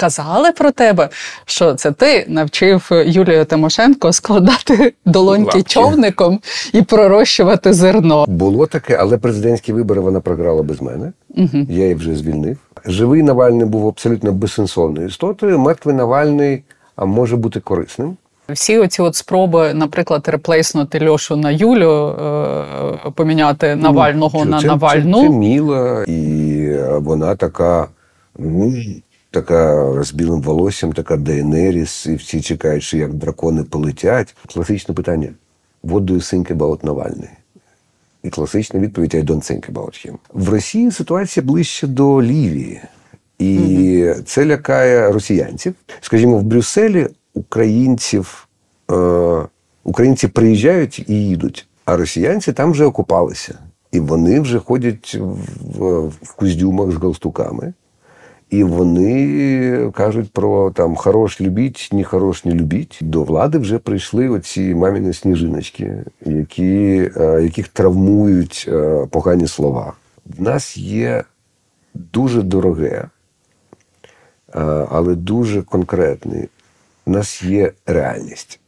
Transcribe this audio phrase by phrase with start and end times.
[0.00, 1.08] казали про тебе,
[1.44, 5.62] що це ти навчив Юлію Тимошенко складати долоньки Лапки.
[5.62, 6.40] човником
[6.72, 8.24] і пророщувати зерно.
[8.28, 11.12] Було таке, але президентські вибори вона програла без мене.
[11.36, 11.66] Угу.
[11.68, 12.58] Я її вже звільнив.
[12.86, 15.58] Живий Навальний був абсолютно безсенсовною істотою.
[15.58, 16.62] Мертвий Навальний
[16.96, 18.16] а може бути корисним.
[18.48, 24.66] Всі оці от спроби, наприклад, реплейснути Льошу на Юлю, е, поміняти Навального Ну, на це,
[24.66, 25.16] Навальну.
[25.16, 27.88] Це, це міла, і вона така,
[28.38, 28.72] ну,
[29.30, 34.36] така з білим волоссям, така Дейенеріс, і всі чекають, що як дракони полетять.
[34.54, 35.28] Класичне питання:
[35.84, 37.30] What do you think about Навальний?
[38.22, 40.14] І класична відповідь I don't think about him.
[40.32, 42.80] В Росії ситуація ближче до Лівії.
[43.38, 45.74] І це лякає росіянців.
[46.00, 48.48] Скажімо, в Брюсселі українців,
[48.90, 48.94] е,
[49.84, 53.58] українці приїжджають і їдуть, а росіянці там вже окупалися.
[53.92, 55.18] І вони вже ходять
[55.60, 57.72] в, в куздюмах з галстуками.
[58.50, 62.98] І вони кажуть про там хорош любіть, ні хорош не любіть.
[63.00, 69.92] До влади вже прийшли оці маміни сніжиночки, які, е, яких травмують е, погані слова.
[70.38, 71.24] В нас є
[71.94, 73.04] дуже дороге,
[74.54, 76.46] е, але дуже конкретне.
[77.06, 78.60] У нас є реальність.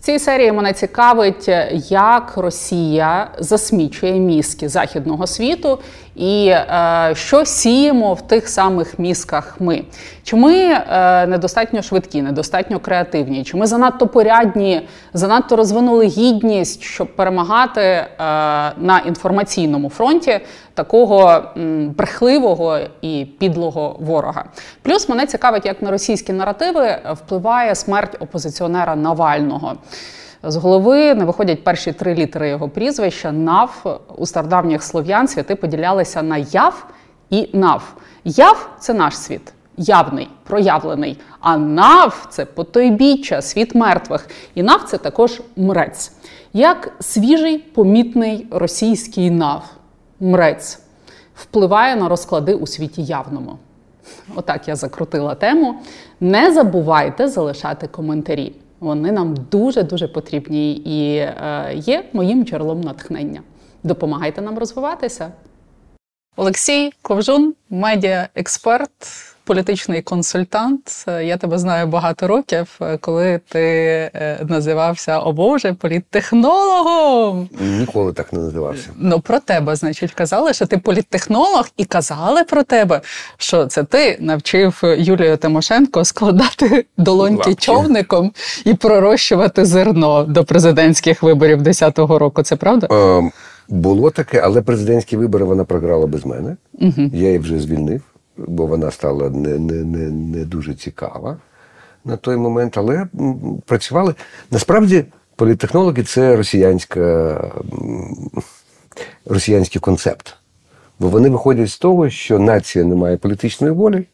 [0.00, 1.48] В цій серії мене цікавить,
[1.90, 5.78] як Росія засмічує мізки західного світу,
[6.14, 9.84] і е, що сіємо в тих самих мізках ми.
[10.22, 17.16] Чи ми е, недостатньо швидкі, недостатньо креативні, чи ми занадто порядні, занадто розвинули гідність, щоб
[17.16, 18.06] перемагати е,
[18.78, 20.40] на інформаційному фронті
[20.74, 24.44] такого м, брехливого і підлого ворога.
[24.82, 29.76] Плюс мене цікавить, як на російські наративи впливає смерть опозиціонера Навального.
[30.42, 33.32] З голови не виходять перші три літери його прізвища.
[33.32, 36.86] Нав у стародавніх слов'ян святи поділялися на яв
[37.30, 37.94] і нав.
[38.24, 41.18] Яв це наш світ, явний, проявлений.
[41.40, 44.28] А нав це потойбіччя, світ мертвих.
[44.54, 46.12] І нав це також мрець.
[46.52, 49.64] Як свіжий помітний російський нав,
[50.20, 50.80] мрець,
[51.34, 53.58] впливає на розклади у світі явному.
[54.36, 55.74] Отак я закрутила тему.
[56.20, 58.52] Не забувайте залишати коментарі.
[58.80, 63.42] Вони нам дуже-дуже потрібні і е, є моїм джерелом натхнення.
[63.82, 65.32] Допомагайте нам розвиватися.
[66.36, 68.88] Олексій Ковжун, медіа-експерт,
[69.50, 71.04] політичний консультант.
[71.06, 73.60] Я тебе знаю багато років, коли ти
[74.14, 77.48] е, називався о Боже, політтехнологом.
[77.60, 78.88] Ніколи так не називався.
[78.96, 83.00] Ну про тебе, значить, казали, що ти політтехнолог, і казали про тебе,
[83.36, 87.54] що це ти навчив Юлію Тимошенко складати долоньки Лапки.
[87.54, 88.32] човником
[88.64, 92.42] і пророщувати зерно до президентських виборів 10-го року.
[92.42, 92.88] Це правда?
[92.92, 93.30] Е,
[93.68, 96.56] було таке, але президентські вибори вона програла без мене.
[96.72, 97.10] Угу.
[97.12, 98.02] Я її вже звільнив,
[98.48, 101.36] бо вона стала не, не, не, не дуже цікава
[102.04, 102.78] на той момент.
[102.78, 103.06] Але
[103.66, 104.14] працювали.
[104.50, 105.04] Насправді,
[105.36, 107.44] політтехнологи це росіянська,
[109.26, 110.36] росіянський концепт.
[110.98, 114.06] Бо вони виходять з того, що нація не має політичної волі,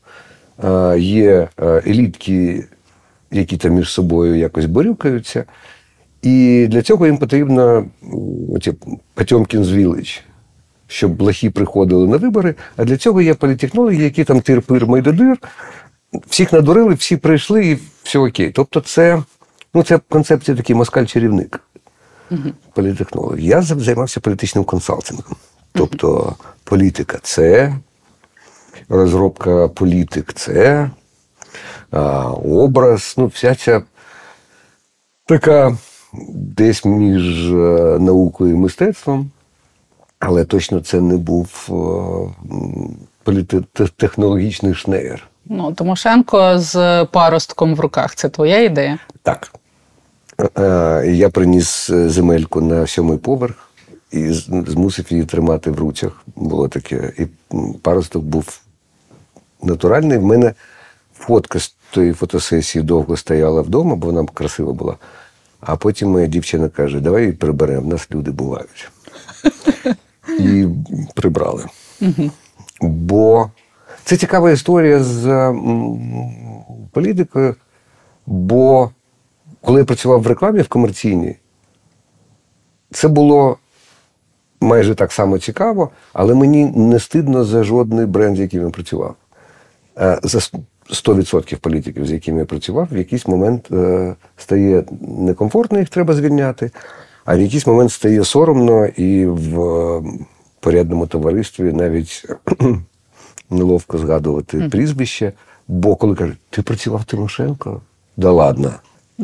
[0.98, 1.48] є
[1.86, 2.64] елітки,
[3.30, 5.44] які там між собою якось борюкаються.
[6.22, 7.86] І для цього їм потрібно
[9.14, 10.20] Потьомкін's Village,
[10.86, 12.54] щоб лахи приходили на вибори.
[12.76, 15.36] А для цього є політехнологи, які там тир-пир майдадир,
[16.26, 18.50] всіх надурили, всі прийшли і все окей.
[18.50, 19.22] Тобто, це,
[19.74, 21.58] ну, це концепція такий москаль-чарівник.
[22.74, 23.38] Політехнолог.
[23.38, 25.36] Я займався політичним консалтингом.
[25.72, 27.74] Тобто політика це,
[28.88, 30.90] розробка політик це,
[31.90, 33.82] а, образ, ну, вся ця
[35.26, 35.76] така
[36.32, 39.30] десь між е, наукою і мистецтвом,
[40.18, 42.52] але точно це не був е,
[43.22, 45.28] політехнологічний шнеєр.
[45.44, 48.14] Ну, Тимошенко з паростком в руках.
[48.14, 48.98] Це твоя ідея?
[49.22, 49.52] Так.
[50.58, 53.70] Е, Я приніс е, земельку на сьомий поверх
[54.10, 54.32] і
[54.66, 56.22] змусив її тримати в руцях.
[56.36, 57.12] Було таке.
[57.18, 57.26] І
[57.82, 58.60] паросток був
[59.62, 60.18] натуральний.
[60.18, 60.54] В мене
[61.14, 64.96] фотка з тої фотосесії довго стояла вдома, бо вона красива була.
[65.60, 68.90] А потім моя дівчина каже: давай її приберемо, в нас люди бувають.
[70.28, 70.66] І
[71.14, 71.64] прибрали.
[72.80, 73.50] Бо
[74.04, 75.54] це цікава історія з
[76.92, 77.54] політикою,
[78.26, 78.90] бо
[79.60, 81.36] коли я працював в рекламі в комерційній,
[82.90, 83.56] це було
[84.60, 89.14] майже так само цікаво, але мені не стидно за жодний бренд, з яким я працював.
[89.98, 90.38] Е, За
[90.90, 96.70] 100% політиків, з якими я працював, в якийсь момент е, стає некомфортно, їх треба звільняти,
[97.26, 100.02] а в якийсь момент стає соромно і в е,
[100.60, 102.26] порядному товаристві навіть
[103.50, 104.70] неловко згадувати mm.
[104.70, 105.32] прізвище,
[105.68, 107.80] бо коли кажуть, ти працював Тимошенко?
[108.16, 108.72] Да ладно.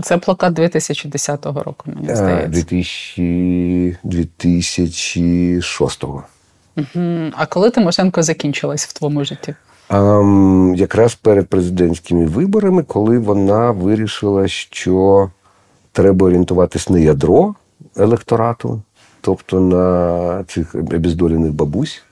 [0.03, 2.49] Це плакат 2010 року, мені здається.
[2.49, 3.97] 2000...
[4.05, 6.23] 2006-го.
[6.77, 7.31] Угу.
[7.33, 9.55] А коли Тимошенко закінчилась в твоєму житті?
[9.89, 10.23] А,
[10.77, 15.31] якраз перед президентськими виборами, коли вона вирішила, що
[15.93, 17.55] треба орієнтуватись на ядро
[17.97, 18.83] електорату,
[19.21, 22.03] тобто на цих обездолених бабусь,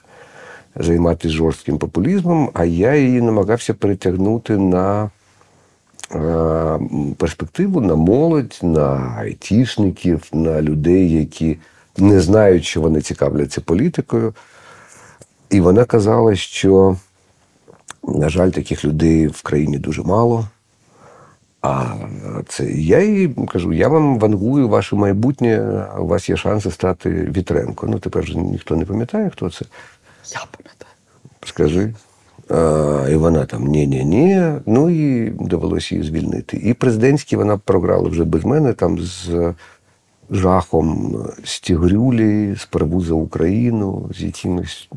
[0.77, 5.11] займатися жорстким популізмом, а я її намагався перетягнути на
[7.17, 11.59] перспективу на молодь, на айтішників, на людей, які
[11.99, 14.35] не знають, що вони цікавляться політикою.
[15.51, 16.97] І вона казала, що,
[18.05, 20.49] на жаль, таких людей в країні дуже мало.
[21.63, 21.85] А
[22.49, 27.87] це я їй кажу: я вам вангую ваше майбутнє, у вас є шанси стати Вітренко.
[27.87, 29.65] Ну, тепер вже ніхто не пам'ятає, хто це.
[30.33, 30.91] Я пам'ятаю.
[31.47, 31.95] Скажи.
[32.49, 34.53] А, І вона там ні-ні-ні.
[34.67, 36.57] Ну і довелося її звільнити.
[36.57, 39.55] І президентські вона програла вже без мене, там з
[40.31, 44.89] жахом з Тігрюлі, з перебуд за Україну, з якимось.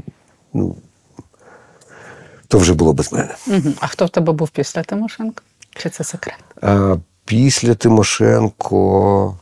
[0.54, 0.76] ну,
[2.48, 3.36] То вже було без мене.
[3.80, 5.44] А хто в тебе був після Тимошенко?
[5.76, 6.44] Чи це секрет?
[7.26, 9.36] Після Тимошенко.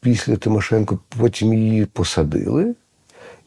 [0.00, 2.74] Після Тимошенко потім її посадили.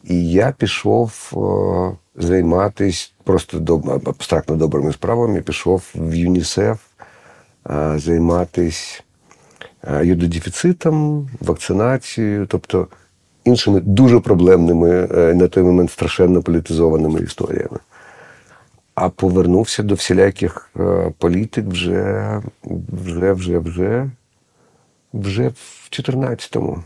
[0.04, 3.90] І я пішов е, займатися просто доб...
[4.08, 5.42] абстрактно добрими справами.
[5.42, 6.78] Пішов в ЮНІСЕФ
[7.70, 9.02] е, займатися
[9.82, 12.88] е, йододефіцитом, вакцинацією, тобто
[13.44, 17.78] іншими дуже проблемними на той момент страшенно політизованими історіями.
[18.96, 20.70] А повернувся до всіляких
[21.18, 22.42] політик вже,
[22.92, 24.10] вже, вже, вже,
[25.12, 26.82] вже в 14-му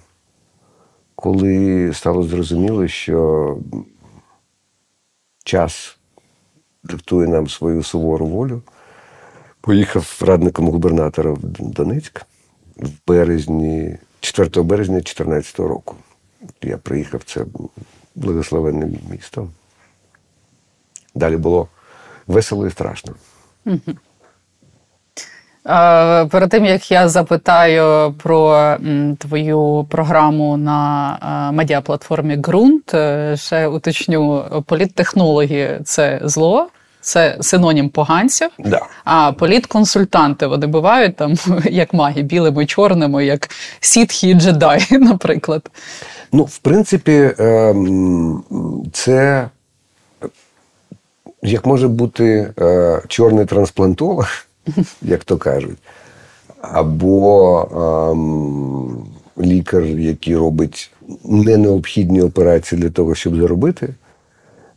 [1.21, 3.59] коли стало зрозуміло, що
[5.45, 5.99] час
[6.85, 8.63] диктує нам свою сувору волю,
[9.61, 11.39] поїхав радником губернатора в
[11.71, 12.23] Донецьк
[12.77, 15.97] в березні, 4 березня 2014 року.
[16.63, 17.45] Я приїхав, це
[18.15, 19.49] благословенне місто.
[21.15, 21.69] Далі було
[22.31, 23.15] весело і страшно.
[26.31, 28.77] Перед тим як я запитаю про
[29.19, 36.69] твою програму на медіаплатформі ґрунт, е, ще уточню, політтехнологи це зло.
[37.03, 38.81] Це синонім поганців, да.
[39.05, 41.35] а політконсультанти вони бувають там
[41.65, 43.49] як маги, білими, чорними, як
[43.81, 45.71] сітхі і джедаї, наприклад.
[46.33, 48.45] Ну, в принципі, ем,
[48.93, 49.49] це
[51.43, 54.29] як може бути е, чорний трансплантолог
[55.03, 55.79] як то кажуть.
[56.61, 57.63] Або
[58.13, 59.07] ем,
[59.47, 60.91] лікар, який робить
[61.25, 63.95] не необхідні операції для того, щоб заробити.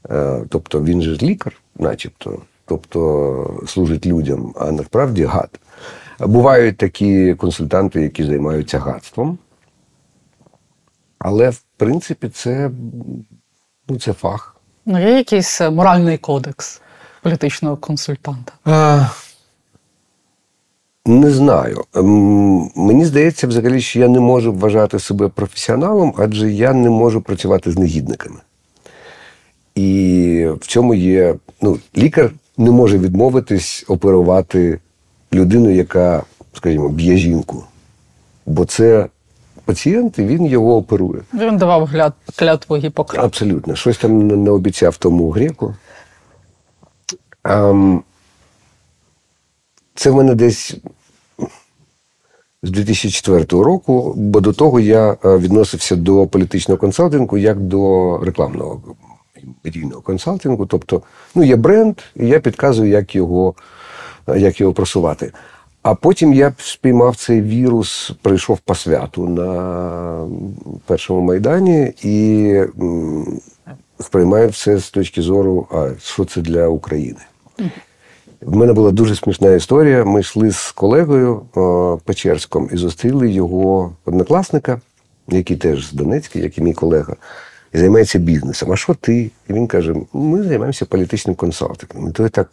[0.09, 5.59] Е, тобто він же лікар, начебто, тобто служить людям, а насправді гад.
[6.19, 9.37] Бувають такі консультанти, які займаються гадством.
[11.19, 12.71] Але в принципі це
[13.89, 14.52] ну, це фах.
[14.85, 16.81] Ну, є якийсь моральний кодекс
[17.21, 18.53] політичного консультанта?
[18.65, 19.05] А,
[21.05, 21.83] не знаю.
[21.95, 27.21] Ем, мені здається, взагалі, що я не можу вважати себе професіоналом, адже я не можу
[27.21, 28.39] працювати з негідниками.
[29.75, 31.35] І в цьому є.
[31.61, 34.79] Ну, лікар не може відмовитись оперувати
[35.33, 36.23] людину, яка,
[36.53, 37.63] скажімо, б'є жінку.
[38.45, 39.07] Бо це
[39.65, 41.21] пацієнт, і він його оперує.
[41.33, 43.25] Він давав гляд, клятву Гіппократа.
[43.25, 43.75] Абсолютно.
[43.75, 45.75] Щось там не обіцяв тому греку.
[47.43, 48.03] Ем,
[49.95, 50.75] це в мене десь
[52.63, 58.81] з 2004 року, бо до того я е, відносився до політичного консалтингу як до рекламного
[59.63, 60.65] медійного консалтингу.
[60.65, 61.01] Тобто,
[61.35, 63.53] ну, є бренд, і я підказую, як його,
[64.27, 65.31] як його просувати.
[65.83, 70.27] А потім я спіймав цей вірус, прийшов по святу на
[70.85, 72.61] першому майдані і
[73.99, 77.19] сприймаю все з точки зору, а що це для України.
[78.41, 80.05] В мене була дуже смішна історія.
[80.05, 84.81] Ми йшли з колегою о, Печерськом і зустріли його однокласника,
[85.27, 87.15] який теж з Донецька, як і мій колега,
[87.73, 88.71] і займається бізнесом.
[88.71, 89.31] А що ти?
[89.49, 92.09] І він каже: ми займаємося політичним консалтингом.
[92.09, 92.49] І то так,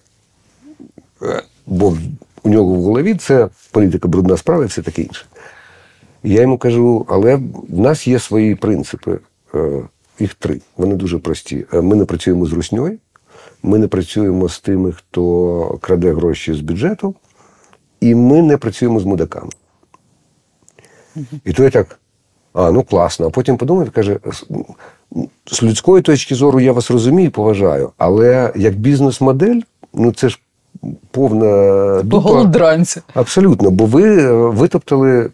[1.22, 1.96] е, бо
[2.42, 5.25] у нього в голові це політика брудна справа і все таке інше.
[6.23, 7.37] Я йому кажу, але
[7.68, 9.18] в нас є свої принципи.
[9.54, 9.82] Е,
[10.18, 10.61] їх три.
[10.76, 11.66] Вони дуже прості.
[11.73, 12.99] Е, ми не працюємо з русньою.
[13.62, 17.14] Ми не працюємо з тими, хто краде гроші з бюджету,
[18.00, 19.50] і ми не працюємо з мудаками.
[21.44, 22.00] І то я так
[22.52, 23.26] А, ну класно.
[23.26, 24.18] А потім подумав і каже:
[25.47, 29.61] з людської точки зору я вас розумію, і поважаю, але як бізнес-модель,
[29.94, 30.40] ну це ж
[31.10, 32.30] повна дупа.
[32.30, 33.00] Голодранці.
[33.14, 35.30] Абсолютно, бо ви витоптали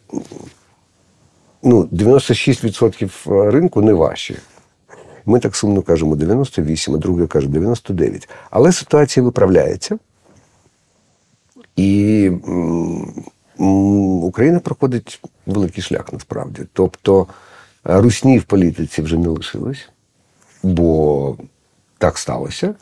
[1.62, 4.36] ну, 96% ринку не ваші.
[5.26, 8.28] Ми так сумно кажемо 98, а друге каже 99.
[8.50, 9.98] Але ситуація виправляється.
[11.76, 12.30] І
[14.22, 16.62] Україна проходить великий шлях насправді.
[16.72, 17.26] Тобто
[17.84, 19.88] русні в політиці вже не лишилось,
[20.62, 21.36] бо
[21.98, 22.74] так сталося.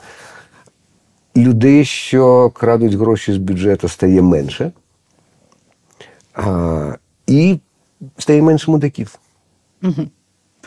[1.36, 4.72] Людей, що крадуть гроші з бюджету, стає менше.
[6.34, 7.58] А, І
[8.18, 9.18] стає менше мудаків.
[9.82, 10.08] Угу.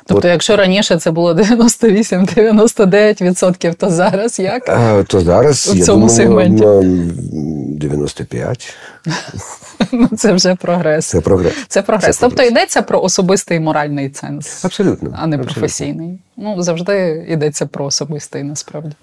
[0.07, 0.31] Тобто, От.
[0.31, 4.69] якщо раніше це було 98-99%, то зараз як?
[4.69, 6.63] А, То зараз в цьому я сегменті?
[6.63, 8.69] 95%.
[9.91, 11.05] Ну, це вже прогрес.
[11.05, 11.53] Це прогрес.
[11.67, 12.15] Це прогрес.
[12.15, 12.51] Це тобто прогрес.
[12.51, 15.09] йдеться про особистий моральний ценз, Абсолютно.
[15.13, 15.61] а не Абсолютно.
[15.61, 16.19] професійний.
[16.37, 18.95] Ну, завжди йдеться про особистий, насправді.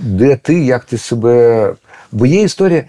[0.00, 1.74] Де ти, як ти себе.
[2.12, 2.84] Бо є історія.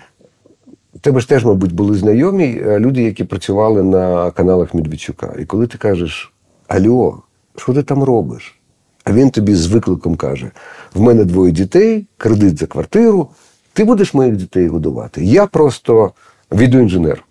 [1.02, 5.34] Тебе ж теж, мабуть, були знайомі е, люди, які працювали на каналах Медведчука.
[5.40, 6.34] І коли ти кажеш:
[6.68, 7.22] Альо,
[7.58, 8.56] що ти там робиш?
[9.04, 10.52] А він тобі з викликом каже:
[10.94, 13.30] в мене двоє дітей, кредит за квартиру,
[13.74, 15.26] ти будеш моїх дітей годувати.
[15.26, 16.12] Я просто
[16.52, 17.24] відеоінженер.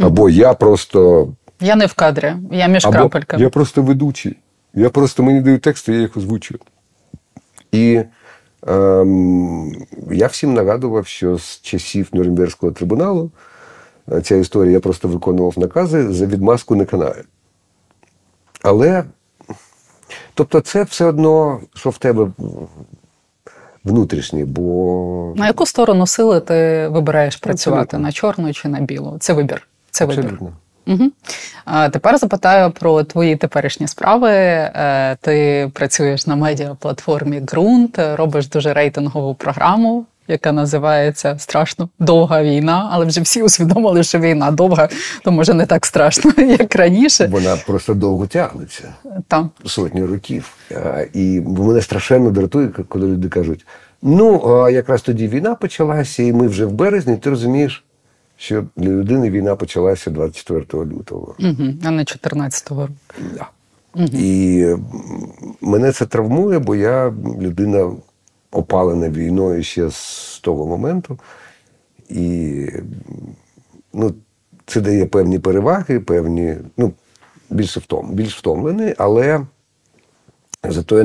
[0.00, 1.28] Або я просто.
[1.60, 3.42] Я не в кадрі, я між Або крапельками.
[3.42, 4.36] Я просто ведучий.
[4.74, 6.60] Я просто мені дають тексти, я їх озвучую.
[7.72, 8.02] І
[8.66, 9.72] ем,
[10.10, 13.30] я всім нагадував, що з часів Нюрнберзького трибуналу
[14.12, 17.24] е, ця історія я просто виконував накази за відмазку не канає.
[18.62, 19.04] Але,
[20.34, 22.28] тобто, це все одно, що в тебе
[23.84, 25.32] внутрішнє, бо.
[25.36, 27.82] На яку сторону сили ти вибираєш працювати?
[27.82, 28.06] Абсолютно.
[28.06, 29.16] На чорну чи на білу?
[29.20, 29.68] Це вибір.
[29.90, 30.38] Це вибір.
[30.86, 31.10] Угу.
[31.64, 34.30] А Тепер запитаю про твої теперішні справи.
[34.30, 42.88] Е, ти працюєш на медіаплатформі Ґрунт, робиш дуже рейтингову програму яка називається страшно довга війна,
[42.92, 44.88] але вже всі усвідомили, що війна довга,
[45.24, 47.28] то може не так страшно, як раніше.
[47.32, 48.94] Вона просто довго тягнеться
[49.28, 49.50] Там.
[49.64, 50.56] сотні років.
[51.12, 53.66] І мене страшенно дратує, коли люди кажуть:
[54.02, 57.84] ну, якраз тоді війна почалася, і ми вже в березні, ти розумієш.
[58.36, 62.94] Що для людини війна почалася 24 лютого, Угу, а не 14-го року.
[63.34, 63.46] Да.
[63.94, 64.08] Угу.
[64.12, 64.66] І
[65.60, 67.92] мене це травмує, бо я людина
[68.54, 71.18] опалена війною ще з того моменту.
[72.08, 72.66] І
[73.92, 74.14] ну,
[74.66, 76.92] це дає певні переваги, певні, ну,
[77.50, 79.46] більше втом, більш втомлений, але
[80.64, 81.04] зато я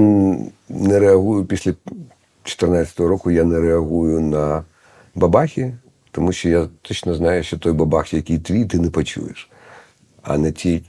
[0.69, 4.63] не реагую після 2014 року, я не реагую на
[5.15, 5.73] бабахи,
[6.11, 9.49] тому що я точно знаю, що той бабах, який твій, ти не почуєш.
[10.21, 10.83] А не ті,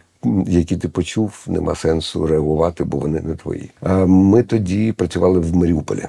[0.46, 3.70] які ти почув, нема сенсу реагувати, бо вони не твої.
[4.06, 6.06] Ми тоді працювали в Маріуполі.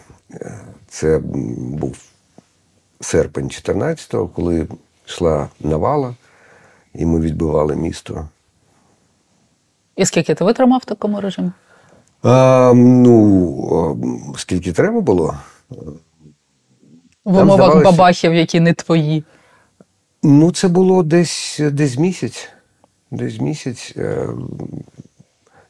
[0.88, 1.20] Це
[1.58, 1.98] був
[3.00, 4.68] серпень 14-го, коли
[5.08, 6.16] йшла навала,
[6.94, 8.28] і ми відбивали місто.
[9.96, 11.52] І скільки ти витримав в такому режимі?
[12.24, 15.38] А, Ну, скільки треба було?
[15.70, 17.92] В умовах здавалося...
[17.92, 19.24] бабахів, які не твої.
[20.24, 22.50] Ну, це було десь десь місяць.
[23.12, 23.94] Десь місяць.
[23.98, 24.28] Е,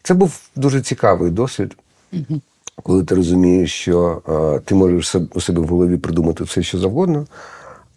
[0.03, 1.77] це був дуже цікавий досвід.
[2.13, 2.41] Угу
[2.83, 7.25] коли ти розумієш, що а, ти можеш у себе в голові придумати все, що завгодно,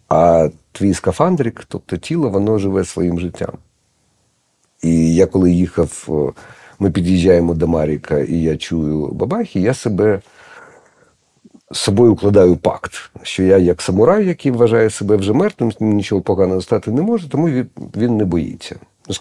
[0.09, 3.51] а твій скафандрик, тобто тіло, воно живе своїм життям.
[4.83, 6.07] І я коли їхав,
[6.79, 10.21] ми під'їжджаємо до Маріка, і я чую бабахи, я себе
[11.71, 12.91] з собою укладаю пакт,
[13.23, 17.47] що я як самурай, який вважає себе вже мертвим, нічого поганого стати не може, тому
[17.97, 18.75] він не боїться.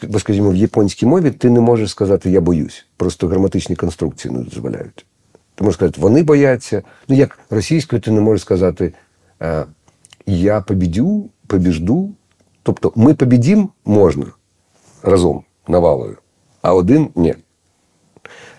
[0.09, 2.87] Бо, скажімо, в японській мові ти не можеш сказати Я боюсь.
[2.97, 5.07] Просто граматичні конструкції не дозволяють.
[5.55, 6.83] Ти можеш сказати, вони бояться.
[7.09, 8.93] Ну, як російською, ти не можеш сказати
[9.43, 9.65] «Е,
[10.27, 12.11] Я побідю, побіжду.
[12.63, 14.27] Тобто ми побідім можна
[15.03, 16.19] разом навалою,
[16.63, 17.35] а один ні.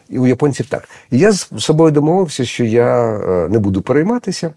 [0.10, 0.90] І у японців так.
[1.12, 4.54] Я з собою домовився, що я е, не буду перейматися.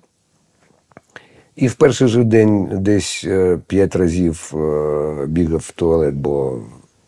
[1.57, 4.53] І в перший же день десь е, п'ять разів
[5.27, 6.61] бігав в туалет, бо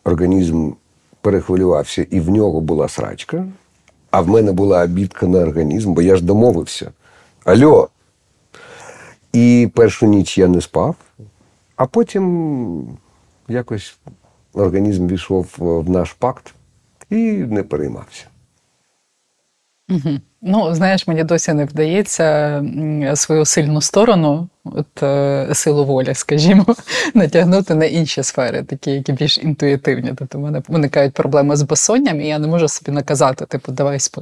[0.03, 0.71] організм
[1.21, 3.45] перехвилювався, і в нього була срачка.
[4.11, 6.91] А в мене була обідка на організм, бо я ж домовився.
[7.43, 7.89] Альо.
[9.33, 10.95] І першу ніч я не спав,
[11.75, 12.97] а потім
[13.47, 13.97] якось
[14.53, 16.53] організм війшов в наш пакт
[17.09, 18.25] і не переймався.
[19.89, 20.19] Угу.
[20.43, 22.63] Ну, знаєш, мені досі не вдається
[23.15, 26.65] свою сильну сторону, от е, силу волі, скажімо,
[27.13, 30.13] натягнути на інші сфери, такі, які більш інтуїтивні.
[30.17, 33.99] Тобто в мене виникають проблеми з безсонням, і я не можу собі наказати, типу, давай
[33.99, 34.21] спи.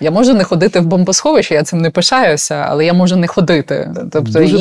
[0.00, 3.90] Я можу не ходити в бомбосховище, я цим не пишаюся, але я можу не ходити.
[4.12, 4.56] Тобто Дуже...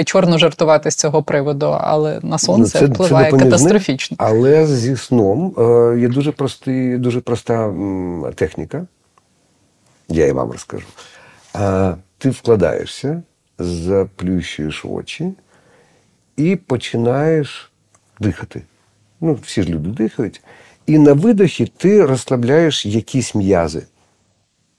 [0.00, 4.16] і чорно жартувати з цього приводу, але на сонце ну, це, впливає це катастрофічно.
[4.20, 7.72] Але зі сном е, є дуже простий, дуже проста
[8.34, 8.86] техніка.
[10.08, 10.86] Я і вам розкажу.
[11.56, 13.22] Е, ти вкладаєшся,
[13.58, 15.32] заплющуєш очі
[16.36, 17.72] і починаєш
[18.20, 18.62] дихати.
[19.20, 20.42] Ну, всі ж люди дихають.
[20.86, 23.82] І на видохі ти розслабляєш якісь м'язи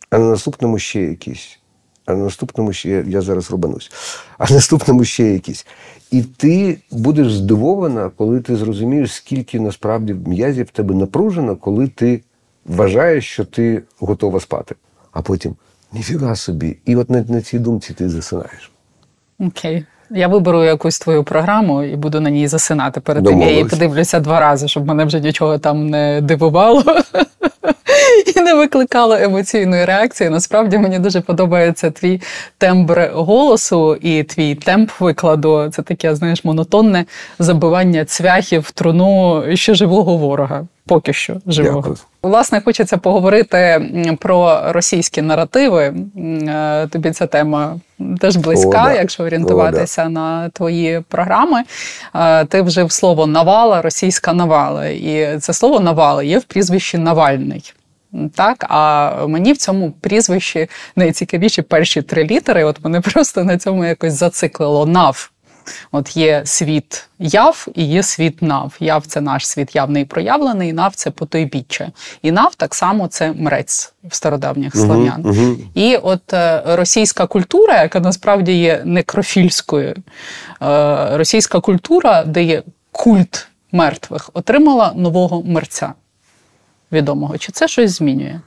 [0.10, 1.60] а на наступному ще якісь.
[2.06, 3.92] А на наступному ще я зараз рубанусь,
[4.38, 5.66] а на наступному ще якісь.
[6.12, 12.22] І ти будеш здивована, коли ти зрозумієш, скільки насправді м'язів в тебе напружено, коли ти
[12.66, 14.76] вважаєш, що ти готова спати.
[15.12, 15.56] А потім
[15.94, 16.78] ніфіга собі.
[16.86, 18.72] І от на, на цій думці ти засинаєш.
[19.40, 19.86] Окей.
[20.12, 23.02] Я виберу якусь твою програму і буду на ній засинати.
[23.02, 26.84] Перед тим я її подивлюся два рази, щоб мене вже нічого там не дивувало
[28.36, 30.30] і не викликало емоційної реакції.
[30.30, 32.22] Насправді мені дуже подобається твій
[32.58, 35.70] тембр голосу і твій темп викладу.
[35.72, 37.06] Це таке, знаєш, монотонне
[37.40, 40.68] забивання цвяхів в труну ще живого ворога.
[40.88, 41.76] Поки що живого.
[41.76, 41.98] Дякую.
[42.24, 43.82] Власне, хочеться поговорити
[44.20, 45.94] про російські наративи.
[46.48, 47.80] Е, тобі ця тема
[48.20, 48.94] теж близька, О, да.
[48.94, 50.10] якщо орієнтуватися О, да.
[50.10, 51.64] на твої програми.
[52.16, 54.88] Е, ти вжив слово навала, російська навала.
[54.88, 57.74] І це слово навала є в прізвищі Навальний.
[58.36, 62.64] Так, а мені в цьому прізвищі найцікавіші перші три літери.
[62.64, 65.32] От мене просто на цьому якось зациклило нав.
[65.92, 68.76] От є світ яв і є світ нав.
[68.80, 71.92] Яв це наш світ явний і проявлений, нав це потойбіччя.
[72.22, 75.24] І нав так само це мрець в стародавніх слов'ян.
[75.24, 75.58] Uh-huh, uh-huh.
[75.74, 79.96] І от е, російська культура, яка насправді є некрофільською,
[80.62, 85.94] е, російська культура, де є культ мертвих, отримала нового мерця
[86.92, 87.38] відомого.
[87.38, 88.40] Чи це щось змінює?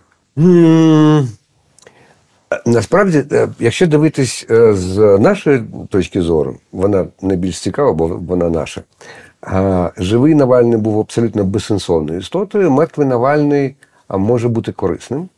[2.67, 8.83] Насправді, е, якщо дивитись е, з нашої точки зору, вона найбільш цікава, бо вона наша.
[9.97, 12.71] Живий Навальний був абсолютно безсенсовною істотою.
[12.71, 13.75] Мертвий Навальний
[14.09, 15.29] може бути корисним.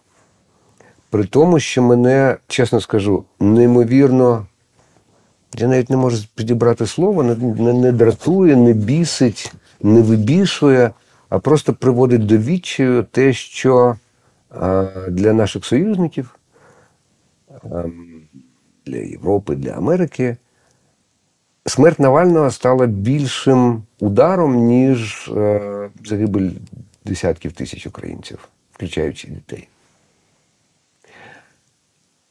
[1.10, 4.46] При тому, що мене, чесно скажу, неймовірно,
[5.56, 10.90] я навіть не можу підібрати слово, не, не, не дратує, не бісить, не вибішує,
[11.28, 13.96] а просто приводить до відчаю те, що
[15.08, 16.38] для наших союзників.
[17.64, 18.22] Ем,
[18.86, 20.36] для Європи, для Америки.
[21.66, 26.50] Смерть Навального стала більшим ударом, ніж е, загибель
[27.04, 29.68] десятків тисяч українців, включаючи дітей.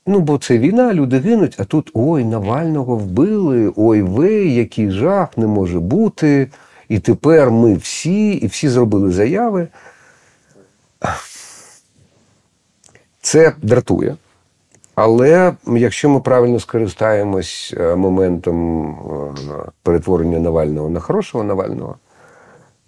[0.08, 5.38] Ну, бо це війна, люди гинуть, а тут ой, Навального вбили, ой вей, який жах
[5.38, 6.48] не може бути.
[6.94, 9.68] І тепер ми всі, і всі зробили заяви.
[13.22, 14.16] Це дратує.
[14.96, 21.96] Але якщо ми правильно скористаємось е, моментом е, перетворення Навального на хорошого Навального,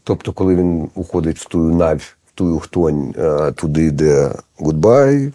[0.04, 5.34] тобто, коли він уходить в ту навь, в ту хтонь, е, туди, де goodbye,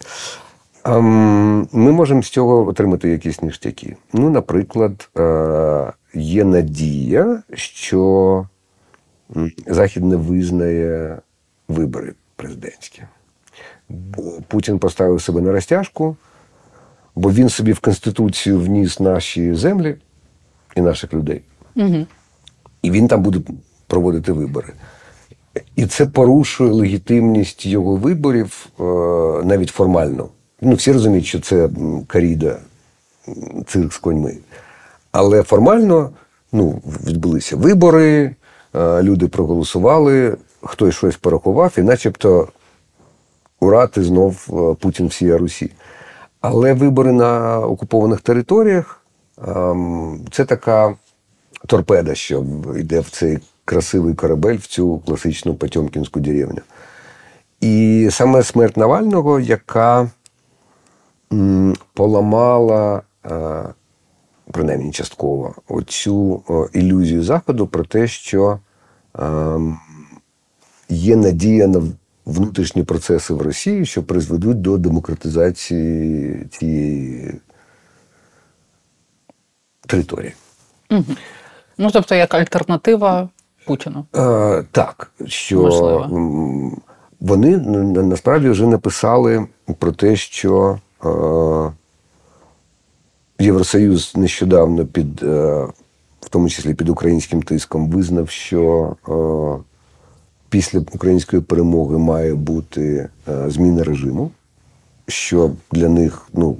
[0.85, 3.95] ем, ми можемо з цього отримати якісь ніштяки.
[4.13, 5.09] Ну, наприклад,
[6.13, 8.45] є надія, що
[9.67, 11.17] Захід не визнає
[11.67, 13.01] вибори президентські.
[13.89, 16.15] Бо Путін поставив себе на розтяжку
[17.15, 19.95] бо він собі в Конституцію вніс наші землі
[20.75, 21.41] і наших людей.
[21.75, 22.05] Угу.
[22.81, 23.39] І він там буде
[23.87, 24.73] проводити вибори.
[25.75, 28.83] І це порушує легітимність його виборів е,
[29.43, 30.29] навіть формально.
[30.61, 31.69] Ну, всі розуміють, що це
[32.07, 32.57] каріда,
[33.67, 34.37] цирк з коньми.
[35.11, 36.09] Але формально
[36.51, 38.35] ну, відбулися вибори,
[38.75, 42.47] люди проголосували, хтось щось порахував, і начебто
[43.59, 45.71] ура, ти знов е, Путін всія Русі.
[46.41, 49.01] Але вибори на окупованих територіях
[49.47, 50.95] ем, це така
[51.67, 56.61] торпеда, що йде в цей красивий корабель, в цю класичну Потьомкінську деревню.
[57.61, 60.09] І саме смерть Навального, яка
[61.93, 63.63] поламала, е,
[64.51, 68.59] принаймні частково, оцю ілюзію Заходу про те, що
[69.19, 69.77] ем,
[70.89, 71.81] є надія на
[72.25, 77.33] внутрішні процеси в Росії, що призведуть до демократизації цієї
[79.87, 80.33] території.
[80.91, 81.05] Угу.
[81.77, 83.29] Ну, тобто, як альтернатива
[83.65, 84.05] Путіну?
[84.15, 86.09] Е, Так, що Можливо.
[87.19, 87.57] вони
[88.03, 89.47] насправді вже написали
[89.79, 91.07] про те, що е,
[93.41, 95.27] Євросоюз нещодавно під, е,
[96.21, 99.63] в тому числі під українським тиском, визнав, що е,
[100.49, 104.31] після української перемоги має бути е, зміна режиму,
[105.07, 106.57] що для них, ну,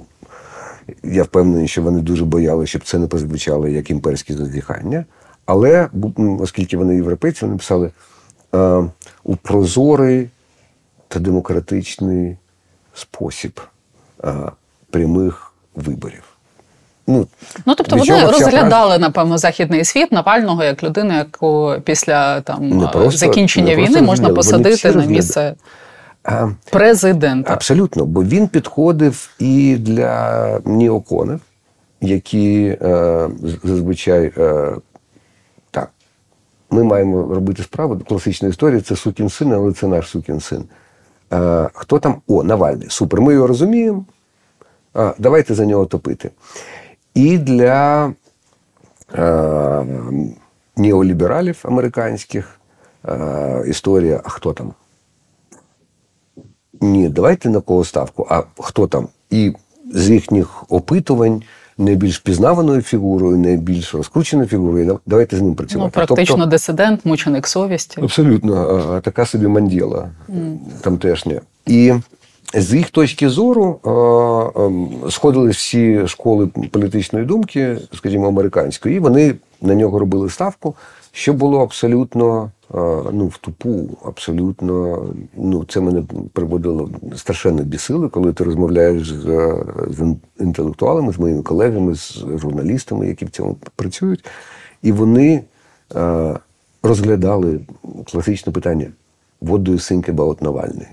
[1.02, 5.04] я впевнений, що вони дуже боялися, щоб це не прозвучало як імперське зазіхання.
[5.46, 5.88] Але
[6.38, 7.90] оскільки вони європейці, вони писали
[9.24, 10.30] у прозорий
[11.08, 12.36] та демократичний
[12.94, 13.60] спосіб
[14.90, 16.31] прямих виборів.
[17.06, 17.26] Ну,
[17.66, 18.98] ну тобто вони розглядали, фраза?
[18.98, 24.28] напевно, західний світ Навального як людину, яку після там не просто, закінчення не війни можна
[24.28, 25.54] посадити на місце
[26.24, 27.52] а, президента.
[27.52, 31.40] Абсолютно, бо він підходив і для Ніоконів,
[32.00, 33.28] які е,
[33.64, 34.72] зазвичай е,
[35.70, 35.90] так,
[36.70, 38.00] ми маємо робити справу.
[38.08, 40.64] Класична історія це сукін син, але це наш сукін син.
[41.32, 42.22] Е, хто там?
[42.26, 42.86] О, Навальний.
[42.90, 44.04] Супер, ми його розуміємо.
[44.94, 46.30] А, Давайте за нього топити.
[47.14, 48.12] І для
[49.14, 49.84] е,
[50.76, 52.60] неолібералів американських
[53.08, 54.72] е, історія, а хто там?
[56.80, 59.08] Ні, давайте на кого ставку, а хто там?
[59.30, 59.52] І
[59.94, 61.42] з їхніх опитувань
[61.78, 65.00] найбільш пізнаваною фігурою, найбільш розкрученою фігурою.
[65.06, 65.92] Давайте з ним працювати.
[65.96, 68.00] Ну, Практично тобто, дисидент, мученик совісті.
[68.00, 70.56] Абсолютно, така собі манділа mm.
[70.80, 71.40] тамтешня.
[71.66, 71.92] І
[72.54, 73.80] з їх точки зору
[74.56, 80.74] ем, сходили всі школи політичної думки, скажімо, американської, і вони на нього робили ставку,
[81.12, 82.50] що було абсолютно
[83.12, 85.06] ну, в тупу, абсолютно.
[85.36, 89.54] Ну, це мене приводило страшенно бісили, коли ти розмовляєш з,
[89.90, 94.24] з інтелектуалами, з моїми колегами, з журналістами, які в цьому працюють,
[94.82, 95.42] і вони
[96.82, 97.60] розглядали
[98.12, 98.86] класичне питання:
[99.42, 100.88] What do you think about Навальний?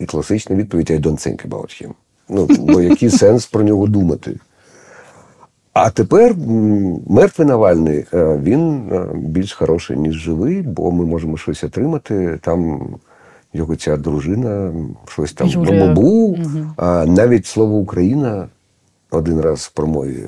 [0.00, 1.90] І класична відповідь I don't think about him.
[2.28, 4.36] Ну, бо який сенс про нього думати?
[5.72, 6.34] А тепер
[7.06, 12.38] мертвий Навальний, е, він е, більш хороший, ніж живий, бо ми можемо щось отримати.
[12.42, 12.86] Там
[13.52, 14.72] його ця дружина,
[15.08, 15.48] щось там
[15.94, 16.66] бу угу.
[16.76, 18.48] А навіть слово Україна
[19.10, 20.26] один раз в промові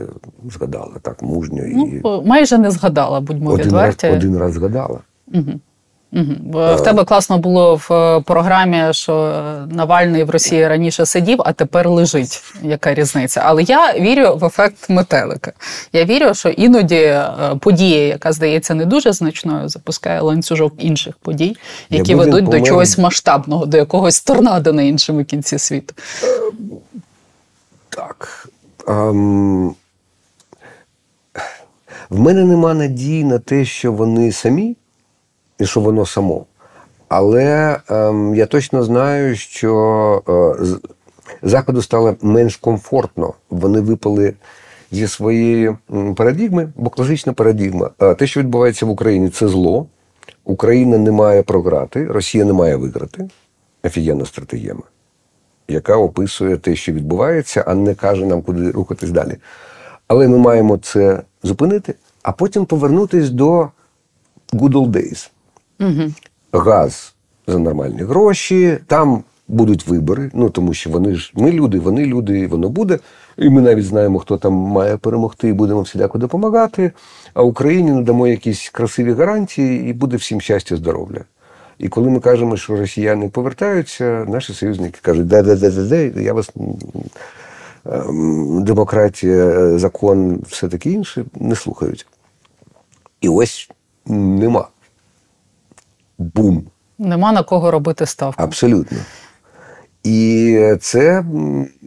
[0.51, 1.63] згадала так мужньо.
[1.67, 2.23] Ну.
[2.27, 4.07] Майже не згадала, будьмо відверті.
[4.07, 4.99] Один раз згадала.
[5.35, 5.61] Угу.
[6.12, 6.64] Угу.
[6.77, 11.88] В тебе класно було в е, програмі, що Навальний в Росії раніше сидів, а тепер
[11.88, 12.42] лежить.
[12.62, 13.42] Яка різниця?
[13.44, 15.53] Але я вірю в ефект метелика.
[15.92, 21.57] Я вірю, що іноді е, подія, яка здається не дуже значною, запускає ланцюжок інших подій,
[21.90, 25.94] які ведуть до чогось масштабного, до якогось торнадо на іншому кінці світу.
[27.88, 28.48] Так.
[28.87, 29.75] Um...
[32.11, 34.77] В мене нема надії на те, що вони самі
[35.62, 36.44] і що воно само.
[37.09, 40.22] Але ем, я точно знаю, що
[40.61, 40.66] е,
[41.42, 43.35] Заходу стало менш комфортно.
[43.51, 44.35] Вони випали
[44.90, 45.77] зі своєї
[46.16, 47.90] парадігми, бо класична парадігма.
[48.01, 49.87] Е, те, що відбувається в Україні, це зло.
[50.44, 53.29] Україна не має програти, Росія не має виграти.
[53.85, 54.77] Офігенна стратегія,
[55.68, 59.37] яка описує те, що відбувається, а не каже нам, куди рухатись далі.
[60.09, 63.68] Але ми маємо це зупинити, а потім повернутись до
[64.53, 65.31] good old days.
[65.83, 66.12] Угу.
[66.53, 67.14] Газ
[67.47, 72.38] за нормальні гроші, там будуть вибори, ну тому що вони ж ми люди, вони люди,
[72.38, 72.99] і воно буде.
[73.38, 76.92] І ми навіть знаємо, хто там має перемогти, і будемо всіляко допомагати.
[77.35, 81.21] А Україні надамо якісь красиві гарантії, і буде всім щастя, здоров'я.
[81.79, 86.23] І коли ми кажемо, що росіяни повертаються, наші союзники кажуть, де де де де де
[86.23, 86.51] я вас
[87.87, 92.07] ем, демократія, закон, все таке інше, не слухають.
[93.21, 93.71] І ось
[94.07, 94.68] нема
[96.23, 96.63] бум.
[96.99, 98.43] Нема на кого робити ставку.
[98.43, 98.99] Абсолютно.
[100.05, 101.25] І це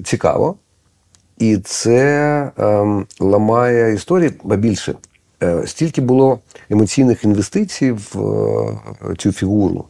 [0.04, 0.56] цікаво.
[1.38, 4.96] І це ем, ламає історію, ба більше.
[5.44, 8.20] Е, стільки було емоційних інвестицій в
[9.12, 9.86] е, цю фігуру.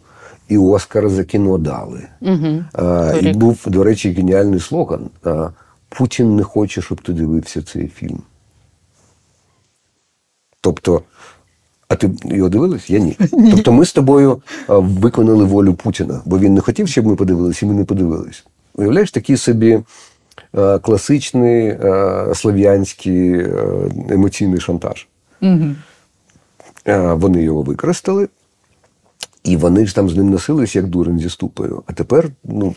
[0.48, 2.08] І Оскар за кіно дали.
[2.22, 2.64] Угу.
[2.80, 5.50] Е, і був, до речі, геніальний слоган: е,
[5.90, 8.22] Путін не хоче, щоб ти дивився цей фільм.
[10.62, 11.02] Тобто
[11.88, 12.89] а ти його дивилась?
[12.89, 13.17] Я ні.
[13.52, 17.69] Тобто ми з тобою виконали волю Путіна, бо він не хотів, щоб ми подивилися, і
[17.69, 18.45] ми не подивились.
[18.76, 19.80] Уявляєш, такий собі
[20.82, 21.78] класичний
[22.34, 23.48] слов'янський
[24.10, 25.08] емоційний шантаж.
[25.41, 25.76] Угу.
[27.15, 28.28] Вони його використали,
[29.43, 31.84] і вони ж там з ним носились, як дурень зі ступою.
[31.86, 32.76] А тепер ну,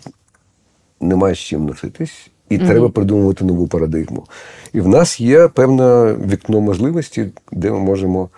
[1.01, 2.67] немає з чим носитись, і угу.
[2.67, 4.27] треба придумувати нову парадигму.
[4.73, 8.29] І в нас є певне вікно можливості, де ми можемо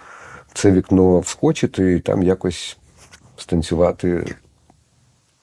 [0.54, 2.76] це вікно вскочити і там якось
[3.36, 4.36] станцювати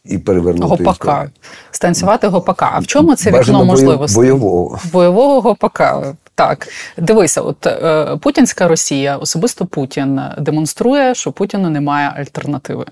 [0.06, 0.92] і перевернути гопака.
[0.92, 1.32] історію.
[1.72, 2.70] Станцювати гопака.
[2.74, 4.16] А в чому це Бажано вікно можливостей?
[4.24, 4.80] бойового.
[4.94, 6.16] Бойового гопака.
[6.36, 6.68] Так,
[6.98, 12.86] дивися, от е, путінська Росія, особисто Путін, демонструє, що Путіну немає альтернативи.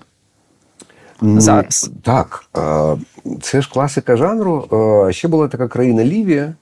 [1.20, 1.90] Ну, Зараз.
[2.02, 2.44] Так.
[2.54, 2.96] а,
[3.42, 4.68] Це ж класика жанру.
[5.08, 6.54] А, Ще була така країна Лівія,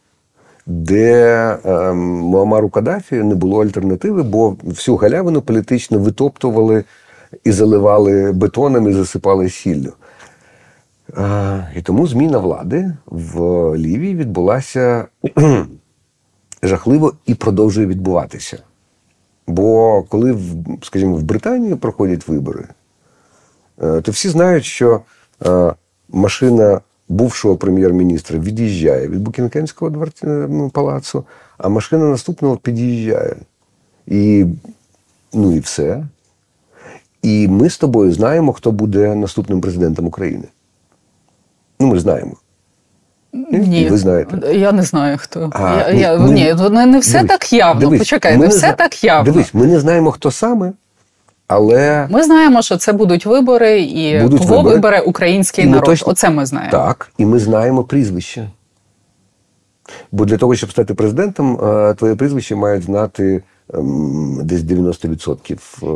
[0.67, 6.85] де ем, Муамару Каддафі не було альтернативи, бо всю галявину політично витоптували
[7.45, 9.93] і заливали бетоном і засипали сіллю.
[11.17, 13.41] А, І тому зміна влади в
[13.77, 15.05] Лівії відбулася
[16.63, 18.59] жахливо і продовжує відбуватися.
[19.47, 22.65] Бо коли, в- скажімо, в Британії проходять вибори,
[23.83, 25.01] Е, то всі знають, що
[25.47, 25.75] е,
[26.09, 31.25] машина бувшого прем'єр-міністра від'їжджає від Букінгемського ну, палацу,
[31.59, 33.37] а машина наступного під'їжджає.
[34.07, 34.47] І,
[35.33, 36.05] ну і все.
[37.23, 40.45] І ми з тобою знаємо, хто буде наступним президентом України.
[41.81, 42.37] Ну, ми знаємо.
[43.51, 44.55] Ні, І ви знаєте.
[44.55, 45.51] Я не знаю хто.
[45.53, 47.81] А, я, ні, я, ми- ні, не, не все Дивись, так явно.
[47.81, 49.33] дивись, Почекай, не не все зна- так явно.
[49.33, 50.73] Дивись, ми не знаємо, хто саме,
[51.47, 54.75] але Ми знаємо, що це будуть вибори, і Будуть кого вибори.
[54.75, 55.85] вибере український І народ.
[55.85, 56.71] точно- Оце ми знаємо.
[56.73, 58.49] Так, і ми знаємо прізвище.
[60.13, 63.43] Бо для того, щоб стати президентом, е, твоє прізвище мають знати
[63.75, 65.87] ем, десь 90% е,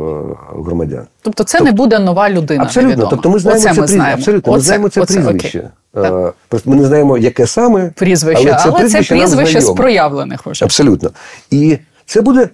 [0.63, 1.05] громадян.
[1.21, 2.63] Тобто це не буде нова людина.
[2.63, 2.89] Абсолютно.
[2.89, 3.09] невідома.
[3.09, 3.95] Тобто ми знаємо Оце це ми прізвище.
[3.97, 4.17] знаємо.
[4.17, 5.69] Абсолютно, ми знаємо це оце, прізвище.
[5.93, 6.05] окей.
[6.11, 9.15] Е, Просто ми не знаємо, яке саме Прізвище, але це прізвище,
[9.53, 10.65] нам з проявлених уже.
[10.65, 11.09] Абсолютно.
[11.51, 12.49] І це буде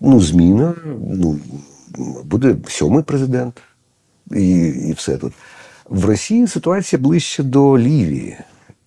[0.00, 0.74] ну, зміна.
[1.10, 1.36] Ну,
[2.24, 3.60] буде сьомий президент.
[4.30, 4.50] І,
[4.88, 5.32] і все тут.
[5.88, 8.36] В Росії ситуація ближче до Лівії.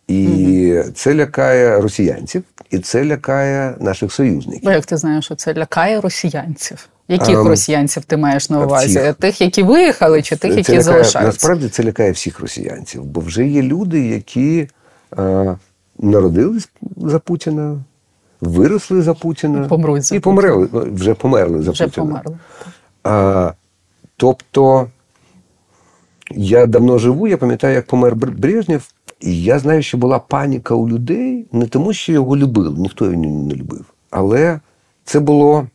[0.07, 4.61] І це лякає росіянців, і це лякає наших союзників.
[4.63, 6.89] Бо як ти знаєш, що це лякає росіянців?
[7.07, 8.99] Яких Ем, росіянців ти маєш на увазі?
[8.99, 9.13] всіх.
[9.13, 11.21] Тих, які виїхали, чи тих, Це які лякає, залишаються?
[11.21, 14.67] Насправді це лякає всіх росіянців, бо вже є люди, які
[15.19, 15.57] е,
[15.99, 17.77] народились за Путіна,
[18.41, 22.05] виросли за Путіна Помруть за і померли, вже померли за Вже Путіна.
[22.05, 22.37] померли.
[23.03, 23.53] А,
[24.17, 24.89] тобто
[26.29, 28.87] я давно живу, я пам'ятаю, як помер Брежнєв,
[29.19, 33.17] і я знаю, що була паніка у людей не тому, що його любили, ніхто його
[33.17, 33.85] не, любив.
[34.09, 34.59] Але
[35.03, 35.67] це було,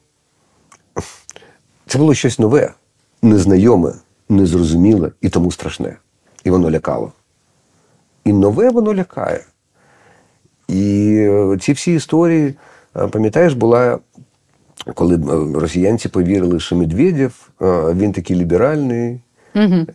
[1.87, 2.73] це було щось нове,
[3.23, 3.93] незнайоме,
[4.29, 5.97] незрозуміле і тому страшне.
[6.45, 7.13] І воно лякало.
[8.25, 9.45] І нове воно лякає.
[10.69, 12.55] І е, ці всі історії,
[12.97, 13.99] е, пам'ятаєш, була
[14.95, 19.21] коли е, росіянці повірили, що Медведєв, е, він такий ліберальний.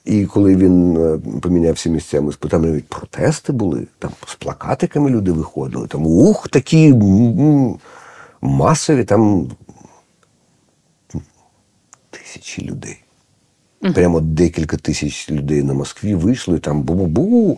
[0.06, 5.88] І коли він е, помінявся місцями, там навіть протести були, там з плакатиками люди виходили,
[5.88, 6.94] там ух, такі
[8.42, 9.52] масові, там
[12.10, 13.04] тисячі людей.
[13.94, 17.58] Прямо декілька тисяч людей на Москві вийшли, там бу-бу-бу,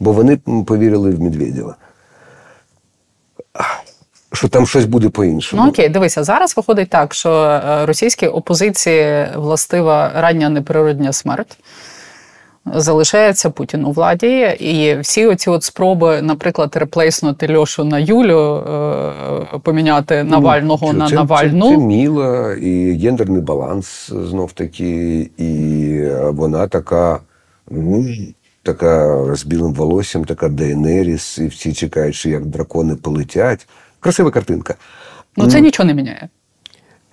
[0.00, 1.76] бо вони повірили в Медведєва.
[4.40, 5.62] Що там щось буде по-іншому.
[5.62, 11.58] Ну окей, дивися, зараз виходить так, що е, російській опозиції властива рання неприродня смерть.
[12.74, 19.58] Залишається Путін у владі, і всі оці от спроби, наприклад, реплейснути Льошу на Юлю, е,
[19.62, 21.68] поміняти Навального Ну, на це, Навальну.
[21.68, 27.20] Це, це міло, і гендерний баланс знов таки, і вона така,
[27.70, 28.06] ну,
[28.62, 33.66] така з білим волоссям, така Дейенеріс, і всі чекають, що як дракони полетять.
[34.00, 34.74] Красива картинка.
[35.36, 36.28] Ну це нічого не міняє.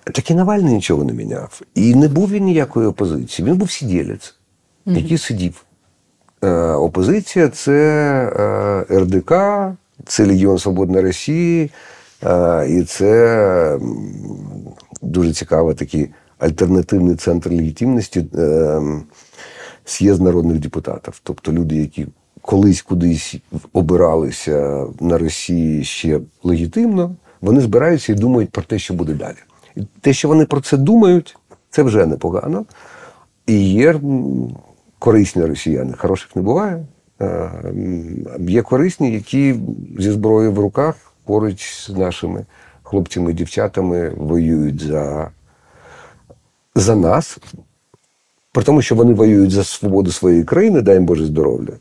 [0.04, 1.60] Так і Навальний нічого не міняв.
[1.74, 3.48] І не був він ніякої опозиції.
[3.48, 4.34] Він був сиділець,
[4.86, 5.64] який сидів.
[6.44, 7.74] Е, опозиція це
[8.90, 9.32] е, РДК,
[10.06, 11.70] це Легіон Свободної Росії,
[12.24, 13.78] е, і це
[15.02, 18.80] дуже цікавий такий альтернативний центр легітимності е,
[19.86, 21.20] з'їзд народних депутатів.
[21.22, 22.06] Тобто люди, які
[22.48, 23.36] колись кудись
[23.72, 29.36] обиралися на Росії ще легітимно, вони збираються і думають про те, що буде далі.
[29.76, 31.36] І те, що вони про це думають,
[31.70, 32.64] це вже непогано.
[33.46, 34.00] І є
[34.98, 36.86] корисні росіяни, хороших не буває.
[38.38, 39.54] Є корисні, які
[39.98, 42.46] зі зброєю в руках поруч з нашими
[42.82, 45.30] хлопцями і дівчатами воюють за,
[46.74, 47.38] за нас.
[48.52, 51.74] При тому, що вони воюють за свободу своєї країни, дай їм Боже здоров'я.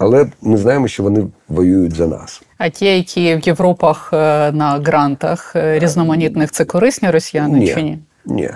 [0.00, 2.42] Але ми знаємо, що вони воюють за нас.
[2.58, 4.16] А ті, які в Європах е,
[4.52, 7.98] на грантах е, різноманітних, це корисні росіяни чи ні?
[8.26, 8.50] Ні.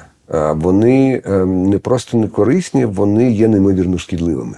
[0.51, 4.57] Вони е, не просто не корисні, вони є неймовірно шкідливими.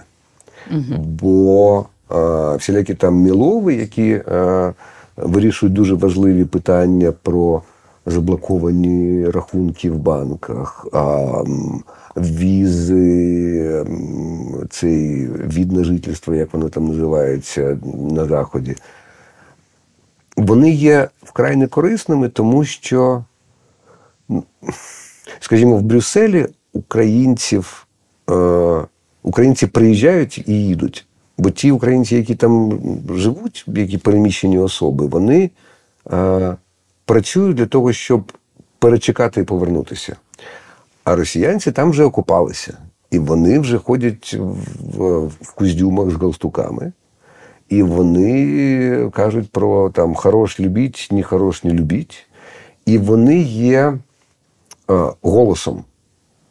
[0.97, 4.73] Бо е, всілякі там мілови, які е,
[5.17, 7.61] вирішують дуже важливі питання про
[8.07, 11.43] заблоковані рахунки в банках, а
[12.17, 13.85] візи,
[14.69, 17.79] цей від на жительство, як воно там називається
[18.11, 18.75] на Заході,
[20.37, 23.23] вони є вкрай некорисними, тому що,
[25.39, 27.87] скажімо, в Брюсселі українців,
[28.29, 28.33] е,
[29.23, 31.07] українці приїжджають і їдуть.
[31.37, 35.49] Бо ті українці, які там живуть, які переміщені особи, вони
[36.11, 36.55] е,
[37.07, 38.31] працюють для того, щоб
[38.79, 40.15] перечекати і повернутися.
[41.03, 42.77] А росіянці там вже окупалися.
[43.11, 44.37] І вони вже ходять
[44.79, 46.91] в, в куздюмах з галстуками.
[47.69, 52.25] І вони кажуть про там хорош любіть, ні хорош не любіть.
[52.85, 53.97] І вони є е,
[55.21, 55.83] голосом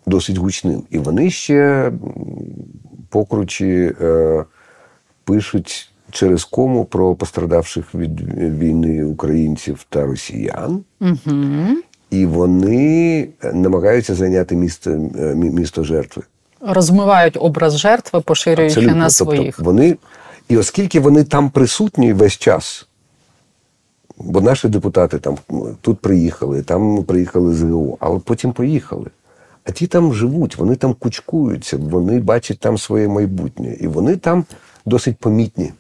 [0.07, 0.83] досить гучним.
[0.91, 1.93] І вони ще
[3.09, 4.45] покручі е,
[5.25, 8.21] пишуть через кому про пострадавших від
[8.59, 10.85] війни українців та росіян.
[11.01, 11.77] Угу.
[12.11, 16.23] І вони намагаються зайняти місто, е, місто жертви.
[16.61, 18.97] Розмивають образ жертви, поширюючи Абсолютно.
[18.97, 19.57] на тобто своїх.
[19.57, 19.97] Тобто вони,
[20.49, 22.89] І оскільки вони там присутні весь час,
[24.19, 25.39] бо наші депутати там
[25.81, 29.07] тут приїхали, там приїхали з ГО, але потім поїхали.
[29.65, 34.45] А ті там живуть, вони там кучкуються, вони бачать там своє майбутнє, і вони там
[34.87, 35.73] досить помітні.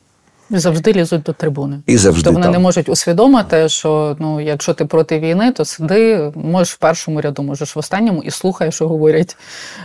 [0.51, 1.81] Завжди лізуть до трибуни.
[1.87, 2.53] І завжди Тобто вони там.
[2.53, 7.43] не можуть усвідомити, що ну, якщо ти проти війни, то сиди, можеш в першому ряду,
[7.43, 9.37] можеш в останньому і слухай, що говорять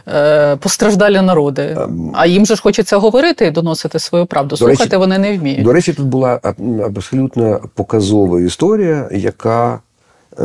[0.08, 1.78] е, постраждалі народи.
[1.78, 4.58] Um, а їм же ж хочеться говорити і доносити свою правду.
[4.58, 5.64] Слухати речі, вони не вміють.
[5.64, 6.40] До речі, тут була
[6.84, 9.80] абсолютно показова історія, яка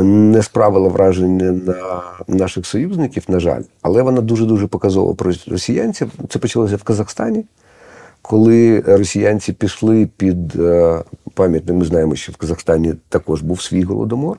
[0.02, 6.10] не справила враження на наших союзників, на жаль, але вона дуже дуже показова про росіянців.
[6.28, 7.44] Це почалося в Казахстані
[8.28, 11.02] коли росіянці пішли під е,
[11.34, 14.38] пам'ятник, ми знаємо, що в Казахстані також був свій голодомор,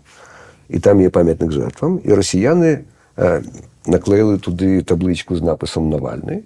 [0.70, 2.00] і там є пам'ятник жертвам.
[2.04, 2.80] І росіяни
[3.20, 3.42] е,
[3.86, 6.44] наклеїли туди табличку з написом Навальний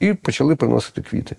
[0.00, 1.36] і почали приносити квіти.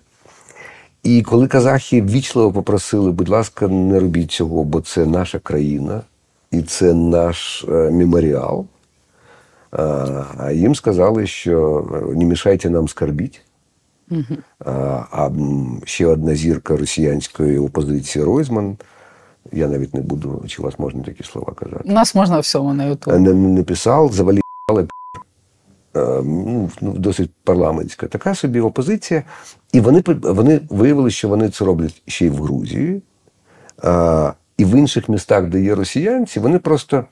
[1.02, 6.00] І коли казахи ввічливо попросили, будь ласка, не робіть цього, бо це наша країна
[6.50, 8.66] і це наш е, меморіал.
[10.52, 12.88] Їм сказали, що не мішайте нам
[14.12, 14.38] скорбіть.
[15.10, 15.30] А
[15.84, 18.76] ще одна зірка росіянської опозиції Ройзман.
[19.52, 21.82] Я навіть не буду, чи у вас можна такі слова казати.
[21.84, 23.18] У нас можна всьому на Ютубі.
[23.18, 24.42] Не написав, завалили
[25.94, 28.06] ну, досить парламентська.
[28.06, 29.22] Така собі опозиція.
[29.72, 33.02] І вони вони виявили, що вони це роблять ще й в Грузії,
[33.82, 37.04] а, і в інших містах, де є росіянці, вони просто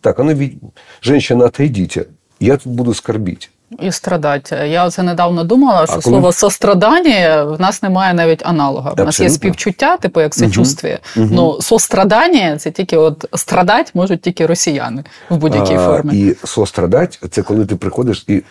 [0.00, 0.58] так, вони від...
[1.02, 1.98] Женщина, отойдіть,
[2.40, 3.48] я тут буду скорбіти.
[3.78, 4.56] І страдати.
[4.56, 6.32] Я оце недавно думала, що а слово коли...
[6.32, 8.94] сострадання в нас немає навіть аналога.
[8.98, 10.98] У нас є співчуття, типу як сочувствие.
[11.16, 11.28] Угу.
[11.32, 16.18] Ну сострадання це тільки от страдати можуть тільки росіяни в будь-якій а, формі.
[16.18, 18.42] І сострадать це коли ти приходиш і.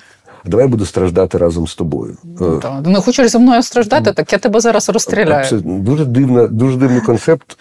[0.48, 2.18] Давай я буду страждати разом з тобою.
[2.40, 2.82] Ну, так.
[2.86, 5.40] Не хочеш зі мною страждати, так я тебе зараз розстріляю.
[5.40, 5.80] Абсолютно.
[5.80, 7.58] Дуже дивна, дуже дивний концепт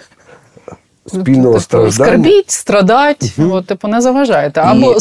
[1.07, 2.09] спільного страждання.
[2.09, 3.53] Скарбіть, страдать, угу.
[3.53, 4.61] от, типу, не заважайте.
[4.61, 5.01] Або і...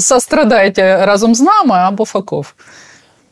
[0.00, 2.54] сострадайте разом з нами, або факов.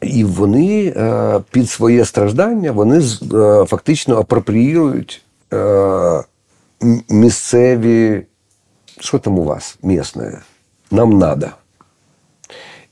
[0.00, 5.22] І вони е, під своє страждання вони е, фактично апропріюють
[5.52, 6.24] е,
[7.08, 8.22] місцеві,
[9.00, 10.40] що там у вас, місне,
[10.90, 11.46] нам надо.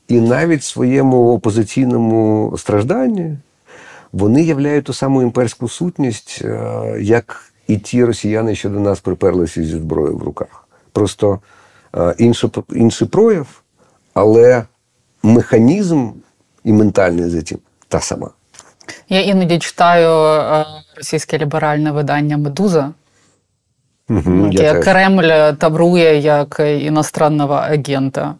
[0.07, 3.37] І навіть в своєму опозиційному стражданні
[4.11, 6.41] вони являють ту саму імперську сутність,
[6.99, 10.67] як і ті росіяни, що до нас приперлися зі зброєю в руках.
[10.91, 11.39] Просто
[11.95, 13.47] е, інший, інший прояв,
[14.13, 14.63] але
[15.23, 16.09] механізм
[16.63, 18.29] і ментальний за цим та сама.
[19.09, 20.65] Я іноді читаю е,
[20.97, 22.91] російське ліберальне видання Медуза.
[24.09, 28.35] Угу, яке Кремль таврує як іностранного агента.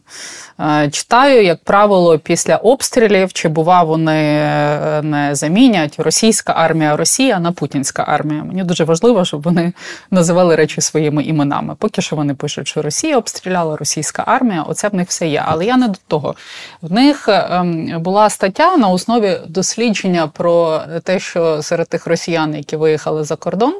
[0.64, 7.40] Е, читаю, як правило, після обстрілів, чи бува вони е, не замінять російська армія Росія
[7.40, 8.44] на путінська армія.
[8.44, 9.74] Мені дуже важливо, щоб вони
[10.12, 11.76] називали речі своїми іменами.
[11.80, 14.64] Поки що вони пишуть, що Росія обстріляла російська армія.
[14.68, 15.44] Оце в них все є.
[15.46, 16.36] Але я не до того.
[16.82, 22.76] В них ем, була стаття на основі дослідження про те, що серед тих росіян, які
[22.76, 23.74] виїхали за кордон,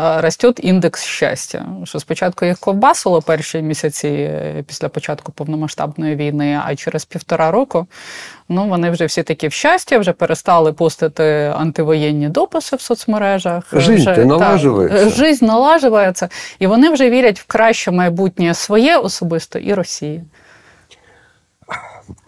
[0.00, 1.66] е, ростет індекс щастя.
[1.84, 4.30] Що спочатку їх ковбасило перші місяці
[4.66, 7.86] після початку повномасштабної повномасштабної війни, а через півтора року
[8.48, 13.64] ну вони вже всі такі в щастя, вже перестали постити антивоєнні дописи в соцмережах.
[13.72, 15.08] Жизнь вже, налажується.
[15.10, 20.24] Жизнь налажується, і вони вже вірять в краще майбутнє своє особисто і Росії.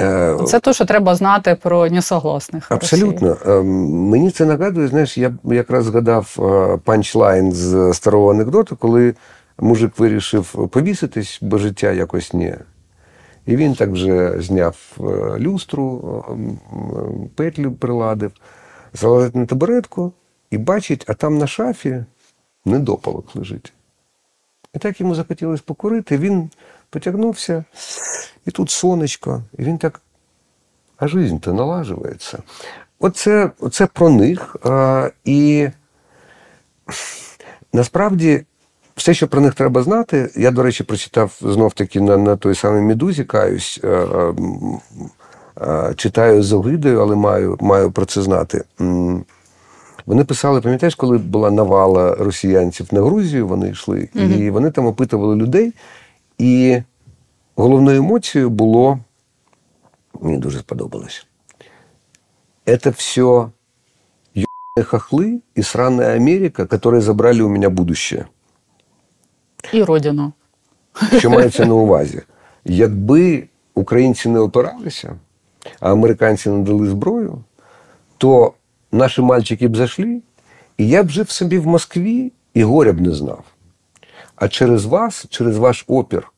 [0.00, 2.72] Е, це те, що треба знати про несогласних.
[2.72, 3.28] Абсолютно.
[3.28, 3.56] Росії.
[3.56, 3.66] Ем,
[4.08, 9.14] мені це нагадує, знаєш, я якраз згадав е, панчлайн з старого анекдоту, коли
[9.58, 12.54] мужик вирішив повіситись, бо життя якось ні.
[13.46, 15.02] І він так вже зняв е,
[15.38, 16.24] люстру,
[17.34, 18.32] петлю приладив,
[18.92, 20.12] залазить на табуретку
[20.50, 22.04] і бачить, а там на шафі
[22.64, 23.72] недопалок лежить.
[24.74, 26.50] І так йому захотілося покурити, він
[26.90, 27.64] потягнувся,
[28.46, 30.00] і тут сонечко, і він так,
[30.96, 32.38] а жизнь-то налажується.
[32.98, 34.56] Оце, оце про них.
[34.64, 35.68] А, І
[37.72, 38.44] насправді
[38.96, 42.82] все, що про них треба знати, я, до речі, прочитав знов-таки на на той самий
[42.82, 44.32] Медузі, каюсь, а,
[45.54, 48.64] а, читаю з огидою, але маю, маю про це знати.
[50.06, 54.24] Вони писали, пам'ятаєш, коли була навала росіянців на Грузію, вони йшли, угу.
[54.24, 55.72] і вони там опитували людей.
[56.38, 56.82] І
[57.56, 58.98] головною емоцією було,
[60.20, 61.26] мені дуже сподобалось,
[62.82, 63.46] це все
[64.84, 68.26] хохли і сраная Америка, які забрали у мене будущее.
[69.72, 70.32] І родину.
[71.18, 72.22] Що мається на увазі?
[72.64, 75.16] Якби українці не опиралися,
[75.80, 77.44] а американці не дали зброю,
[78.18, 78.52] то
[78.92, 80.22] наші мальчики б зайшли,
[80.78, 83.44] і я б жив собі в Москві і горя б не знав.
[84.36, 86.32] А через вас, через ваш опір,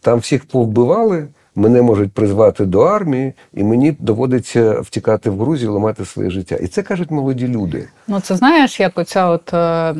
[0.00, 1.28] там всіх повбивали,
[1.58, 6.54] мене можуть призвати до армії, і мені доводиться втікати в Грузію, ламати своє життя.
[6.56, 7.88] І це кажуть молоді люди.
[8.06, 9.92] Ну це знаєш, як оця от е,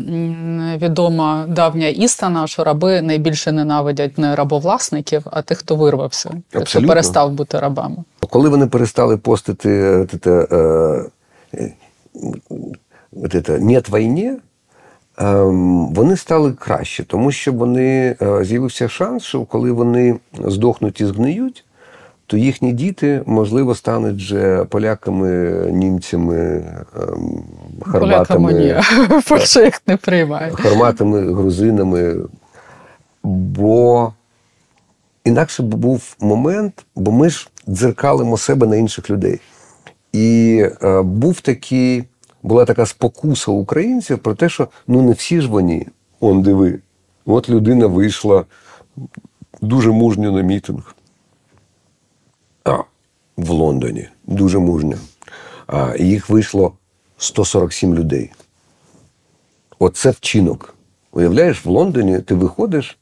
[0.83, 6.31] відома давня істина, що раби найбільше ненавидять не рабовласників, а тих, хто вирвався,
[6.65, 7.97] хто перестав бути рабами.
[8.31, 11.05] Коли вони перестали постити е, те, е,
[13.49, 14.33] е, «Нет війні»,
[15.21, 21.65] вони стали краще, тому що вони е, з'явився шанс, що коли вони здохнуть і згниють,
[22.27, 26.65] то їхні діти, можливо, стануть вже поляками, німцями,
[26.97, 27.43] ем,
[27.81, 28.83] хорватами.
[30.63, 32.17] Хорватами, грузинами.
[33.23, 34.13] Бо
[35.25, 39.41] інакше був момент, бо ми ж дзеркалимо себе на інших людей.
[40.13, 42.05] І е, був такий
[42.49, 45.87] була така спокуса українців про те, що ну не всі ж вони,
[46.21, 46.79] он диви.
[47.27, 48.45] От людина вийшла
[49.61, 50.95] дуже мужньо на мітинг.
[52.65, 52.79] А,
[53.37, 54.09] в Лондоні.
[54.27, 54.97] Дуже мужньо.
[55.67, 56.73] А їх вийшло
[57.19, 58.33] 147 людей.
[59.79, 60.75] Оце вчинок.
[61.13, 62.99] Уявляєш, в Лондоні ти виходиш,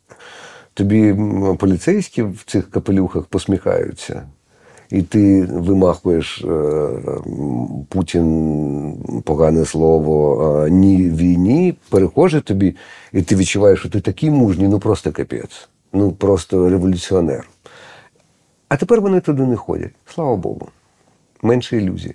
[0.74, 1.16] тобі
[1.58, 4.28] поліцейські в цих капелюхах посміхаються
[4.90, 6.88] і ти вимахуєш е,
[7.88, 12.76] Путін погане слово, ні війні, перехоже тобі,
[13.12, 17.48] і ти відчуваєш, що ти такий мужній, ну просто капець, ну просто революціонер.
[18.68, 19.92] А тепер вони туди не ходять.
[20.06, 20.68] Слава Богу.
[21.42, 22.14] Менше ілюзій.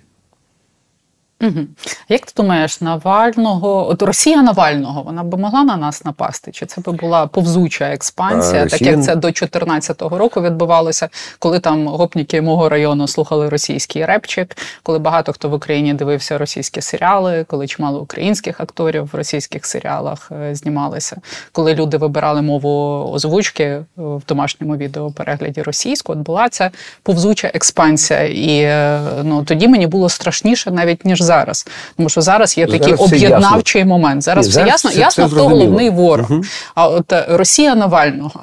[1.42, 1.60] Угу.
[2.08, 6.52] Як ти думаєш, Навального, от Росія Навального, вона б могла на нас напасти?
[6.52, 11.60] Чи це б була повзуча експансія, а, так як це до 2014 року відбувалося, коли
[11.60, 17.44] там гопніки мого району слухали російський репчик, коли багато хто в Україні дивився російські серіали,
[17.48, 21.16] коли чимало українських акторів в російських серіалах е, знімалися,
[21.52, 26.70] коли люди вибирали мову озвучки в домашньому відеоперегляді російську, от була ця
[27.02, 28.22] повзуча експансія.
[28.22, 31.66] І е, ну тоді мені було страшніше навіть ніж зараз.
[31.96, 34.22] Тому що зараз є такий об'єднавчий момент.
[34.22, 36.26] Зараз Ні, все ясно, це, ясно, це хто головний ворог.
[36.30, 36.42] Угу.
[36.74, 38.40] А от е, Росія Навального.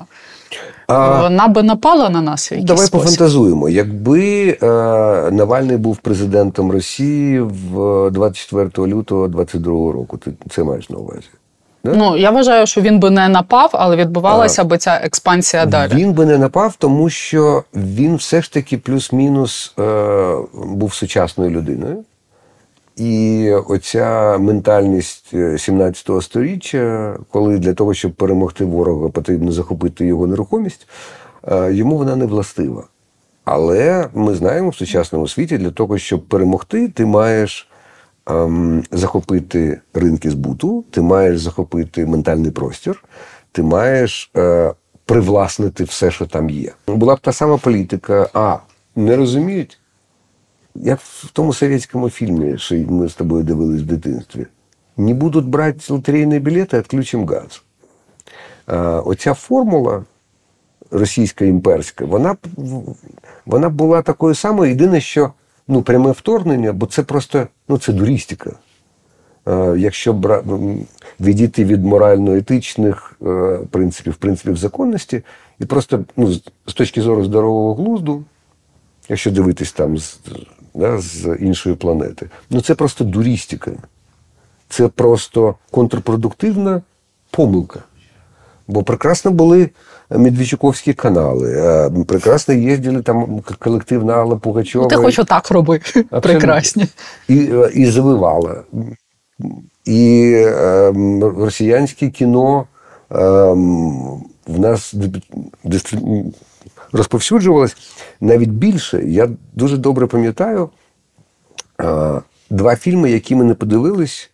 [0.88, 2.52] А, Вона би напала на нас.
[2.52, 3.04] в якийсь Давай спосіб.
[3.04, 3.70] пофантазуємо.
[3.70, 4.66] Якби е,
[5.32, 11.30] Навальний був президентом Росії в 24 лютого 22 року, ти це маєш на увазі?
[11.84, 11.94] Да?
[11.96, 15.94] Ну я вважаю, що він би не напав, але відбувалася а, би ця експансія далі.
[15.94, 22.04] Він би не напав, тому що він все ж таки плюс-мінус е, був сучасною людиною.
[23.00, 30.28] І оця ментальність 17 е, століття, коли для того, щоб перемогти ворога, потрібно захопити його
[30.28, 30.88] нерухомість,
[31.48, 32.84] е, йому вона не властива.
[33.46, 37.70] Але ми знаємо в сучасному світі, для того, щоб перемогти, ти маєш
[38.28, 43.04] ем, захопити ринки збуту, ти маєш захопити ментальний простір,
[43.52, 44.74] ти маєш е,
[45.06, 46.72] привласнити все, що там є.
[46.88, 48.58] Була б та сама політика, а
[48.96, 49.79] не розуміють
[50.76, 54.46] як в тому совєтському фільмі, що ми з тобою дивились в дитинстві,
[54.98, 57.62] не будуть брати лотерейні білети, відключимо газ.
[59.06, 60.04] Оця формула
[60.92, 62.36] російська імперська, вона
[63.46, 64.70] вона була такою самою.
[64.70, 65.32] Єдине, що
[65.68, 68.52] ну, пряме вторгнення, бо це просто ну, це дурістика.
[69.78, 70.14] Якщо
[71.20, 75.22] відійти від морально-етичних е, принципів, принципів законності,
[75.60, 76.34] і просто ну,
[76.68, 78.24] з точки зору здорового глузду,
[79.10, 80.20] якщо дивитись там з
[80.74, 82.30] да, з іншої планети.
[82.50, 83.72] Ну це просто дурістика.
[84.70, 86.82] Це просто контрпродуктивна
[87.32, 87.80] помилка.
[88.68, 89.70] Бо прекрасно були
[90.10, 94.84] Медведчуковські канали, е, прекрасно їздили там колектив Алла Пугачова.
[94.84, 95.80] Ну, ти хоч отак роби.
[96.22, 96.88] Прекрасні.
[97.28, 98.64] І і завивала.
[99.86, 100.94] І е,
[101.38, 102.66] росіянське кіно
[103.12, 103.18] е,
[104.48, 104.96] в нас
[106.92, 107.78] розповсюджувалось
[108.22, 109.04] навіть більше.
[109.06, 110.70] Я дуже добре пам'ятаю
[112.50, 114.32] два фільми, які ми не подивились.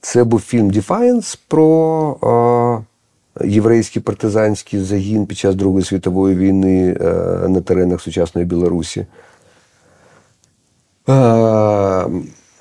[0.00, 2.84] Це був фільм Defiance про
[3.44, 7.04] єврейський партизанський загін під час Другої світової війни е,
[7.48, 9.06] на теренах сучасної Білорусі.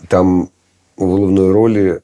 [0.08, 0.48] Там
[0.98, 2.00] у головної ролі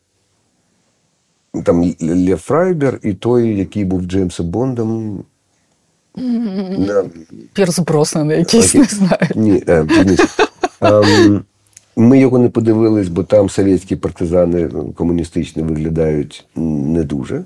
[1.63, 5.23] там Лев Фрайбер і той, який був Джеймсом Бондом.
[7.53, 9.27] Пірс Броснен якийсь, не знаю.
[9.35, 9.85] Ні, е,
[10.81, 11.43] ем,
[11.95, 17.43] Ми його не подивились, бо там совєтські партизани комуністичні виглядають не дуже.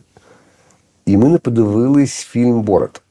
[1.06, 3.02] І ми не подивились фільм Борот.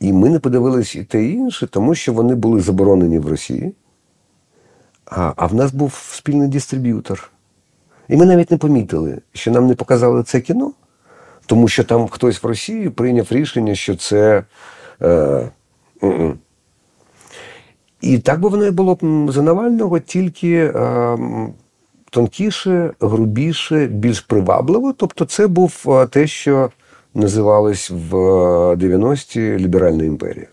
[0.00, 3.74] І ми не подивились і те і інше, тому що вони були заборонені в Росії.
[5.06, 7.30] А а в нас був спільний дистриб'ютор.
[8.08, 10.72] І ми навіть не помітили, що нам не показали це кіно,
[11.46, 14.44] тому що там хтось в Росії прийняв рішення, що це.
[15.02, 15.48] Е,
[18.00, 21.18] і так би воно і було б за Навального, тільки е,
[22.10, 24.92] тонкіше, грубіше, більш привабливо.
[24.92, 26.70] Тобто, це був е, те, що
[27.14, 28.14] називалось в
[28.74, 30.46] 90-ті ліберальна імперія.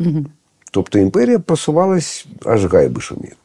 [0.00, 0.26] Угу.
[0.70, 3.36] Тобто імперія просувалась аж гайби шумів.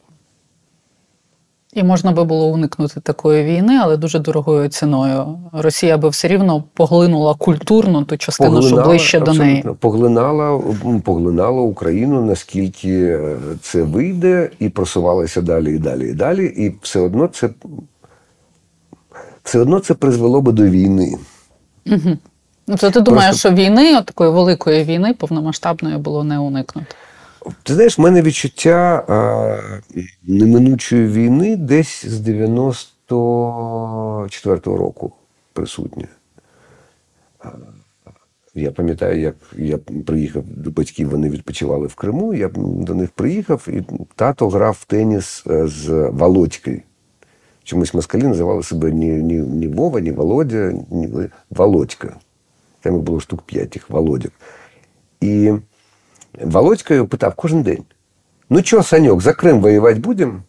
[1.76, 5.40] І можна би було уникнути такої війни, але дуже дорогою ціною.
[5.52, 9.66] Росія би все рівно поглинула культурну ту частину, поглинала, що ближче до неї.
[9.80, 10.62] Поглинала,
[11.04, 16.46] поглинала Україну, наскільки е, це вийде, і просувалася далі і далі і далі.
[16.46, 17.50] І все одно це
[19.44, 21.18] все одно це призвело би до війни.
[21.86, 22.18] Угу.
[22.68, 23.50] Ну, то ти думаєш, Просто...
[23.50, 26.88] що війни, такої великої війни, повномасштабної було не уникнути?
[27.64, 29.58] Ти знаєш, в мене відчуття а,
[30.24, 35.14] неминучої війни десь з 94-го року
[35.54, 36.08] присутнє.
[38.56, 42.34] Я пам'ятаю, як я приїхав до батьків, вони відпочивали в Криму.
[42.34, 43.84] Я до них приїхав, і
[44.16, 46.82] тато грав в теніс е, з Володькою.
[47.64, 52.16] Чомусь москалі називали себе ні ні, ні Вова, ні Володя, ні Володька.
[52.82, 54.32] Там їх було штук п'ять тих Володяк.
[55.22, 55.54] І
[56.42, 57.84] Володька його питав кожен день:
[58.50, 60.42] ну що, Саньок, за Крим воювати будемо?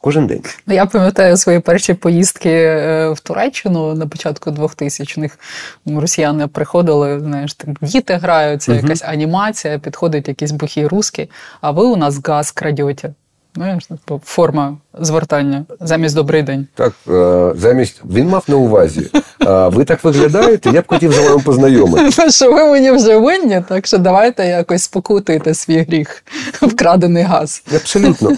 [0.00, 0.42] Кожен день.
[0.66, 5.38] Ну, я пам'ятаю свої перші поїздки е, в Туреччину на початку 2000-х.
[5.86, 11.30] Росіяни приходили, знаєш, так, діти граються, якась анімація, підходить якийсь бухий русський,
[11.60, 13.14] а ви у нас газ крадете.
[13.54, 16.66] Знаєш, типу, форма звертання замість добрий день.
[16.74, 19.10] Так, е, замість він мав на увазі.
[19.46, 22.30] Ви так виглядаєте, я б хотів з вами познайомитися.
[22.30, 26.24] Що ви мені вже винні, так що давайте якось спокутуйте свій гріх,
[26.62, 27.62] вкрадений газ.
[27.74, 28.32] Абсолютно.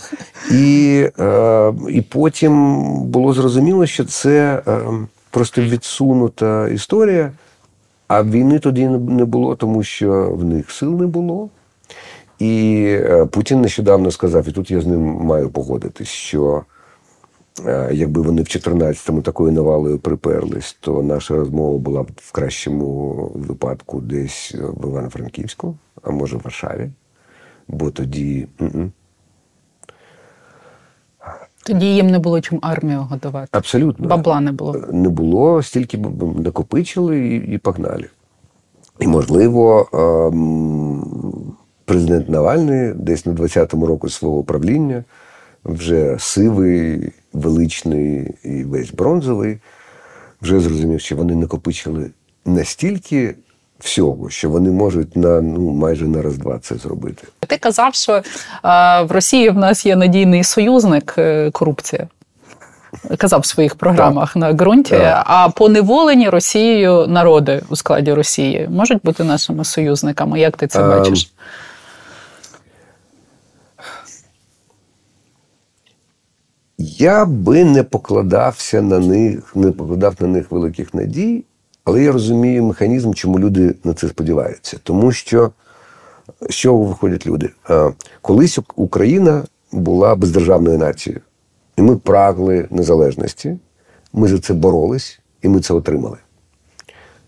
[0.50, 4.78] І, е, І потім було зрозуміло, що це е,
[5.30, 7.32] просто відсунута історія,
[8.08, 11.48] а війни тоді не було, тому що в них сил не було.
[12.40, 16.64] І е, Путін нещодавно сказав, і тут я з ним маю погодитись, що
[17.66, 23.14] е, якби вони в 14-му такою навалою приперлись, то наша розмова була б в кращому
[23.34, 26.90] випадку десь в Івано-Франківську, а може в Варшаві.
[27.68, 28.48] Бо тоді.
[31.62, 33.48] Тоді їм не було чим армію годувати.
[33.52, 34.08] Абсолютно.
[34.08, 34.84] Бабла не було.
[34.92, 38.06] Не було, стільки б накопичили і і погнали.
[39.00, 41.56] І, можливо, ем,
[41.90, 45.04] президент Навальний десь на 20-му року свого правління,
[45.64, 49.58] вже сивий, величний і весь бронзовий,
[50.42, 52.10] вже зрозумів, що вони накопичили
[52.44, 53.34] настільки.
[53.80, 57.26] Всього, що вони можуть на ну майже на раз-два це зробити.
[57.46, 58.22] Ти казав, що
[58.62, 62.08] а, в Росії в нас є надійний союзник е, корупція.
[63.18, 64.36] Казав в своїх програмах так.
[64.36, 64.90] на ґрунті.
[64.90, 65.24] Так.
[65.26, 70.40] А поневолені Росією народи у складі Росії можуть бути нашими союзниками.
[70.40, 71.32] Як ти це а, ем, бачиш?
[76.82, 81.44] Я би не покладався на них, не покладав на них великих надій,
[81.84, 84.78] але я розумію механізм, чому люди на це сподіваються.
[84.82, 85.50] Тому що
[86.50, 87.50] з чого виходять люди?
[88.22, 91.20] Колись Україна була бездержавною нацією,
[91.76, 93.58] і ми прагли незалежності,
[94.12, 96.16] ми за це боролись і ми це отримали.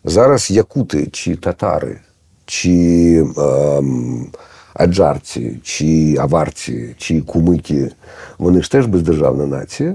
[0.04, 2.00] Зараз якути чи татари,
[2.46, 3.26] чи.
[3.38, 4.26] Ем,
[4.74, 7.90] аджарці, чи аварці, чи кумики,
[8.38, 9.94] вони ж теж бездержавна нація.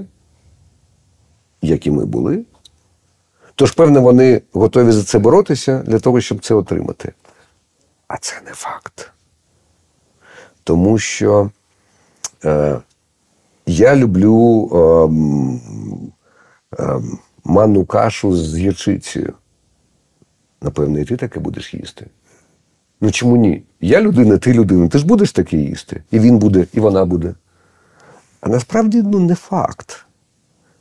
[1.62, 2.44] як і ми були.
[3.54, 7.12] Тож, певно, вони готові за це боротися для того, щоб це отримати.
[8.08, 9.12] А це не факт.
[10.64, 11.50] Тому що
[12.44, 12.78] е,
[13.66, 15.08] я люблю е,
[16.82, 17.00] е,
[17.44, 19.32] манну кашу з гірчицею.
[20.62, 22.06] Напевно, і ти таке будеш їсти.
[23.00, 23.62] Ну чому ні?
[23.80, 26.02] Я людина, ти людина, ти ж будеш таке їсти.
[26.10, 27.34] І він буде, і вона буде.
[28.40, 30.04] А насправді ну, не факт.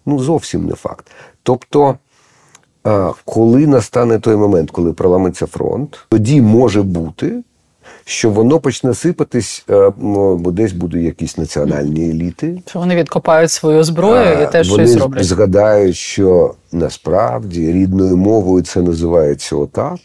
[0.06, 1.12] Ну, зовсім не факт.
[1.44, 1.98] Тобто,
[3.26, 7.44] коли настане той момент, коли проламиться фронт, тоді може бути,
[8.06, 12.62] що воно почне сипатись, е, бо десь будуть якісь національні еліти.
[12.66, 15.26] Що вони відкопають свою зброю і теж щось роблять.
[15.26, 20.00] Згадають, що насправді рідною мовою це називається отак.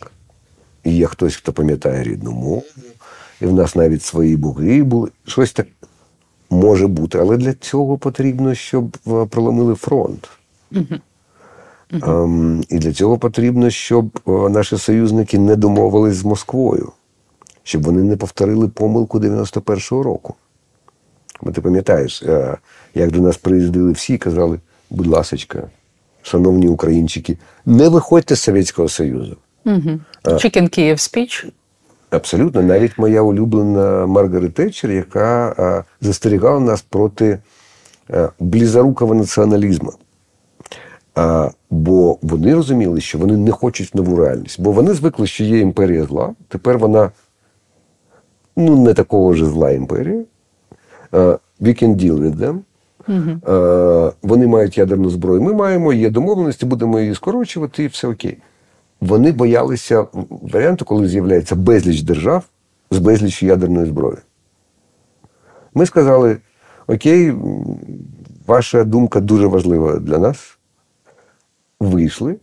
[0.84, 2.62] І є хтось, хто пам'ятає рідну мову,
[3.40, 5.10] і в нас навіть свої боги були.
[5.26, 5.66] Щось так
[6.50, 7.18] може бути.
[7.18, 10.28] Але для цього потрібно, щоб е, проломили фронт.
[10.72, 11.00] Угу.
[12.68, 16.92] І для цього потрібно, щоб е, наші союзники не домовились з Москвою
[17.62, 20.34] щоб вони не повторили помилку 91-го року.
[21.42, 22.58] Бо ти пам'ятаєш, е,
[22.94, 24.60] як до нас приїздили всі і казали,
[24.90, 25.70] будь ласочка,
[26.22, 29.36] шановні українчики, не виходьте з Совєтського Союзу.
[29.64, 30.00] Угу.
[30.24, 31.52] Chicken Kyiv speech.
[32.10, 37.38] Абсолютно, навіть моя улюблена Маргарет Тетчер, яка застерігала нас проти
[38.38, 39.92] близорукого націоналізму.
[41.14, 44.60] А, Бо вони розуміли, що вони не хочуть нову реальність.
[44.60, 47.10] Бо вони звикли, що є імперія зла, тепер вона
[48.56, 50.24] ну, не такого ж зла імперія.
[51.12, 52.58] Uh, we can deal with them.
[53.08, 53.40] Uh-huh.
[53.40, 55.42] Uh, вони мають ядерну зброю.
[55.42, 58.38] Ми маємо, є домовленості, будемо її скорочувати, і все окей.
[59.02, 62.44] Вони боялися варіанту, коли з'являється безліч держав
[62.90, 64.16] з безліч ядерної зброї.
[65.74, 66.36] Ми сказали:
[66.86, 67.34] Окей,
[68.46, 70.58] ваша думка дуже важлива для нас.
[71.80, 72.36] Вийшли,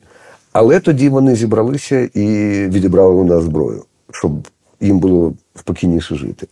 [0.51, 2.27] але тоді вони зібралися і
[2.67, 4.47] відібрали у нас зброю, щоб
[4.81, 6.47] їм було спокійніше жити.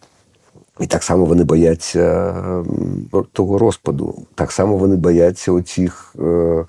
[0.80, 2.36] І так само вони бояться
[3.34, 4.26] того розпаду.
[4.36, 6.66] Так само вони бояться оцих е,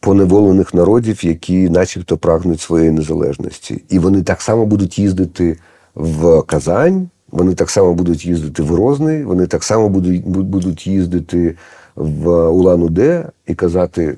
[0.00, 3.82] поневолених народів, які начебто прагнуть своєї незалежності.
[3.88, 5.58] І вони так само будуть їздити
[5.94, 11.56] в Казань, вони так само будуть їздити в Розний, вони так само будуть будуть їздити
[11.96, 14.16] в Улан-Удэ і казати: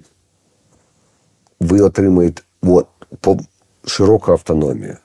[1.61, 2.87] ви отримаєте от,
[3.21, 3.39] по,
[3.85, 4.97] широку автономію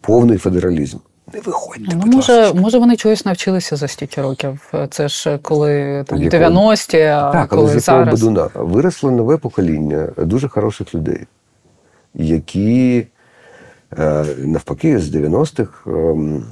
[0.00, 0.98] повний федералізм.
[1.34, 1.96] Не виходьте.
[2.04, 4.72] Ну, може, може, вони чогось навчилися за стільки років.
[4.90, 8.20] Це ж коли там 90-ті, а так, коли але з зараз.
[8.20, 11.20] Бедуна виросло нове покоління дуже хороших людей,
[12.14, 13.06] які
[13.98, 16.44] е, навпаки з 90-х ем,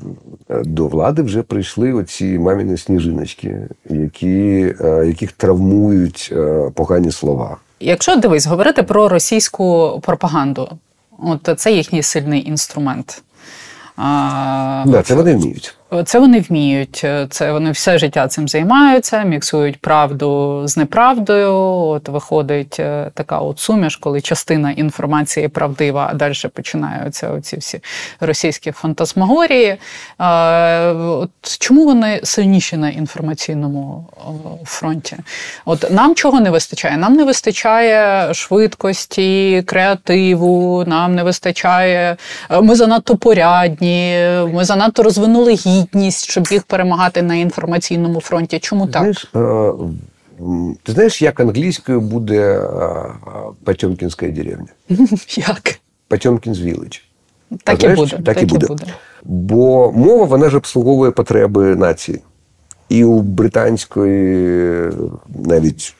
[0.49, 7.57] до влади вже прийшли оці маміні сніжиночки, які, е, яких травмують е, погані слова.
[7.81, 10.69] Якщо дивись, говорити про російську пропаганду,
[11.19, 13.23] от це їхній сильний інструмент.
[13.97, 15.73] あだから束ねるに入れちゃ。
[16.03, 17.05] Це вони вміють.
[17.31, 21.55] Це вони все життя цим займаються, міксують правду з неправдою.
[21.55, 27.81] От виходить е, така от суміш, коли частина інформації правдива, а далі починаються оці всі
[28.21, 29.77] російські фантасмагорії.
[30.99, 34.07] От Чому вони сильніші на інформаційному
[34.65, 35.17] фронті?
[35.65, 36.97] От нам чого не вистачає?
[36.97, 42.17] Нам не вистачає швидкості, креативу, нам не вистачає.
[42.51, 44.19] Е, ми занадто порядні,
[44.53, 48.59] ми занадто розвинули гідність гідність, щоб їх перемагати на інформаційному фронті.
[48.59, 49.03] Чому так?
[49.03, 49.73] Знаєш, е,
[50.83, 52.69] ти знаєш, як англійською буде е,
[53.65, 54.67] Потьомкінська деревня?
[55.37, 55.81] Як?
[56.09, 57.01] Потьомкін's Village.
[57.65, 58.11] Так і буде.
[58.11, 58.67] Так, так і буде.
[58.67, 58.85] буде.
[59.25, 62.21] Бо мова вона ж обслуговує потреби нації.
[62.89, 64.91] І у британської,
[65.45, 65.95] навіть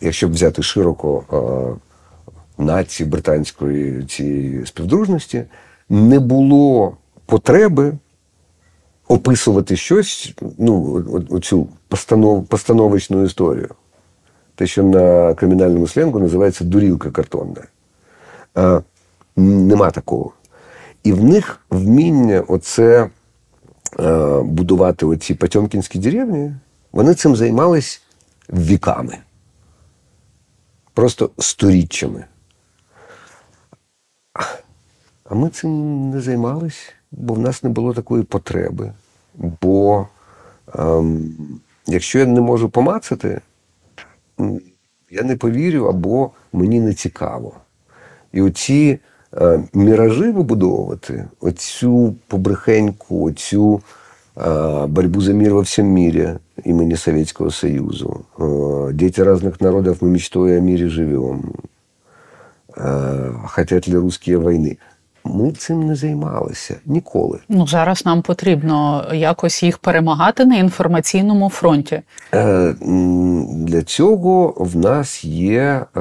[0.00, 5.44] якщо взяти широко е, нації британської цієї співдружності,
[5.88, 6.96] не було
[7.26, 7.92] потреби
[9.10, 13.68] описувати щось, ну, оцю постанов, постановочну історію.
[14.54, 17.62] Те, що на кримінальному сленгу називається дурілка картонна.
[18.54, 18.80] А,
[19.36, 20.32] Нема такого.
[21.02, 23.10] І в них вміння оце
[23.96, 26.54] а, будувати оці Потьомкінські деревні,
[26.92, 28.02] вони цим займались
[28.48, 29.18] віками.
[30.94, 32.24] Просто сторіччями.
[35.24, 38.92] А ми цим не займались бо в нас не було такої потреби.
[39.61, 40.07] Бо
[40.75, 41.35] ем,
[41.87, 43.41] якщо я не можу помацати,
[45.11, 47.53] я не повірю або мені не цікаво.
[48.33, 48.99] І оці
[49.33, 53.81] е, міражі вибудовувати, оцю побрехеньку, оцю
[54.87, 58.05] борьбу за мир во всем мире имени Советского Союза.
[58.93, 61.53] Дети разных народов, мы мечтой о мире живем.
[63.47, 64.77] Хотят ли русские войны?
[65.24, 67.38] Ми цим не займалися ніколи.
[67.48, 72.02] Ну зараз нам потрібно якось їх перемагати на інформаційному фронті.
[72.34, 72.74] Е,
[73.50, 76.00] Для цього в нас є е,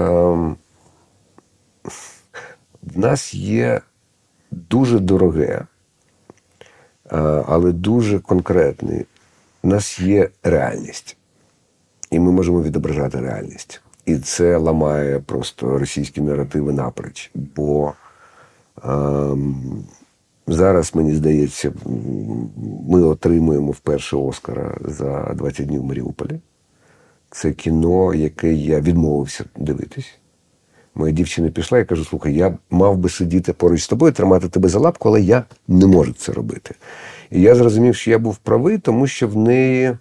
[2.83, 3.81] в нас є
[4.51, 5.65] дуже дороге,
[7.11, 7.17] е,
[7.47, 9.05] але дуже конкретне.
[9.63, 11.17] У нас є реальність,
[12.11, 13.81] і ми можемо відображати реальність.
[14.05, 17.31] І це ламає просто російські наративи напроч.
[17.35, 17.93] Бо
[20.47, 21.71] зараз, мені здається,
[22.87, 26.39] ми отримуємо вперше Оскара за 20 днів в Маріуполі.
[27.31, 30.19] Це кіно, яке я відмовився дивитись.
[30.95, 34.69] Моя дівчина пішла і кажу: слухай, я мав би сидіти поруч з тобою, тримати тебе
[34.69, 36.75] за лапку, але я не можу це робити.
[37.31, 39.97] І я зрозумів, що я був правий, тому що в неї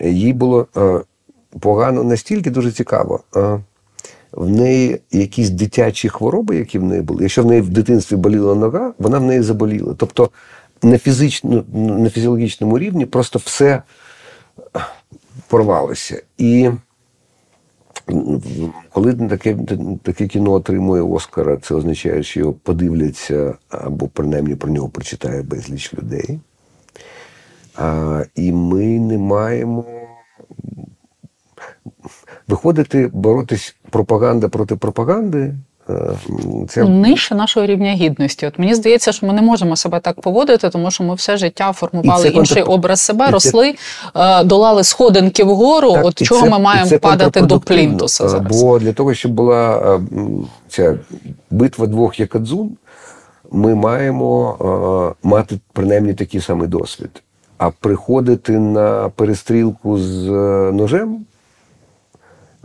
[0.00, 1.00] їй було е,
[1.60, 3.20] погано настільки дуже цікаво.
[4.32, 7.22] В неї якісь дитячі хвороби, які в неї були.
[7.22, 9.94] Якщо в неї в дитинстві боліла нога, вона в неї заболіла.
[9.96, 10.30] Тобто
[10.82, 13.82] на фізично, на фізіологічному рівні просто все
[15.48, 16.22] порвалося.
[16.38, 16.70] І
[18.92, 19.56] коли таке
[20.02, 25.94] таке кіно отримує Оскара, це означає, що його подивляться або принаймні про нього прочитає безліч
[25.94, 26.40] людей.
[27.74, 29.84] А, І ми не маємо
[32.48, 35.54] виходити, боротись пропаганда проти пропаганди.
[35.90, 38.46] Е, це нижче нашого рівня гідності.
[38.46, 41.72] От мені здається, що ми не можемо себе так поводити, тому що ми все життя
[41.72, 42.72] формували інший контр...
[42.72, 43.74] образ себе, і росли,
[44.14, 44.44] це...
[44.44, 45.92] долали сходинки вгору.
[45.92, 48.62] Так, от чого це, ми маємо падати до плінтуса е, зараз?
[48.62, 50.00] Бо для того, щоб була е,
[50.68, 50.98] ця
[51.50, 52.70] битва двох якадзун,
[53.50, 57.22] ми маємо мати принаймні такий самий досвід.
[57.58, 60.28] А приходити на перестрілку з
[60.72, 61.26] ножем.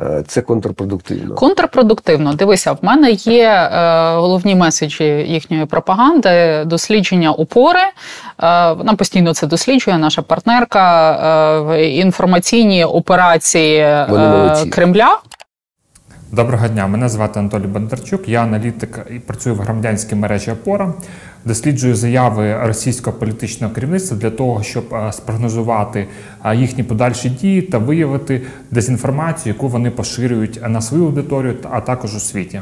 [0.02, 1.36] Е, це контрпродуктивно.
[1.36, 2.34] Контрпродуктивно.
[2.34, 7.80] Дивися, в мене є е, головні меседжі їхньої пропаганди, дослідження опори.
[7.80, 9.98] Е, вона постійно це досліджує.
[9.98, 15.18] Наша партнерка е, в інформаційній операції е, Кремля.
[16.32, 18.30] Доброго дня, мене звати Анатолій Бондарчук.
[18.30, 20.94] Я аналітик і працюю в громадянській мережі Опора.
[21.46, 26.08] Досліджую заяви російського політичного керівництва для того, щоб е, спрогнозувати
[26.46, 32.16] е, їхні подальші дії та виявити дезінформацію, яку вони поширюють на свою аудиторію, а також
[32.16, 32.62] у світі.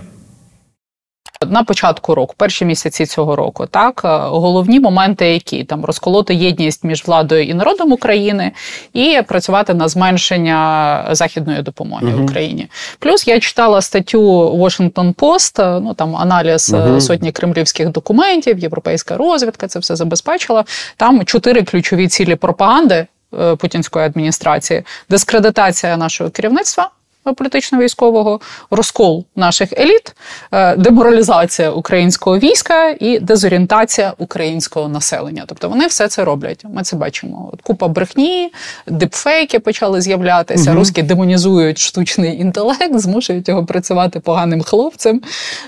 [1.47, 6.83] На початку року, перші місяці цього року, так е, головні моменти, які там розколоти єдність
[6.83, 8.51] між владою і народом України,
[8.93, 12.23] і працювати на зменшення західної допомоги угу.
[12.23, 12.67] Україні.
[12.99, 14.21] Плюс я читала статтю
[14.57, 17.01] Washington Post, ну там аналіз угу.
[17.01, 20.65] сотні кремлівських документів, європейська розвідка, це все забезпечила.
[20.97, 23.07] Там чотири ключові цілі пропаганди
[23.39, 26.89] е, путінської адміністрації: дискредитація нашого керівництва
[27.33, 28.39] політично-військового,
[28.71, 30.15] розкол наших еліт,
[30.51, 35.43] е, деморалізація українського війська і дезорієнтація українського населення.
[35.47, 36.65] Тобто вони все це роблять.
[36.73, 37.49] Ми це бачимо.
[37.53, 38.51] От Купа брехні,
[38.87, 40.71] дипфейки почали з'являтися.
[40.71, 40.79] Угу.
[40.79, 45.21] Руські демонізують штучний інтелект, змушують його працювати поганим хлопцем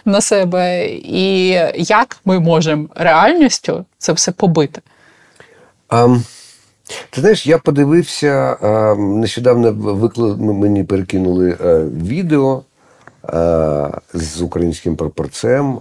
[0.05, 0.85] на себе.
[0.89, 4.81] І як ми можемо реальністю це все побити?
[5.89, 6.21] Um...
[7.09, 8.57] Ти знаєш, я подивився,
[8.97, 11.57] нещодавно виклад, мені перекинули
[12.03, 12.63] відео
[14.13, 15.79] з українським прапорцем.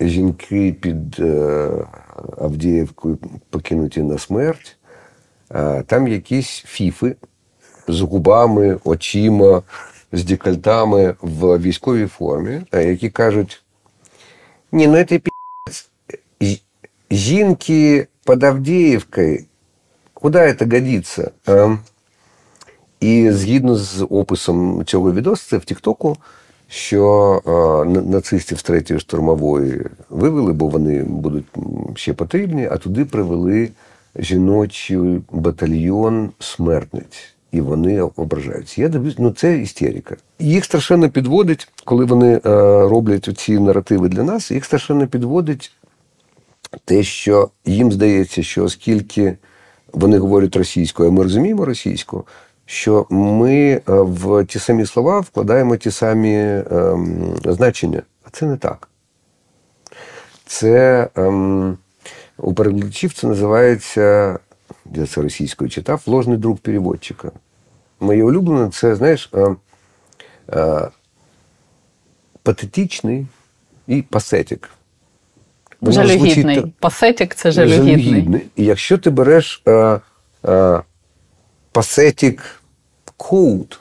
[0.00, 1.68] Жінки під е,
[2.40, 3.18] Авдіївкою
[3.50, 4.76] покинуті на смерть.
[5.86, 7.16] Там якісь фіфи
[7.88, 9.62] з губами, очима,
[10.12, 13.62] з декольтами в військовій формі, які кажуть:
[14.72, 16.60] ні, ну це пі***.
[17.10, 19.44] Жінки під Авдіївкою
[20.24, 21.30] куди це годиться?
[23.00, 26.16] І згідно з описом цього відео, це в Тіктоку,
[26.68, 31.44] що е, нацистів з третьої штурмової вивели, бо вони будуть
[31.94, 33.70] ще потрібні, а туди привели
[34.16, 37.34] жіночий батальйон смертниць.
[37.52, 38.82] І вони ображаються.
[38.82, 40.16] Я дивлюсь, ну це істерика.
[40.38, 42.40] Їх страшенно підводить, коли вони е,
[42.88, 45.72] роблять ці наративи для нас, їх страшенно підводить
[46.84, 49.36] те, що їм здається, що оскільки
[49.94, 52.26] вони говорять російською, а ми розуміємо російську,
[52.66, 56.36] що ми е, в ті самі слова вкладаємо ті самі
[56.70, 58.02] ем, значення.
[58.24, 58.88] А це не так.
[60.46, 61.78] Це ем,
[62.38, 64.38] у перекладачів це називається,
[64.94, 67.30] я це російською читав, ложний друг переводчика.
[68.00, 69.56] Моє улюблене це, знаєш, е,
[70.52, 70.88] е,
[72.42, 73.26] патетичний
[73.86, 74.70] і пасетик.
[75.92, 76.54] Жалюгідний.
[76.54, 78.04] Звучить, Пасетік це жалюгідний.
[78.04, 78.42] жалюгідний.
[78.56, 80.00] І якщо ти береш е,
[80.46, 80.80] е,
[81.72, 82.62] пасетік
[83.16, 83.80] коут,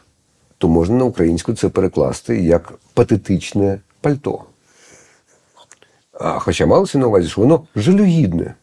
[0.58, 4.43] то можна на українську це перекласти як патетичне пальто.
[6.20, 8.54] А, Хоча малося на увазі, що воно жалюгідне.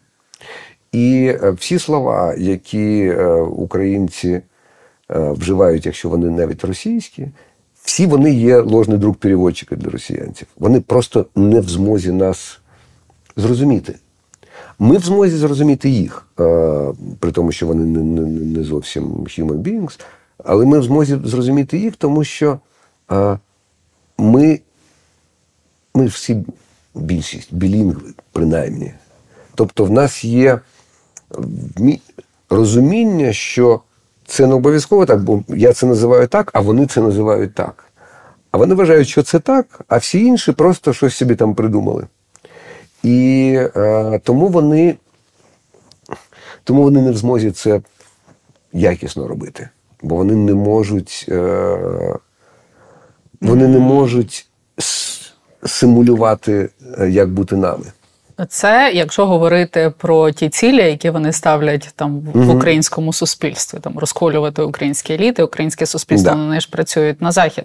[0.93, 4.43] І е, всі слова, які е, українці е,
[5.31, 7.29] вживають, якщо вони навіть російські,
[7.83, 10.47] всі вони є ложний друг переводчика для росіянців.
[10.59, 12.60] Вони просто не в змозі нас
[13.37, 13.95] зрозуміти.
[14.79, 16.27] Ми в змозі зрозуміти їх,
[17.19, 17.85] при тому, що вони
[18.25, 20.01] не зовсім human beings,
[20.45, 22.59] але ми в змозі зрозуміти їх, тому що
[24.19, 24.61] ми
[25.95, 26.45] ми всі
[26.95, 28.95] більшість, білінгви, принаймні.
[29.55, 30.61] Тобто в нас є
[32.51, 33.81] розуміння, що
[34.27, 37.85] це не обов'язково так, бо я це називаю так, а вони це називають так.
[38.51, 42.07] А вони вважають, що це так, а всі інші просто щось собі там придумали.
[43.03, 44.97] І е, тому вони
[46.65, 47.81] тому вони не в змозі це
[48.73, 49.69] якісно робити.
[50.03, 52.17] Бо вони не можуть е,
[53.41, 54.47] вони не можуть
[55.67, 57.85] симулювати, е, як бути нами.
[58.49, 62.53] Це якщо говорити про ті цілі, які вони ставлять там в угу.
[62.53, 66.37] українському суспільстві, там розколювати українські еліти, українське суспільство, да.
[66.37, 67.65] вони ж працюють на захід.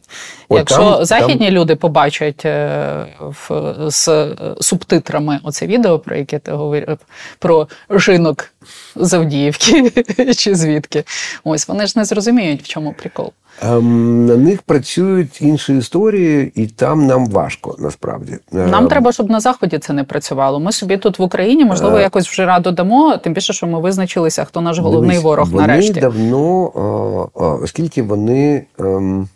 [0.49, 1.55] От якщо там, західні там...
[1.55, 6.97] люди побачать е, в, з е, субтитрами оце відео, про яке ти говорив,
[7.39, 8.51] про жінок
[8.95, 9.91] з Авдіївки
[10.37, 11.03] чи звідки,
[11.43, 13.31] ось вони ж не зрозуміють, в чому прикол.
[13.61, 18.37] Ем, на них працюють інші історії, і там нам важко насправді.
[18.51, 20.59] Нам ем, треба, щоб на заході це не працювало.
[20.59, 23.17] Ми собі тут в Україні, можливо, е, якось вже раду дамо.
[23.17, 25.93] Тим більше, що ми визначилися, хто наш головний Дивись, ворог вони нарешті.
[25.93, 29.27] Вони давно, оскільки вони ем,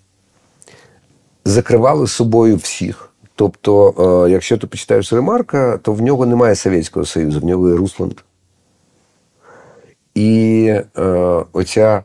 [1.45, 3.09] закривали собою всіх.
[3.35, 3.93] Тобто,
[4.27, 8.13] е, якщо ти почитаєш ремарка, то в нього немає Совєтського Союзу, в нього є Русланд.
[10.15, 11.03] І е,
[11.53, 12.03] оця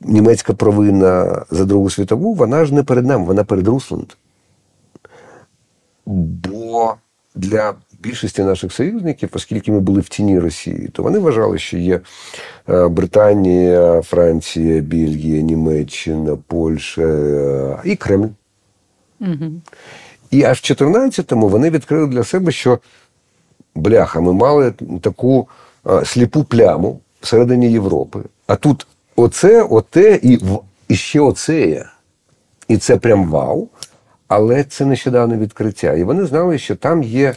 [0.00, 4.06] німецька провина за Другу світову, вона ж не перед нами, вона перед Русланд.
[6.06, 6.94] Бо
[7.34, 12.00] для більшості наших союзників, оскільки ми були в тіні Росії, то вони вважали, що є
[12.68, 18.28] е, Британія, Франція, Бельгія, Німеччина, Польща е, і Кремль.
[19.20, 19.52] Угу.
[20.30, 22.78] І аж в 14-му вони відкрили для себе, що
[23.74, 25.48] бляха, ми мали таку
[25.86, 28.20] е, сліпу пляму всередині Європи.
[28.46, 28.86] А тут
[29.16, 30.40] Оце, оте і
[30.88, 31.86] і ще оце є.
[32.68, 33.68] І це прям вау.
[34.28, 35.92] Але це нещодавне відкриття.
[35.92, 37.34] І вони знали, що там є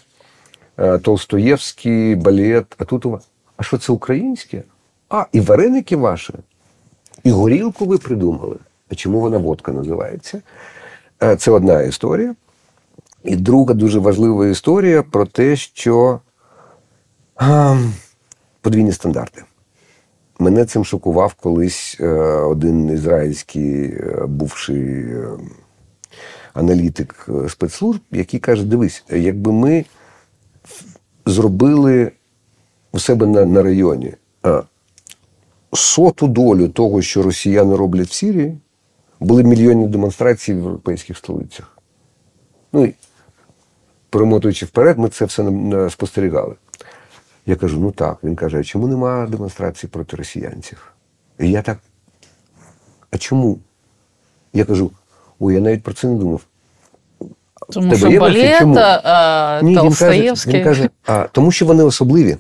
[0.78, 3.28] е, Толстоєвський балет, а тут у вас.
[3.58, 4.64] А що це українське?
[5.10, 6.34] А, і вареники ваші,
[7.24, 8.56] і горілку ви придумали.
[8.92, 10.42] А чому вона водка називається?
[11.24, 12.36] Е, це одна історія.
[13.24, 16.20] І друга дуже важлива історія про те, що
[17.42, 17.78] е,
[18.62, 19.44] подвійні стандарти.
[20.44, 22.08] Мене цим шокував колись е,
[22.41, 25.28] один ізраїльський е, бувший е,
[26.54, 29.86] аналітик спецслужб, який каже: дивись, якби ми
[31.26, 32.12] зробили
[32.91, 34.14] у себе на, на районі
[35.74, 38.58] соту долю того, що росіяни роблять в Сирії,
[39.20, 41.78] були мільйонні демонстрації в європейських столицях.
[42.74, 42.94] Ну
[44.10, 45.44] перемотуючи вперед, ми це все
[45.89, 46.56] спостерігали.
[47.46, 48.18] Я кажу, ну так.
[48.24, 50.94] Він каже, а чому нема демонстрації проти росіянців?
[51.39, 51.78] І я так.
[53.12, 53.60] А чому?
[54.54, 54.91] Я кажу,
[55.39, 56.41] ой, я навіть про це не думав.
[57.70, 58.76] Тому що балет, чому?
[58.80, 62.38] А, Ні, він каже, він каже, а, тому що вони особливі.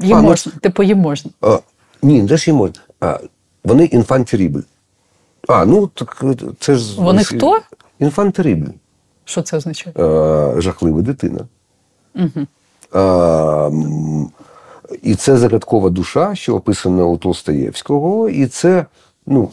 [0.00, 1.30] Їм а, ну, можна, ну, типу їм можна.
[1.40, 1.58] А,
[2.02, 2.80] Ні, не ж їм можна.
[3.00, 3.18] А,
[3.64, 4.60] Вони інфантерібль.
[5.48, 6.24] А, ну так
[6.60, 7.00] це ж.
[7.02, 7.60] Вони хто?
[7.98, 8.70] Інфантерібль.
[9.24, 9.96] Що це означає?
[9.96, 11.40] А, Жахлива дитина.
[12.14, 12.46] Угу.
[15.02, 18.86] І це загадкова душа, що описана у Толстоєвського, і це,
[19.26, 19.48] ну.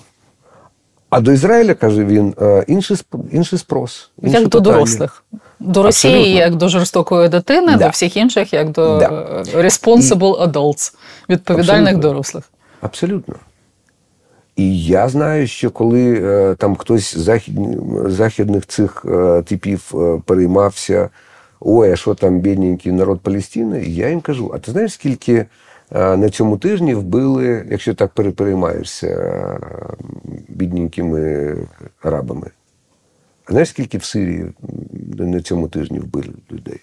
[1.09, 2.35] А до Ізраїля, каже він,
[2.67, 2.97] інший
[3.31, 4.09] інший спрос.
[4.21, 4.63] Інші як питання.
[4.63, 5.23] до дорослих.
[5.59, 6.39] До Росії Абсолютно.
[6.39, 7.85] як до жорстокої дитини, да.
[7.85, 9.09] до всіх інших, як до да.
[9.55, 10.93] responsible adults,
[11.29, 12.09] відповідальних Абсолютно.
[12.09, 12.43] дорослих.
[12.81, 13.35] Абсолютно.
[14.55, 17.39] І я знаю, що коли е, там хтось з
[18.05, 21.09] західних цих е, типів е, переймався
[21.61, 23.83] ой, а що там бідненький народ Палестини?
[23.83, 25.45] І я їм кажу: а ти знаєш, скільки
[25.91, 29.59] на цьому тижні вбили, якщо так переймаєшся
[30.47, 31.57] бідненькими
[32.01, 32.51] арабами?
[33.45, 34.45] А знаєш, скільки в Сирії
[35.17, 36.79] на цьому тижні вбили людей?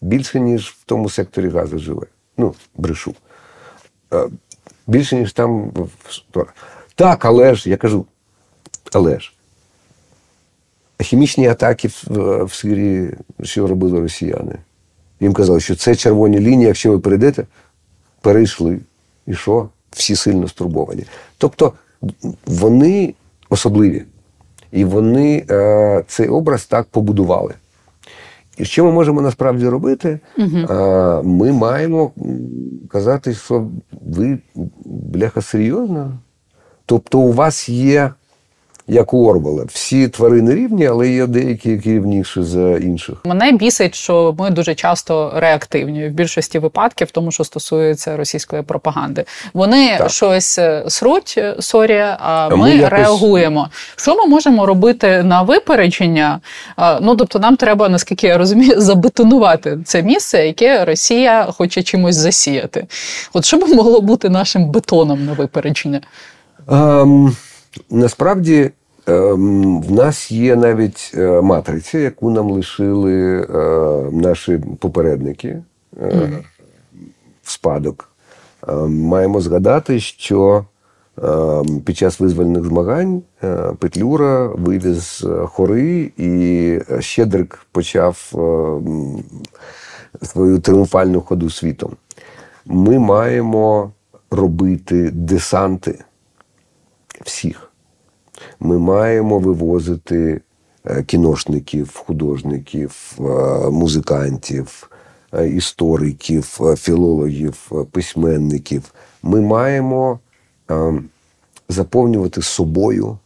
[0.00, 2.06] Більше, ніж в тому секторі Газу живе.
[2.36, 3.14] Ну, брешу.
[4.86, 5.72] Більше, ніж там.
[6.94, 8.06] Так, але ж, я кажу,
[8.92, 9.32] але ж.
[11.02, 13.10] Хімічні атаки в, в Сирії,
[13.42, 14.54] що робили росіяни.
[15.20, 17.44] Їм казали, що це червоні лінії, якщо ви перейдете,
[18.20, 18.78] перейшли.
[19.26, 19.68] І що?
[19.90, 21.04] Всі сильно стурбовані.
[21.38, 21.72] Тобто
[22.46, 23.14] вони
[23.50, 24.02] особливі.
[24.72, 27.54] І вони е, цей образ так побудували.
[28.56, 30.20] І що ми можемо насправді робити?
[30.38, 30.56] Угу.
[30.56, 32.10] Е, ми маємо
[32.88, 33.68] казати, що
[34.06, 34.38] ви,
[34.84, 36.18] бляха, серйозно.
[36.86, 38.10] Тобто, у вас є
[38.88, 39.64] як у Орвела.
[39.68, 43.16] Всі тварини рівні, але є деякі, які рівніші за інших.
[43.24, 49.24] Мене бісить, що ми дуже часто реактивні в більшості випадків, тому що стосується російської пропаганди.
[49.54, 50.10] Вони так.
[50.10, 52.90] щось е, сруть, е, sorry, а ми, ми якось...
[52.90, 53.68] реагуємо.
[53.96, 56.40] Що ми можемо робити на випередження?
[57.00, 62.86] Ну тобто, нам треба, наскільки я розумію, забетонувати це місце, яке Росія хоче чимось засіяти.
[63.32, 66.00] От що б могло бути нашим бетоном на випередження?
[66.66, 67.32] Um...
[67.90, 68.70] Насправді
[69.06, 73.46] ем, в нас є навіть е, матриця, яку нам лишили е,
[74.12, 75.62] наші попередники
[76.00, 76.38] mm.
[77.42, 78.08] в спадок.
[78.68, 80.64] Ем, маємо згадати, що
[81.22, 83.22] ем, під час визвольних змагань
[83.78, 88.32] Петлюра вивіз хори, і Щедрик почав
[90.22, 91.96] свою тріумфальну ходу світом.
[92.66, 93.90] Ми маємо
[94.30, 96.04] робити десанти
[97.24, 97.72] всіх.
[98.60, 100.40] Ми маємо вивозити
[100.86, 103.22] е, кіношників, художників, е,
[103.70, 104.90] музикантів,
[105.34, 106.42] е, істориків,
[106.76, 108.94] філологів, письменників.
[109.22, 110.18] Ми маємо
[111.68, 113.18] заповнювати собою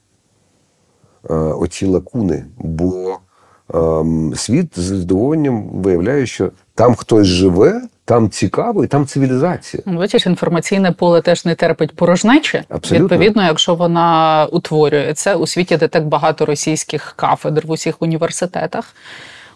[1.28, 3.18] оці лакуни, бо
[4.36, 9.82] світ з задоволенням виявляє, що там хтось живе, там цікаво і там цивілізація.
[9.86, 12.62] Ну, бачиш, інформаційне поле теж не терпить порожнечі.
[12.68, 13.04] Абсолютно.
[13.06, 18.94] Відповідно, якщо вона утворюється у світі, де так багато російських кафедр в усіх університетах.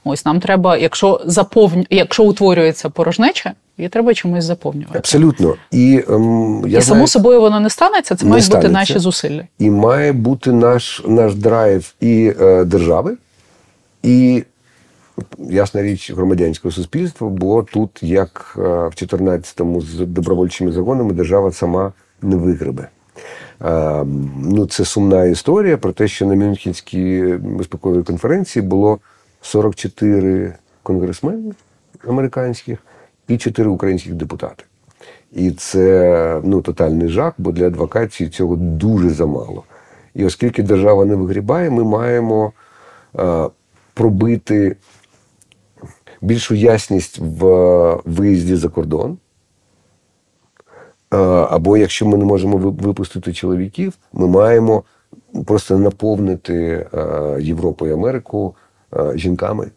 [0.04, 4.98] Ось нам треба, якщо заповню, якщо утворюється порожнеча, її треба чимось заповнювати.
[4.98, 5.54] Абсолютно.
[5.70, 8.14] І ем, я і само собою воно не станеться.
[8.14, 8.68] Це не мають станеться.
[8.68, 9.42] бути наші зусилля.
[9.58, 13.16] І має бути наш наш драйв і е, держави,
[14.02, 14.44] і
[15.38, 21.92] ясна річ громадянського суспільства було тут, як е, в 14-му з добровольчими загонами держава сама
[22.22, 22.88] не вигребе.
[23.62, 24.04] Е,
[24.36, 28.98] ну, Це сумна історія про те, що на Мюнхенській безпековій конференції було
[29.40, 31.52] 44 конгресмени
[32.08, 32.78] американських
[33.28, 34.64] і 4 українських депутати.
[35.32, 39.64] І це ну, тотальний жах, бо для адвокації цього дуже замало.
[40.14, 42.52] І оскільки держава не вигрібає, ми маємо
[43.18, 43.48] е,
[43.94, 44.76] пробити
[46.20, 47.44] більшу ясність в
[48.04, 49.18] виїзді за кордон.
[51.50, 54.82] Або якщо ми не можемо випустити чоловіків, ми маємо
[55.46, 56.86] просто наповнити
[57.40, 58.54] Європу і Америку
[59.14, 59.70] жінками.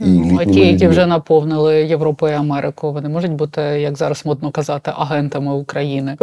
[0.00, 4.50] І ну, ті, які вже наповнили Європу і Америку, вони можуть бути, як зараз модно
[4.50, 6.16] казати, агентами України.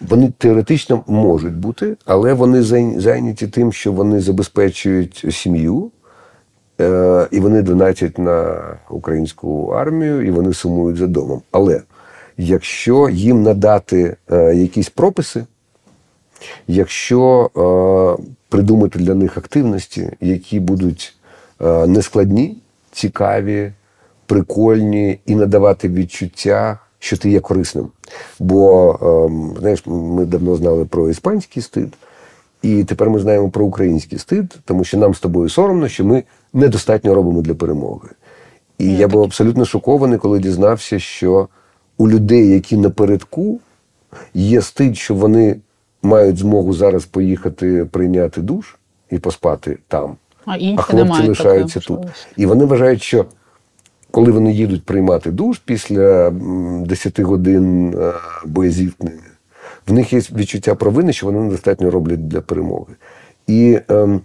[0.00, 2.62] Вони теоретично можуть бути, але вони
[3.00, 5.90] зайняті тим, що вони забезпечують сім'ю.
[6.80, 8.60] Е, і вони донатять на
[8.90, 11.42] українську армію, і вони сумують за домом.
[11.50, 11.82] Але
[12.36, 15.44] якщо їм надати е, якісь прописи,
[16.68, 21.16] якщо е, придумати для них активності, які будуть
[21.86, 22.56] нескладні,
[22.92, 23.72] цікаві,
[24.26, 27.88] прикольні і надавати відчуття, що ти є корисним.
[28.38, 31.94] Бо ем, знаєш, ми давно знали про іспанський стид.
[32.62, 36.22] І тепер ми знаємо про український стид, тому що нам з тобою соромно, що ми
[36.54, 38.08] недостатньо робимо для перемоги.
[38.78, 41.48] І я був абсолютно шокований, коли дізнався, що
[41.98, 43.60] у людей, які напередку,
[44.34, 45.56] є стид, що вони
[46.02, 48.76] мають змогу зараз поїхати прийняти душ
[49.10, 52.00] і поспати там, а, інші а хлопці лишаються тут.
[52.36, 53.26] І вони вважають, що
[54.10, 58.12] коли вони їдуть приймати душ після 10 годин е,
[58.46, 59.20] боєзіткнення,
[59.86, 62.94] в них є відчуття провини, що вони недостатньо роблять для перемоги.
[63.46, 64.20] І ем,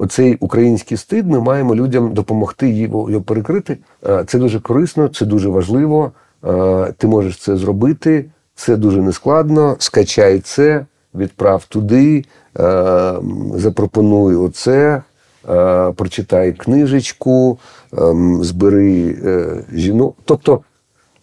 [0.00, 3.78] оцей український стид ми маємо людям допомогти його перекрити.
[4.06, 6.12] Е, це дуже корисно, це дуже важливо.
[6.44, 8.24] Е, ти можеш це зробити,
[8.54, 9.76] це дуже нескладно.
[9.78, 12.24] Скачай це, відправ туди,
[12.58, 13.14] е,
[13.54, 15.02] запропонуй оце.
[15.96, 17.58] Прочитай книжечку,
[17.98, 19.16] ем, збери
[19.72, 20.16] жінок.
[20.24, 20.60] Тобто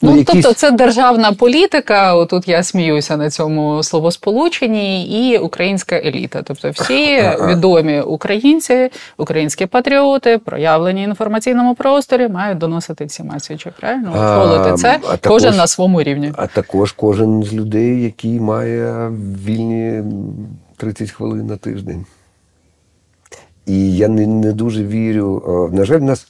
[0.01, 0.43] Ну, ну, якісь...
[0.43, 2.15] тобто, це державна політика.
[2.15, 6.41] Отут я сміюся на цьому словосполученні, і українська еліта.
[6.41, 13.71] Тобто, всі відомі українці, українські патріоти, проявлені в інформаційному просторі, мають доносити всі меседжі.
[13.79, 16.33] Правильно Очолити це а також, кожен на своєму рівні.
[16.37, 19.09] А також кожен з людей, який має
[19.45, 20.03] вільні
[20.77, 22.05] 30 хвилин на тиждень.
[23.65, 25.69] І я не не дуже вірю.
[25.73, 26.27] На жаль, в нас,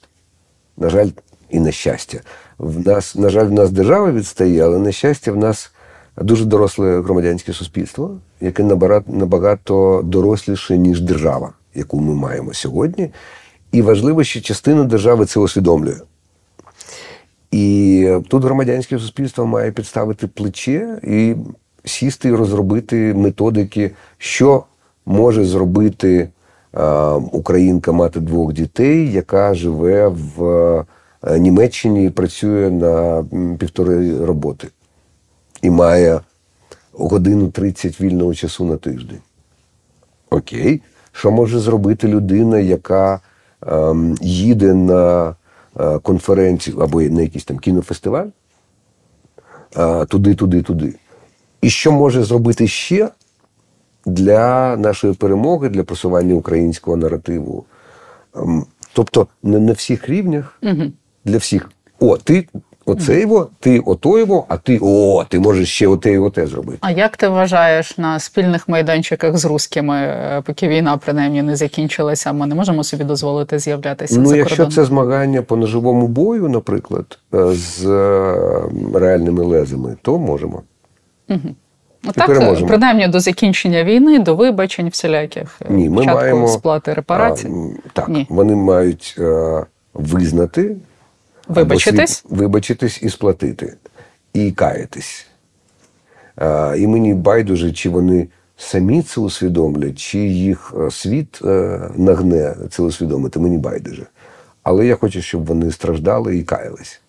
[0.78, 1.07] на жаль,
[1.49, 2.20] і на щастя.
[2.60, 5.72] В нас, на жаль, в нас держава відстає, але на щастя, в нас
[6.18, 8.64] дуже доросле громадянське суспільство, яке
[9.08, 13.10] набагато доросліше, ніж держава, яку ми маємо сьогодні.
[13.72, 15.97] І важливо, що частина держави це усвідомлює.
[17.51, 21.36] І тут громадянське суспільство має підставити плече і
[21.86, 24.64] сісти і розробити методики, що
[25.05, 26.30] може зробити
[27.32, 30.86] українка мати двох дітей, яка живе в е,
[31.38, 33.26] Німеччині і працює на
[33.59, 34.68] півтори роботи
[35.61, 36.20] і має
[36.93, 39.20] годину 30 вільного часу на тиждень.
[40.30, 43.20] Окей, що може зробити людина, яка
[43.68, 45.36] ем, їде на
[45.80, 48.28] е, конференцію або на якийсь там кінофестиваль?
[49.78, 50.93] Е, туди, туди, туди.
[51.61, 53.09] І що може зробити ще
[54.05, 57.65] для нашої перемоги, для просування українського наративу?
[58.36, 60.84] Ем, тобто не на всіх рівнях, угу.
[61.28, 61.71] Для всіх.
[61.99, 62.47] О, ти
[62.89, 66.78] Оце його, ти ото його, а ти о, ти можеш ще оте і оте зробити.
[66.82, 72.34] А як ти вважаєш на спільних майданчиках з рускими, е, поки війна принаймні не закінчилася,
[72.34, 74.19] ми не можемо собі дозволити з'являтися?
[74.19, 78.36] Ну, за якщо це змагання по ножовому бою, наприклад, е, з е,
[78.93, 80.61] реальними лезами, то можемо.
[81.30, 81.55] Угу.
[82.13, 87.51] Так, принаймні до закінчення війни, до вибачень всіляких Ні, ми маємо сплати репарацій.
[87.86, 88.28] А, так, Ні.
[88.30, 90.75] вони мають е, визнати.
[91.47, 92.23] Вибачитись?
[92.25, 93.73] Або вибачитись і сплатити,
[94.33, 95.27] і каятись.
[96.35, 98.27] А, І мені байдуже, чи вони
[98.57, 104.05] самі це усвідомлять, чи їх е, світ е, нагне це усвідомити, мені байдуже.
[104.63, 107.01] Але я хочу, щоб вони страждали і каялись.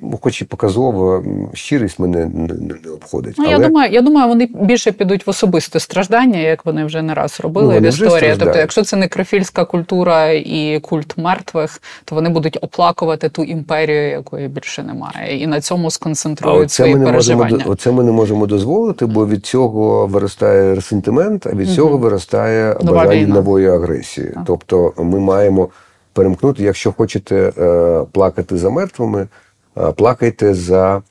[0.00, 1.24] Ну, хоч і показово,
[1.54, 3.34] щирість мене не, не обходить.
[3.38, 3.52] Ну, Але...
[3.52, 7.40] Я думаю, я думаю, вони більше підуть в особисте страждання, як вони вже не раз
[7.40, 8.34] робили ну, в історії.
[8.38, 14.48] Тобто, якщо це некрофільська культура і культ мертвих, то вони будуть оплакувати ту імперію, якої
[14.48, 17.52] більше немає, і на цьому сконцентрують свої ми переживання.
[17.52, 21.76] Можемо, оце ми не можемо дозволити, бо від цього виростає ресентимент, а від угу.
[21.76, 24.32] цього виростає бажання нової агресії.
[24.36, 24.40] А.
[24.46, 25.68] Тобто, ми маємо
[26.12, 29.28] перемкнути, якщо хочете е, плакати за мертвими
[29.74, 31.02] плакайте за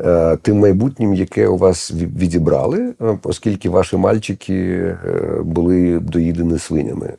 [0.00, 4.96] е, тим майбутнім, яке у вас відібрали, е, оскільки ваші мальчики е,
[5.42, 7.14] були доїдені свинями.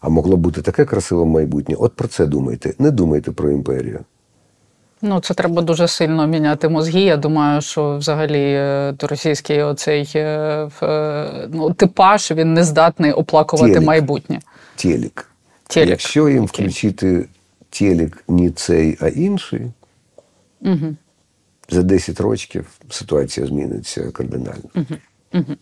[0.00, 1.74] А могло бути таке красиве майбутнє.
[1.78, 2.74] От про це думайте.
[2.78, 4.00] Не думайте про імперію.
[5.02, 7.00] Ну, це треба дуже сильно міняти мозги.
[7.00, 8.60] Я думаю, що взагалі
[9.00, 10.10] російський оцей
[11.50, 13.86] ну, типаж він не здатний оплакувати Телік.
[13.86, 14.40] майбутнє.
[14.76, 15.28] Телік.
[15.66, 15.90] Телік.
[15.90, 17.24] Якщо їм включити
[17.72, 19.60] телек не цей, а інший,
[20.60, 20.96] угу.
[21.68, 24.70] за 10 років ситуація зміниться кардинально.
[24.74, 24.96] Угу.
[25.34, 25.56] Угу.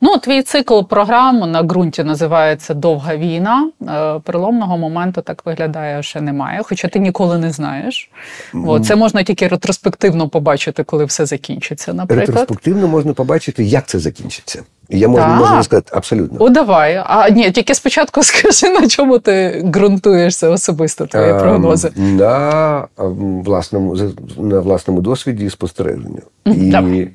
[0.00, 3.70] Ну, твій цикл програм на ґрунті називається Довга війна.
[3.88, 8.10] Е, переломного моменту так виглядає, ще немає, хоча ти ніколи не знаєш.
[8.54, 11.92] О, це можна тільки ретроспективно побачити, коли все закінчиться.
[11.92, 14.62] Наприклад, ретроспективно можна побачити, як це закінчиться.
[14.88, 16.38] Я можу, можу сказати абсолютно.
[16.40, 17.02] О, давай.
[17.06, 21.92] А ні, тільки спочатку скажи, на чому ти ґрунтуєшся особисто твої а, прогнози?
[21.96, 23.96] На власному
[24.38, 26.22] на власному досвіді і спостереженню.
[26.46, 27.08] І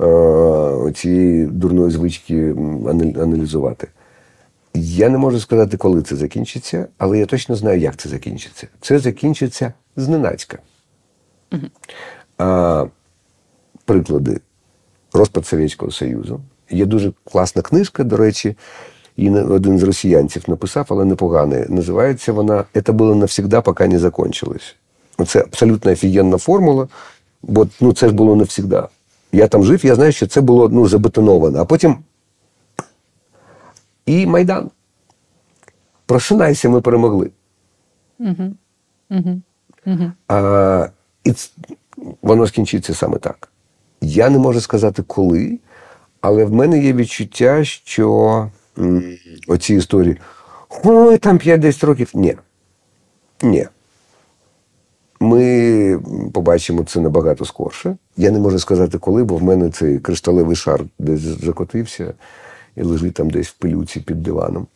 [0.00, 2.54] е, цієї дурної звички
[3.20, 3.88] аналізувати.
[4.74, 8.66] Я не можу сказати, коли це закінчиться, але я точно знаю, як це закінчиться.
[8.80, 10.58] Це закінчиться зненацька.
[11.52, 11.62] Угу.
[12.38, 12.86] А,
[13.84, 14.40] Приклади
[15.12, 16.40] розпад Совєтського Союзу.
[16.74, 18.56] Є дуже класна книжка, до речі,
[19.16, 21.64] її один з росіянців написав, але непоганий.
[21.68, 24.76] Називається вона «Это було навсегда, поки не закончилось».
[25.26, 26.88] Це абсолютно офігенна формула,
[27.42, 28.88] бо ну, це ж було навсегда.
[29.32, 31.58] Я там жив, я знаю, що це було ну, забетоновано.
[31.58, 31.98] А потім
[34.06, 34.70] і Майдан.
[36.06, 37.30] Просинайся, ми перемогли.
[38.18, 38.54] Угу.
[39.10, 39.40] Угу.
[39.86, 40.12] Угу.
[40.28, 40.88] А,
[41.24, 41.32] І
[42.22, 43.48] воно скінчиться саме так.
[44.00, 45.58] Я не можу сказати, коли.
[46.24, 48.50] Але в мене є відчуття, що
[49.48, 50.16] оці історії
[50.84, 52.10] ой, там 5-10 років.
[52.14, 52.36] Ні.
[53.42, 53.66] Ні.
[55.20, 56.00] Ми
[56.34, 57.96] побачимо це набагато скорше.
[58.16, 62.14] Я не можу сказати, коли, бо в мене цей кришталевий шар десь закотився
[62.76, 64.66] і лежить там десь в пилюці під диваном.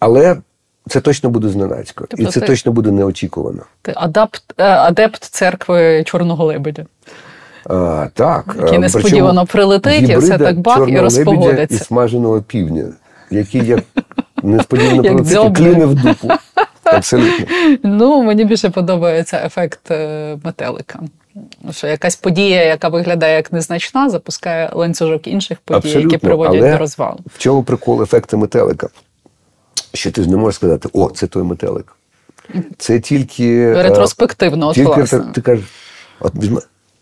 [0.00, 0.36] Але
[0.88, 2.06] це точно буде зненацько.
[2.08, 3.62] Тобто і це ти, точно буде неочікувано.
[3.82, 6.86] Ти адапт, е, адепт церкви Чорного Лебедя.
[8.14, 8.56] Так.
[8.60, 11.76] Який несподівано прилетить, і все так бах і розпогодиться.
[11.76, 12.84] І смаженого півня,
[13.30, 13.84] який як
[14.42, 16.28] несподівано прилетить і клюне в дупу.
[16.84, 17.46] Абсолютно.
[17.82, 21.00] Ну, мені більше подобається ефект е, метелика.
[21.70, 26.00] Що якась подія, яка виглядає як незначна, запускає ланцюжок інших подій, Абсолютно.
[26.00, 27.18] які приводять Але до розвалу.
[27.26, 28.88] В чому прикол ефекту метелика?
[29.94, 31.96] що ти ж не можеш сказати, о, це той метелик.
[32.78, 34.68] Це тільки е, ретроспективно.
[34.68, 35.20] от тільки власне.
[35.34, 35.64] ти кажеш,
[36.20, 36.32] от.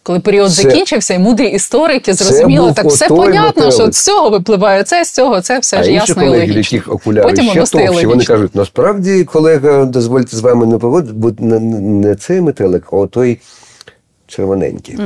[0.07, 4.83] Коли період Це- закінчився, і мудрі історики зрозуміли, так все понятно, що з цього випливає
[4.83, 6.77] це, з цього це, все а ж ясно і колеги, в логічно.
[6.77, 11.33] яких окуляри Потім ще товщі, вони кажуть, насправді, колега, дозвольте з вами не погодити, бо
[11.39, 13.39] не, не цей метелик, а той
[14.27, 14.99] червоненький.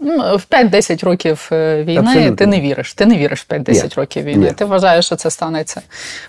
[0.00, 2.36] Ну, В 5-10 років е, війни Абсолютно.
[2.36, 2.94] ти не віриш.
[2.94, 3.90] Ти не віриш в 5-10 Ні.
[3.96, 4.46] років війни.
[4.46, 4.52] Ні.
[4.52, 5.80] Ти вважаєш, що це станеться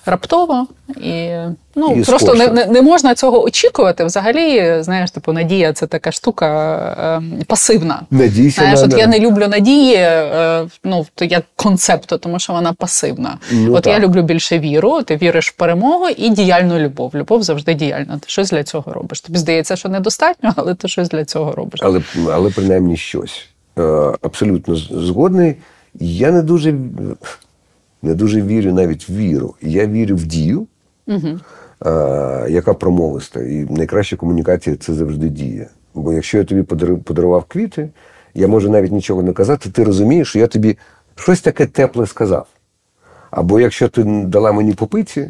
[0.06, 0.68] раптово,
[1.02, 1.30] і
[1.76, 4.06] ну І просто не, не, не можна цього очікувати.
[4.06, 8.02] Взагалі, знаєш, типу, надія це така штука е, пасивна.
[8.12, 12.40] Надійся Знаєш, на- от на- я не люблю надії, е, ну то як концепту, тому
[12.40, 13.38] що вона пасивна.
[13.52, 15.02] Ну, от я люблю більше віру.
[15.02, 17.12] Ти віриш в перемогу і діяльну любов.
[17.16, 18.14] Любов завжди діяльна.
[18.18, 19.22] Ти щось для цього робиш.
[19.22, 21.80] Тобі здається, що недостатньо, але ти щось для цього робиш.
[21.84, 22.02] Але,
[22.32, 23.46] але принаймні щось.
[23.80, 23.82] Е,
[24.22, 25.56] Абсолютно згодний.
[26.00, 26.74] Я не дуже,
[28.02, 29.56] не дуже вірю навіть в віру.
[29.62, 30.68] Я вірю в дію,
[31.10, 31.20] е,
[32.50, 33.42] яка промовиста.
[33.42, 35.68] І найкраща комунікація це завжди дія.
[35.94, 36.64] Бо якщо я тобі
[37.04, 37.90] подарував квіти,
[38.34, 40.78] я можу навіть нічого не казати, ти розумієш, що я тобі
[41.16, 42.48] щось таке тепле сказав.
[43.32, 45.30] Або якщо ти дала мені попиті,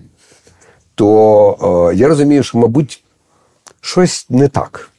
[0.96, 3.04] то е, я розумію, що, мабуть,
[3.82, 4.90] щось не так.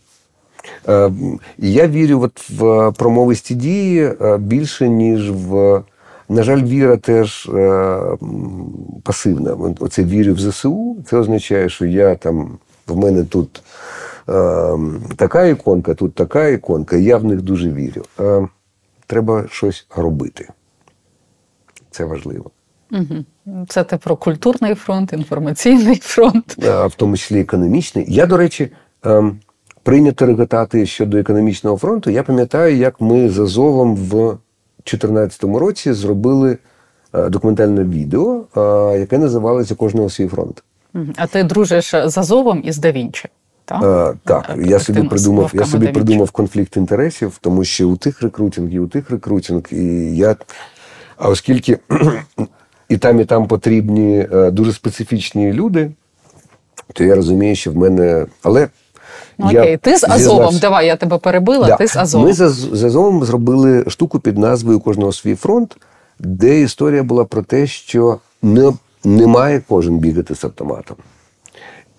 [0.88, 1.10] Е,
[1.58, 5.82] І я вірю от в промовисті дії е, більше, ніж в.
[6.28, 8.00] На жаль, віра теж е,
[9.02, 9.56] пасивна.
[9.80, 10.96] Оце вірю в ЗСУ.
[11.06, 13.62] Це означає, що я там в мене тут
[14.28, 14.78] е,
[15.16, 18.02] така іконка, тут така іконка, я в них дуже вірю.
[18.20, 18.48] Е,
[19.06, 20.48] треба щось робити.
[21.90, 22.50] Це важливо.
[23.68, 26.56] Це ти про культурний фронт, інформаційний фронт.
[26.66, 28.04] а в тому числі економічний.
[28.08, 28.72] Я, до речі,
[29.04, 29.40] ем,
[29.82, 32.10] прийнято реготати щодо економічного фронту.
[32.10, 34.38] Я пам'ятаю, як ми з Азовом в
[34.84, 36.58] 2014 році зробили
[37.14, 38.60] е, документальне відео, е,
[38.98, 40.62] яке називалося Кожного свій фронт.
[41.16, 43.28] А ти дружиш з Азовом і з Да Вінчі.
[43.64, 47.96] Так, Е, так, Е, я собі придумав, я собі придумав конфлікт інтересів, тому що у
[47.96, 50.36] тих рекрутинг, і у тих рекрутинг, і я.
[51.16, 51.78] А оскільки
[52.88, 55.90] і там, і там потрібні дуже специфічні люди,
[56.92, 58.26] то я розумію, що в мене.
[58.42, 58.68] Але
[59.38, 60.18] Ну, я окей, ти з Азовом.
[60.46, 61.76] зізнався- Давай, я тебе перебила, Да.
[61.76, 62.26] ти з Азовом.
[62.26, 65.76] Ми з, з Азовом зробили штуку під назвою Кожного свій фронт,
[66.18, 68.72] де історія була про те, що не,
[69.04, 70.96] не має кожен бігати з автоматом.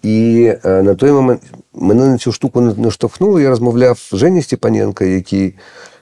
[0.03, 1.41] І е, на той момент
[1.73, 3.39] мене на цю штуку не наштовхнуло.
[3.39, 5.55] Я розмовляв з Жені Степаненко, який,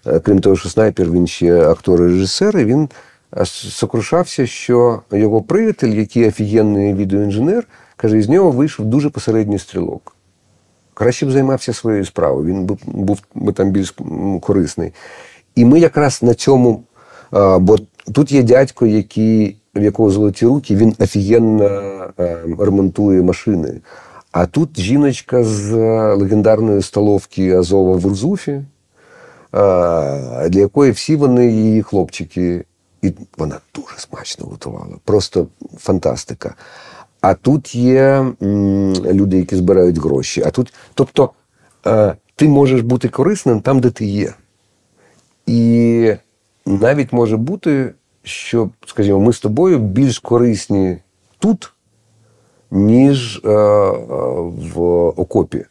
[0.07, 2.89] е, крім того, що снайпер, він ще актор і режисер, і він
[3.37, 7.63] е, сокрушався, що його приятель, який офігенний відеоінженер,
[7.95, 10.12] каже, із нього вийшов дуже посередній стрілок.
[10.93, 13.95] Краще б займався своєю справою, він був, був би там більш
[14.41, 14.93] корисний.
[15.55, 16.83] І ми якраз на цьому,
[17.59, 17.77] бо
[18.13, 21.81] тут є дядько, який, в якого золоті руки, він офігенно
[22.59, 23.81] ремонтує машини.
[24.33, 28.61] А тут жіночка з е, легендарної столовки Азова в Урзуфі,
[30.49, 32.65] для якої всі вони її хлопчики.
[33.01, 34.95] І вона дуже смачно готувала.
[35.03, 35.47] Просто
[35.77, 36.55] фантастика.
[37.23, 38.25] А тут є
[39.05, 40.43] люди, які збирають гроші.
[40.45, 41.29] А тут, тобто,
[41.87, 44.33] е, ти можеш бути корисним там, де ти є.
[45.45, 46.13] І
[46.65, 47.93] навіть може бути,
[48.23, 50.97] що, скажімо, ми з тобою більш корисні
[51.39, 51.73] тут,
[52.71, 53.93] ніж е, е,
[54.73, 55.65] в окопі,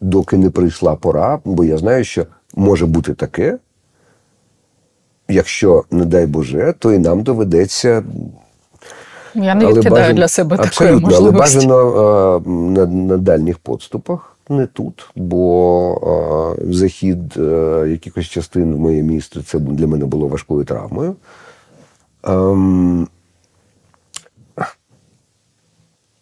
[0.00, 3.58] доки не прийшла пора, бо я знаю, що може бути таке.
[5.28, 8.02] Якщо, не дай Боже, то і нам доведеться
[9.34, 13.58] Я не але відкидаю бажано- для себе такої абсолютно, але бажано е, на, на дальніх
[13.58, 20.04] подступах, не тут, бо е, захід е, якихось частин в моє місто це для мене
[20.04, 21.16] було важкою травмою.
[22.24, 23.08] Ем,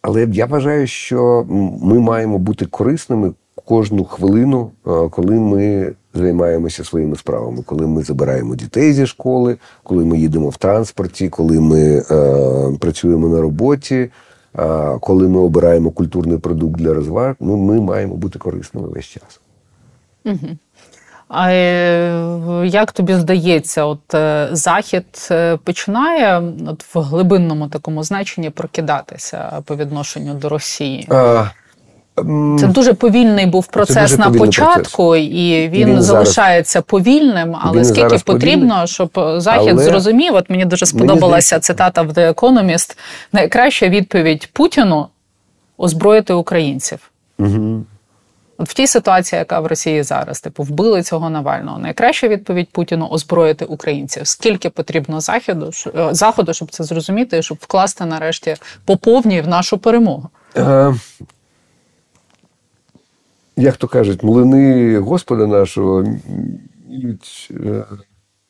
[0.02, 1.46] але я вважаю, що
[1.82, 3.32] ми маємо бути корисними
[3.64, 4.70] кожну хвилину,
[5.10, 10.56] коли ми займаємося своїми справами, коли ми забираємо дітей зі школи, коли ми їдемо в
[10.56, 14.10] транспорті, коли ми е, працюємо на роботі, е,
[15.00, 17.36] коли ми обираємо культурний продукт для розваг.
[17.40, 19.40] Ну, ми маємо бути корисними весь час.
[21.34, 28.50] А е, як тобі здається, от е, захід е, починає от в глибинному такому значенні
[28.50, 31.06] прокидатися по відношенню до Росії?
[31.10, 31.44] А,
[32.60, 37.56] Це дуже повільний був процес на повільний початку, і він, Він зараз- залишається повільним.
[37.60, 40.34] Але Він скільки зараз потрібно, щоб Захід Але зрозумів?
[40.34, 42.98] От мені дуже сподобалася цитата в The Economist.
[43.32, 45.06] Найкраща відповідь Путіну
[45.78, 47.10] озброїти українців.
[47.38, 47.84] Угу.
[48.58, 51.78] От в тій ситуації, яка в Росії зараз, типу, вбили цього Навального.
[51.78, 54.26] Найкраща відповідь Путіну озброїти українців.
[54.26, 59.78] Скільки потрібно заходу, е, заходу, щоб це зрозуміти, щоб вкласти нарешті по повній в нашу
[59.78, 60.28] перемогу?
[60.56, 60.94] Е,
[63.62, 66.04] Як то кажуть, млини Господа нашого
[67.50, 67.84] е,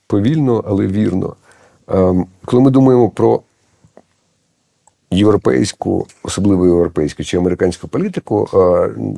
[0.06, 1.36] повільно, але вірно.
[1.90, 3.42] Е, коли ми думаємо про
[5.10, 8.48] європейську, особливо європейську чи американську політику,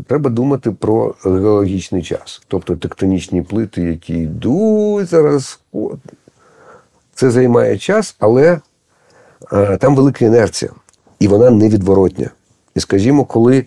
[0.07, 5.61] треба думати про геологічний час, тобто тектонічні плити, які йдуть зараз.
[7.15, 8.61] Це займає час, але
[9.81, 10.71] там велика інерція,
[11.19, 12.31] і вона невідворотня.
[12.75, 13.65] І скажімо, коли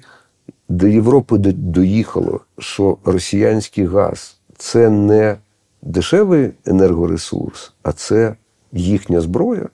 [0.69, 5.37] до Європи доїхало, що росіянський газ це не
[5.81, 8.35] дешевий енергоресурс, а це
[8.71, 9.69] їхня зброя,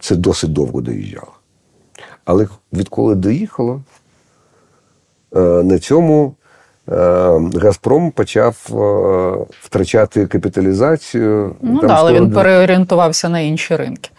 [0.00, 1.32] це досить довго доїжджало.
[2.24, 3.82] Але відколи доїхало,
[5.36, 6.34] е, на цьому
[6.88, 6.94] е,
[7.54, 11.56] Газпром почав е, втрачати капіталізацію.
[11.62, 14.10] Ну так, але він переорієнтувався на інші ринки.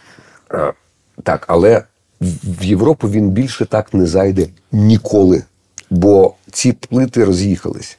[1.24, 1.84] Так, але
[2.44, 5.44] в Європу він більше так не зайде ніколи,
[5.90, 7.98] бо ці плити роз'їхались.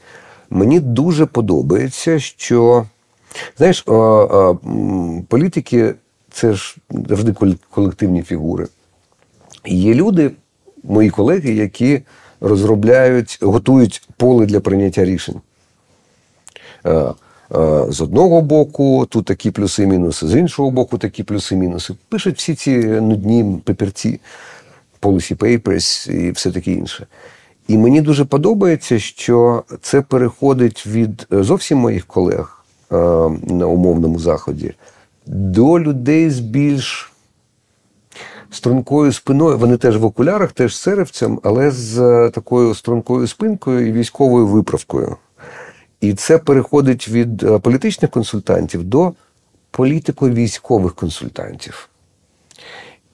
[0.51, 2.87] Мені дуже подобається, що
[3.57, 3.85] знаєш,
[5.29, 5.95] політики
[6.31, 7.35] це ж завжди
[7.71, 8.67] колективні фігури.
[9.67, 10.31] Є люди,
[10.83, 12.03] мої колеги, які
[12.41, 15.41] розробляють, готують поле для прийняття рішень.
[16.87, 17.15] Е, е,
[17.89, 21.95] з одного боку, тут такі плюси-мінуси, з іншого боку, такі плюси-мінуси.
[22.09, 24.21] Пишуть всі ці нудні папірці,
[25.01, 27.07] policy papers і все таке інше.
[27.71, 32.97] І мені дуже подобається, що це переходить від зовсім моїх колег е,
[33.47, 34.75] на умовному заході
[35.27, 37.13] до людей з більш
[38.51, 39.59] стрункою спиною.
[39.59, 45.17] Вони теж в окулярах, теж серевцем, але з е, такою стрункою спинкою і військовою виправкою.
[46.01, 49.13] І це переходить від е, політичних консультантів до
[49.71, 51.89] політико-військових консультантів.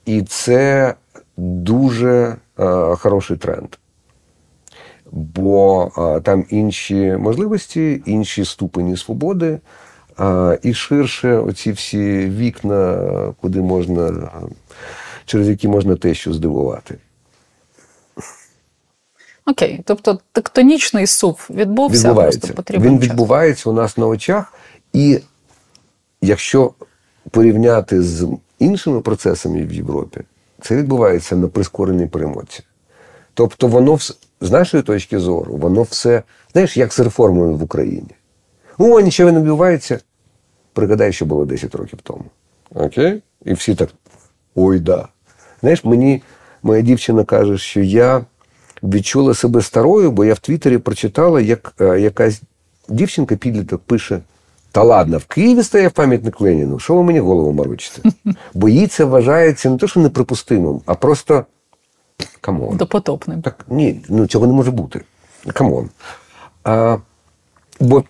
[0.05, 0.93] І це
[1.37, 3.67] дуже е, хороший тренд.
[5.11, 5.91] Бо
[6.23, 9.59] там інші можливості, інші ступені свободи,
[10.63, 14.31] і ширше оці всі вікна, куди можна
[15.25, 16.97] через які можна те, що здивувати.
[19.45, 22.39] Окей, тобто тектонічний сув відбувся, відбувається.
[22.39, 23.09] просто потрібен Він час.
[23.09, 24.53] відбувається у нас на очах,
[24.93, 25.19] і
[26.21, 26.73] якщо
[27.31, 28.27] порівняти з
[28.59, 30.21] іншими процесами в Європі,
[30.61, 32.63] це відбувається на прискореній перемоці.
[33.33, 33.97] Тобто, воно
[34.41, 38.09] з нашої точки зору, воно все, знаєш, як з реформою в Україні.
[38.77, 39.99] О, нічого не відбувається.
[40.73, 42.25] Пригадай, що було 10 років тому.
[42.75, 43.21] Окей?
[43.45, 43.89] І всі так.
[44.55, 45.07] Ой, да.
[45.61, 46.21] Знаєш, мені
[46.63, 48.25] моя дівчина каже, що я
[48.83, 52.41] відчула себе старою, бо я в Твіттері прочитала, як е, якась
[52.89, 54.19] дівчинка підліток пише:
[54.71, 58.01] Та ладно, в Києві стояв пам'ятник Леніну, що ви мені голову морочите?
[58.53, 61.45] Бо їй це вважається не те, що неприпустимим, а просто
[62.41, 62.77] come on.
[62.77, 63.41] Допотопним.
[63.41, 65.01] Так, ні, ну цього не може бути.
[65.53, 65.89] Come on.
[66.63, 66.97] А,
[67.79, 68.03] Бо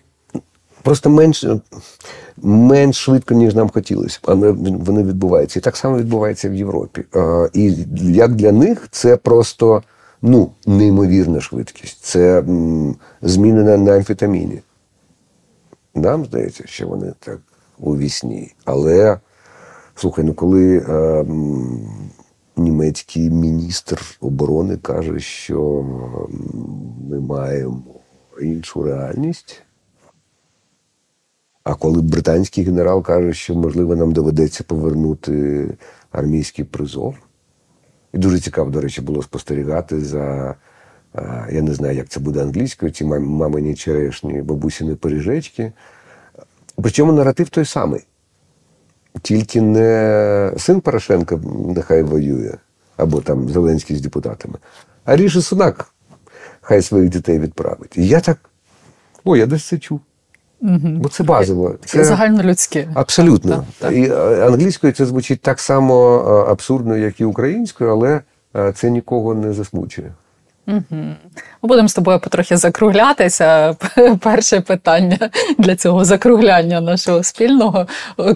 [0.82, 1.46] просто менш
[2.36, 5.58] менш швидко, ніж нам хотілося, але вони відбуваються.
[5.58, 7.04] І так само відбувається в Європі.
[7.52, 9.82] І як для них це просто
[10.22, 12.04] ну, неймовірна швидкість.
[12.04, 12.44] Це
[13.22, 14.60] зміни на, на амфетаміні.
[15.94, 17.38] Нам здається, що вони так
[17.78, 18.54] у вісні.
[18.64, 19.18] Але
[19.94, 21.24] слухай, ну коли е,
[22.58, 25.82] німецький міністр оборони каже, що
[27.10, 27.82] ми маємо
[28.42, 29.62] іншу реальність.
[31.64, 35.66] А коли британський генерал каже, що, можливо, нам доведеться повернути
[36.10, 37.14] армійський призов.
[38.12, 40.54] І дуже цікаво, до речі, було спостерігати за,
[41.52, 45.72] я не знаю, як це буде англійською, ці мамині черешні бабусіни пиріжечки.
[46.82, 48.07] Причому наратив той самий.
[49.22, 51.40] Тільки не син Порошенка
[51.76, 52.54] нехай воює,
[52.96, 54.54] або там Зеленський з депутатами,
[55.04, 55.92] а Ріші Сунак
[56.60, 57.96] хай своїх дітей відправить.
[57.96, 58.38] І я так,
[59.24, 60.00] о, я десь це чув.
[60.60, 60.78] Угу.
[60.82, 61.74] Бо це базово.
[61.84, 62.88] Це загальнолюдське.
[62.94, 63.56] Абсолютно.
[63.56, 63.92] Так, так.
[63.92, 68.20] І е, англійською це звучить так само е, абсурдно, як і українською, але
[68.56, 70.12] е, це нікого не засмучує.
[70.68, 71.14] Угу.
[71.62, 73.76] Будемо з тобою потрохи закруглятися.
[74.20, 77.86] Перше питання для цього закругляння нашого спільного.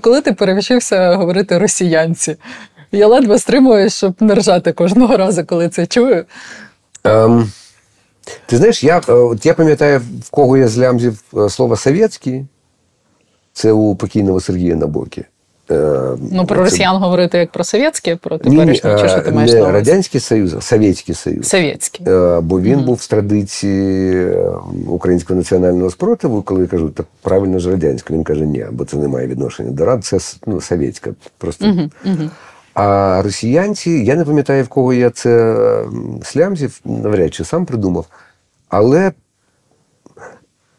[0.01, 2.37] Коли ти перевчився говорити росіянці?
[2.93, 6.25] Я ледве стримую, щоб не ржати кожного разу, коли це чую.
[7.05, 7.47] Um...
[8.47, 12.47] Ти знаєш, я е, от я пам'ятаю, в кого я злямзів е, слово совєтський,
[13.53, 15.25] це у покійного Сергія Набокі.
[15.71, 16.63] Е, ну, про це...
[16.63, 19.79] росіян говорити як про совєтське, про теперішнє, чи що ти маєш не на увазі?
[19.79, 21.49] Радянський Союз, а Совєтський Союз.
[21.49, 22.07] Совєтський.
[22.41, 24.27] Бо він mm був з традиції
[24.87, 28.15] українського національного спротиву, коли я кажу, так правильно ж радянська.
[28.15, 31.11] Він каже, ні, бо це не має відношення до рад, це ну, совєтська.
[31.39, 31.65] Просто.
[31.65, 31.91] Mm-hmm.
[32.07, 32.29] Mm-hmm.
[32.75, 35.57] А росіянці, я не пам'ятаю, в кого я це
[36.23, 38.07] слямзів, навряд чи сам придумав,
[38.69, 39.13] але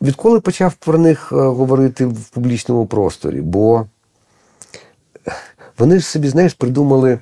[0.01, 3.85] відколи почав про них говорити в публічному просторі, бо
[5.77, 7.19] вони ж собі, знаєш, придумали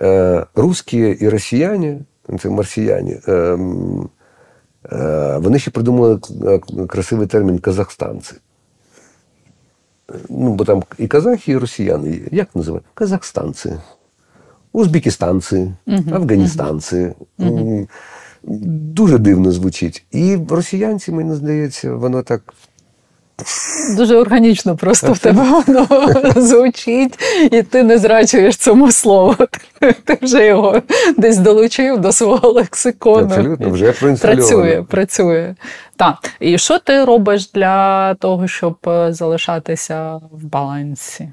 [0.00, 2.00] е, русські і росіяни,
[2.40, 3.32] це марсіяни, е,
[4.92, 8.34] е, вони ще придумали е, красивий термін казахстанці.
[10.28, 12.20] Ну, бо там і казахи, і росіяни є.
[12.30, 12.86] Як називають?
[12.94, 13.72] Казахстанці,
[14.72, 15.72] узбекистанці,
[16.12, 17.12] афганістанці.
[17.38, 17.88] Угу.
[18.42, 20.04] Дуже дивно звучить.
[20.10, 22.54] І росіянці, мені здається, воно так
[23.96, 25.86] Дуже органічно просто в тебе воно
[26.36, 27.18] звучить,
[27.50, 29.36] і ти не зрачуєш цьому слову.
[30.04, 30.82] Ти вже його
[31.16, 33.26] десь долучив до свого лексикону.
[33.26, 34.84] Абсолютно, вже працює.
[34.88, 35.54] працює.
[35.96, 36.30] Так.
[36.40, 41.28] І що ти робиш для того, щоб е, залишатися в балансі?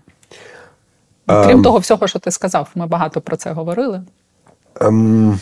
[1.26, 4.02] Крім um, того всього, що ти сказав, ми багато про це говорили.
[4.76, 5.38] Um,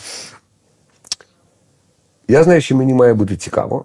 [2.28, 3.84] я знаю, що мені має бути цікаво.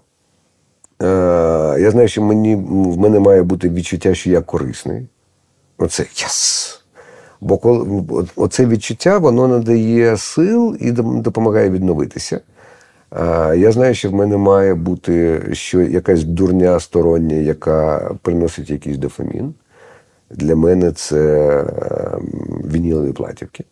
[1.77, 5.07] Я знаю, що мені, в мене має бути відчуття, що я корисний.
[5.77, 6.79] Оце єс!
[7.41, 8.03] Бо коли,
[8.35, 12.39] оце відчуття воно надає сил і допомагає відновитися.
[13.55, 19.53] Я знаю, що в мене має бути що якась дурня стороння, яка приносить якийсь дофамін.
[20.31, 23.63] Для мене це ем, вінілові платівки.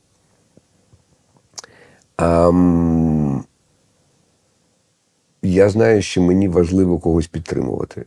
[5.41, 8.05] Я знаю, що мені важливо когось підтримувати.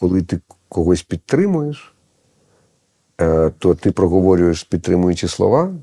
[0.00, 1.94] Коли ти когось підтримуєш,
[3.20, 5.74] е, то ти проговорюєш підтримуючі слова,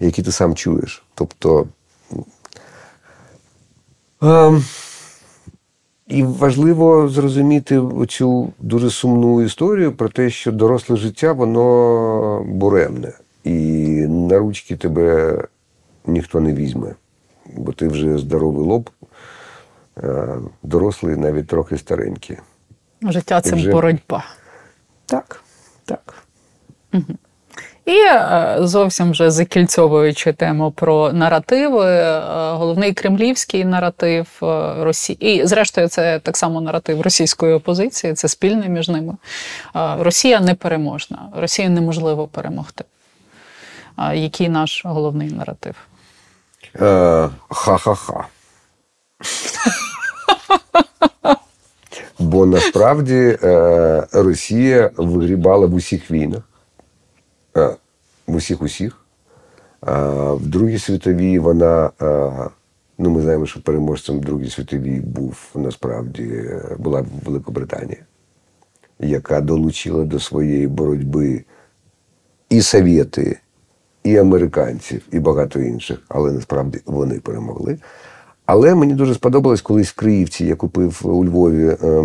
[0.00, 1.02] які ти сам чуєш.
[1.14, 1.66] Тобто.
[4.22, 4.64] Ем,
[6.08, 13.12] і важливо зрозуміти цю дуже сумну історію про те, що доросле життя, воно буремне.
[13.44, 13.56] І
[14.08, 15.38] на ручки тебе
[16.06, 16.94] ніхто не візьме
[17.56, 18.90] бо ти вже здоровий лоб,
[19.98, 22.36] е, дорослий, навіть трохи старенький.
[23.02, 23.70] Життя це вже...
[23.70, 24.24] боротьба.
[25.06, 25.42] Так,
[25.84, 26.14] так.
[26.94, 27.14] Угу.
[27.84, 32.20] І е, зовсім вже закільцьовуючи тему про наративи, е,
[32.52, 34.26] головний кремлівський наратив
[34.80, 39.16] Росії, і зрештою, це так само наратив російської опозиції, це спільний між ними.
[39.98, 42.84] Росія непереможна, Росію неможливо перемогти.
[44.14, 45.74] Який наш головний наратив?
[46.76, 48.26] Е, ха-ха-ха.
[52.18, 56.42] Бо насправді е, Росія вигрібала в усіх війнах,
[57.56, 57.76] е,
[58.26, 58.96] в усіх усіх.
[59.82, 61.90] В Другій світовій вона,
[62.98, 68.04] ну ми знаємо, що переможцем в Другій світовій був насправді була Великобританія,
[68.98, 71.44] яка долучила до своєї боротьби
[72.50, 73.40] і Совєти,
[74.04, 77.78] і американців, і багато інших, але насправді вони перемогли.
[78.46, 82.04] Але мені дуже сподобалось колись в Київці я купив у Львові е,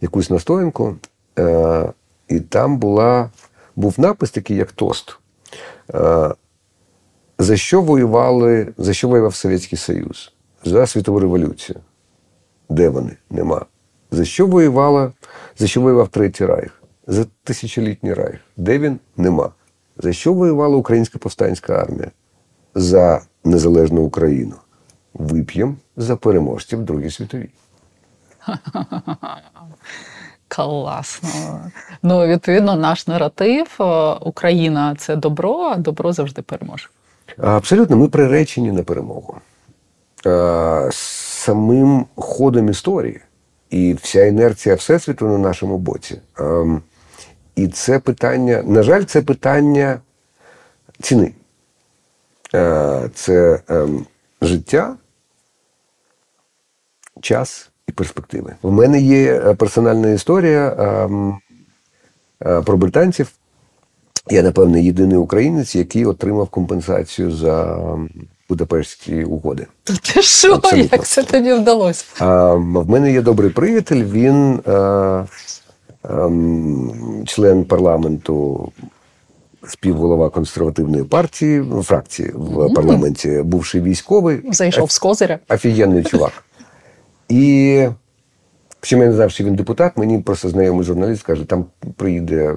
[0.00, 0.96] якусь настоянку,
[1.38, 1.92] е,
[2.28, 3.30] і там була,
[3.76, 5.18] був напис такий, як тост.
[5.94, 6.34] Е,
[7.38, 10.32] за що воювали, за що воював Совєтський Союз?
[10.64, 11.78] За світову революцію.
[12.70, 13.16] Де вони?
[13.30, 13.66] Нема.
[14.10, 15.12] За що воювала,
[15.58, 16.82] за що воював Третій Райх?
[17.06, 18.40] За тисячолітній райх.
[18.56, 18.98] Де він?
[19.16, 19.50] Нема.
[19.98, 22.10] За що воювала Українська повстанська армія?
[22.74, 24.54] За незалежну Україну.
[25.14, 27.50] Вип'ємо за переможців Другій світовій.
[30.48, 31.60] Класно.
[32.02, 33.84] Ну, відповідно, наш наратив е,
[34.20, 36.88] Україна це добро, а добро завжди переможе.
[37.36, 39.36] Абсолютно, ми приречені на перемогу.
[40.90, 43.20] Самим ходом історії
[43.70, 46.20] і вся інерція Всесвіту на нашому боці.
[47.58, 50.00] І це питання, на жаль, це питання
[51.00, 51.32] ціни.
[52.54, 54.06] Е, це ем,
[54.42, 54.96] життя,
[57.20, 58.54] час і перспективи.
[58.62, 61.38] У мене є е, персональна історія ем,
[62.46, 63.32] е, про британців.
[64.30, 68.10] Я, напевне, єдиний українець, який отримав компенсацію за ем,
[68.48, 69.66] Будапештські угоди.
[69.84, 70.54] Ти що?
[70.54, 70.88] Абсолютно.
[70.92, 72.04] Як це тобі вдалося?
[72.18, 74.60] А, В мене є добрий приятель, він
[77.26, 78.68] член парламенту,
[79.66, 84.40] співголова консервативної партії, фракції в парламенті, бувший військовий.
[84.52, 85.38] Зайшов з козиря.
[85.48, 86.32] Офігенний чувак.
[87.28, 87.86] І
[88.80, 91.64] Причому я не знав, що він депутат, мені просто знайомий журналіст каже, там
[91.96, 92.56] приїде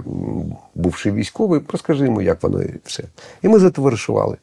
[0.75, 3.03] бувший військовий, розкажи йому, як воно і все.
[3.41, 4.37] І ми затоваришували.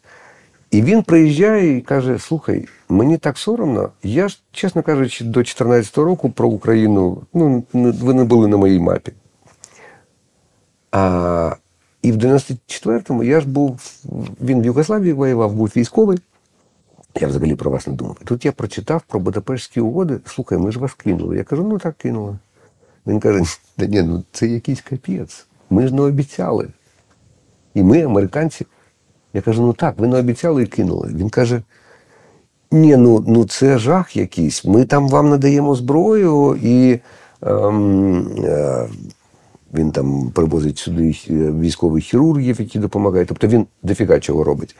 [0.71, 3.91] І він приїжджає і каже: Слухай, мені так соромно.
[4.03, 8.81] Я ж, чесно кажучи, до 2014 року про Україну ну, ви не були на моїй
[8.81, 9.13] мапі.
[10.91, 11.57] А,
[12.03, 13.81] І в 94-му я ж був,
[14.41, 16.19] він в Югославії воював, був військовий.
[17.21, 18.17] Я взагалі про вас не думав.
[18.25, 20.21] Тут я прочитав про Будапештські угоди.
[20.27, 21.37] Слухай, ми ж вас кинули.
[21.37, 22.39] Я кажу, ну так кинули.
[23.07, 23.43] Він каже,
[23.79, 25.47] да ні, ну це якийсь капець.
[25.71, 26.69] Ми ж не обіцяли.
[27.75, 28.67] І ми, американці,
[29.35, 31.13] я кажу, ну так, ви не обіцяли і кинули.
[31.15, 31.63] Він каже:
[32.71, 34.65] ні, ну ну це жах якийсь.
[34.65, 37.01] Ми там вам надаємо зброю, і
[37.43, 38.87] ем, е,
[39.75, 41.17] він там привозить сюди
[41.61, 43.29] військових хірургів, які допомагають.
[43.29, 44.77] Тобто він дофіга чого робить.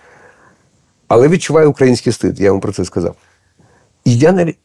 [1.09, 3.15] Але відчуває український стид, я вам про це сказав.
[4.05, 4.59] І я навіть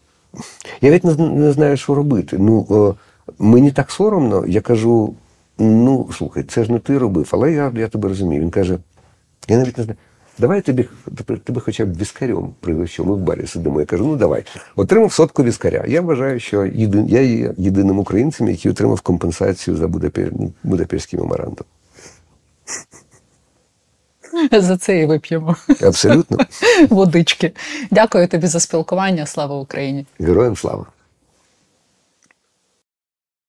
[0.82, 2.38] я навіть не, знаю, що робити.
[2.40, 2.96] Ну, о,
[3.40, 5.16] Мені так соромно, я кажу:
[5.58, 8.42] ну, слухай, це ж не ти робив, але я я тебе розумію.
[8.42, 8.78] Він каже:
[9.48, 9.98] я навіть не знаю.
[10.38, 10.86] Давай тобі
[11.44, 13.06] тебе хоча б віскарем пригощу.
[13.06, 13.80] Ми в барі сидимо.
[13.80, 14.44] Я кажу, ну давай.
[14.76, 15.86] Отримав сотку віскаря.
[15.88, 19.88] Я вважаю, що єдин, я є єдиним українцем, який отримав компенсацію за
[20.64, 21.66] Будапештський меморандум.
[24.52, 25.56] За це і вип'ємо.
[25.82, 26.38] Абсолютно.
[26.90, 27.52] Водички.
[27.92, 29.26] Дякую тобі за спілкування.
[29.26, 30.06] Слава Україні!
[30.20, 30.86] Героям слава!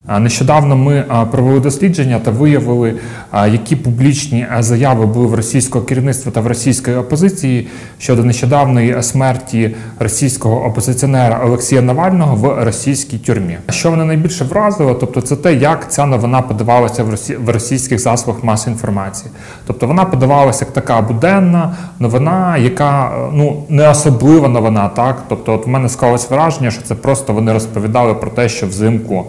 [0.09, 2.95] Нещодавно ми провели дослідження та виявили,
[3.33, 7.69] які публічні заяви були в російського керівництва та в російської опозиції
[7.99, 13.59] щодо нещодавної смерті російського опозиціонера Олексія Навального в російській тюрмі.
[13.71, 17.05] Що мене найбільше вразило, тобто це те, як ця новина подавалася
[17.39, 19.31] в російських засобах масової інформації.
[19.67, 25.67] Тобто вона подавалася як така буденна новина, яка ну не особлива новина, так тобто, от
[25.67, 29.25] в мене склалось враження, що це просто вони розповідали про те, що взимку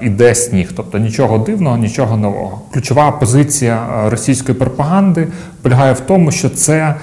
[0.00, 2.60] іде сніг, тобто нічого дивного, нічого нового.
[2.72, 5.28] Ключова позиція е, російської пропаганди
[5.62, 6.94] полягає в тому, що це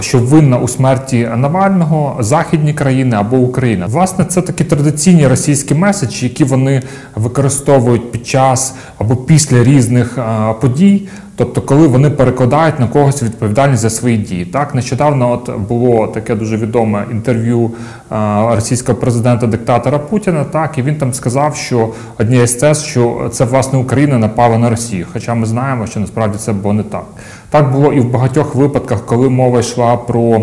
[0.00, 3.86] що винна у смерті Навального західні країни або Україна.
[3.86, 6.82] Власне, це такі традиційні російські меседжі, які вони
[7.14, 11.08] використовують під час або після різних е, подій.
[11.38, 14.44] Тобто, коли вони перекладають на когось відповідальність за свої дії.
[14.44, 17.70] Так, нещодавно от було таке дуже відоме інтерв'ю
[18.08, 20.44] а, російського президента-диктатора Путіна.
[20.44, 21.88] Так, і він там сказав, що
[22.18, 25.06] однієї з тез, що це власне Україна напала на Росію.
[25.12, 27.04] Хоча ми знаємо, що насправді це було не так.
[27.50, 30.40] Так було і в багатьох випадках, коли мова йшла про,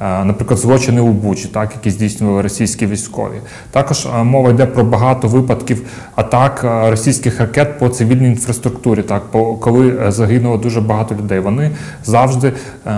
[0.00, 3.40] наприклад, злочини у Бучі, так які здійснювали російські військові.
[3.70, 5.82] Також мова йде про багато випадків
[6.14, 6.60] атак
[6.90, 9.22] російських ракет по цивільній інфраструктурі, так
[9.60, 11.40] коли загинуло дуже багато людей.
[11.40, 11.70] Вони
[12.04, 12.52] завжди
[12.86, 12.92] е,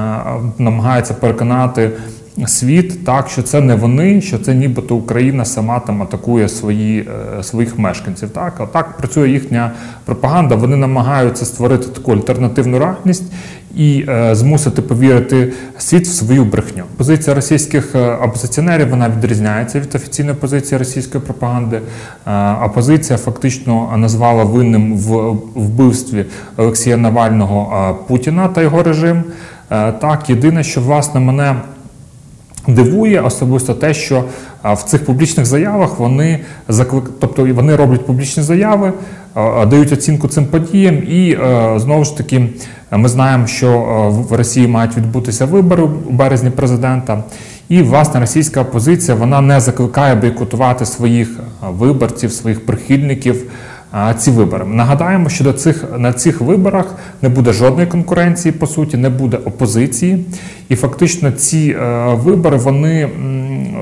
[0.58, 1.90] намагаються переконати.
[2.46, 7.08] Світ так, що це не вони, що це нібито Україна сама там атакує свої,
[7.38, 8.30] е, своїх мешканців.
[8.30, 9.72] Так, а так працює їхня
[10.04, 10.54] пропаганда.
[10.54, 13.32] Вони намагаються створити таку альтернативну реальність
[13.76, 16.84] і е, змусити повірити світ в свою брехню.
[16.96, 21.80] Позиція російських е, опозиціонерів вона відрізняється від офіційної позиції російської пропаганди.
[22.26, 26.24] Е, опозиція фактично назвала винним в вбивстві
[26.56, 29.24] Олексія Навального Путіна та його режим.
[29.68, 31.54] Так, єдине, що власне мене.
[32.68, 34.24] Дивує особисто те, що
[34.64, 37.10] в цих публічних заявах вони заклик...
[37.20, 38.92] тобто вони роблять публічні заяви,
[39.66, 41.38] дають оцінку цим подіям, і
[41.76, 42.48] знову ж таки
[42.90, 43.80] ми знаємо, що
[44.30, 47.22] в Росії мають відбутися вибори у березні президента.
[47.68, 51.40] І власне російська опозиція вона не закликає бойкотувати своїх
[51.70, 53.50] виборців, своїх прихильників
[54.18, 54.64] ці вибори.
[54.64, 59.36] Нагадаємо, що до цих на цих виборах не буде жодної конкуренції, по суті, не буде
[59.36, 60.24] опозиції,
[60.68, 63.08] і фактично ці е, вибори вони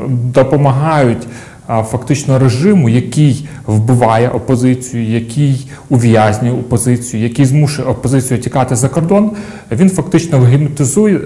[0.08, 1.26] допомагають.
[1.66, 9.30] Фактично режиму, який вбиває опозицію, який ув'язнює опозицію, який змушує опозицію тікати за кордон,
[9.72, 10.38] він фактично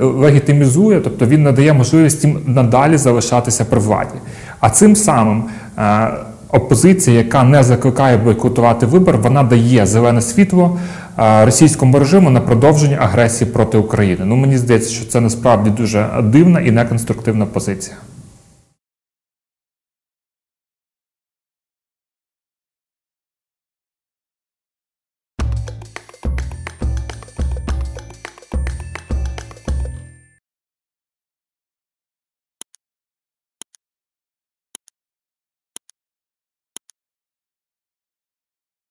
[0.01, 4.15] легітимізує, тобто він надає можливість їм надалі залишатися при владі.
[4.61, 5.45] А цим самим
[5.79, 6.09] е,
[6.53, 10.79] опозиція, яка не закликає бойкотувати вибор, вона дає зелене світло
[11.45, 14.25] російському режиму на продовження агресії проти України.
[14.25, 17.97] Ну мені здається, що це насправді дуже дивна і неконструктивна позиція.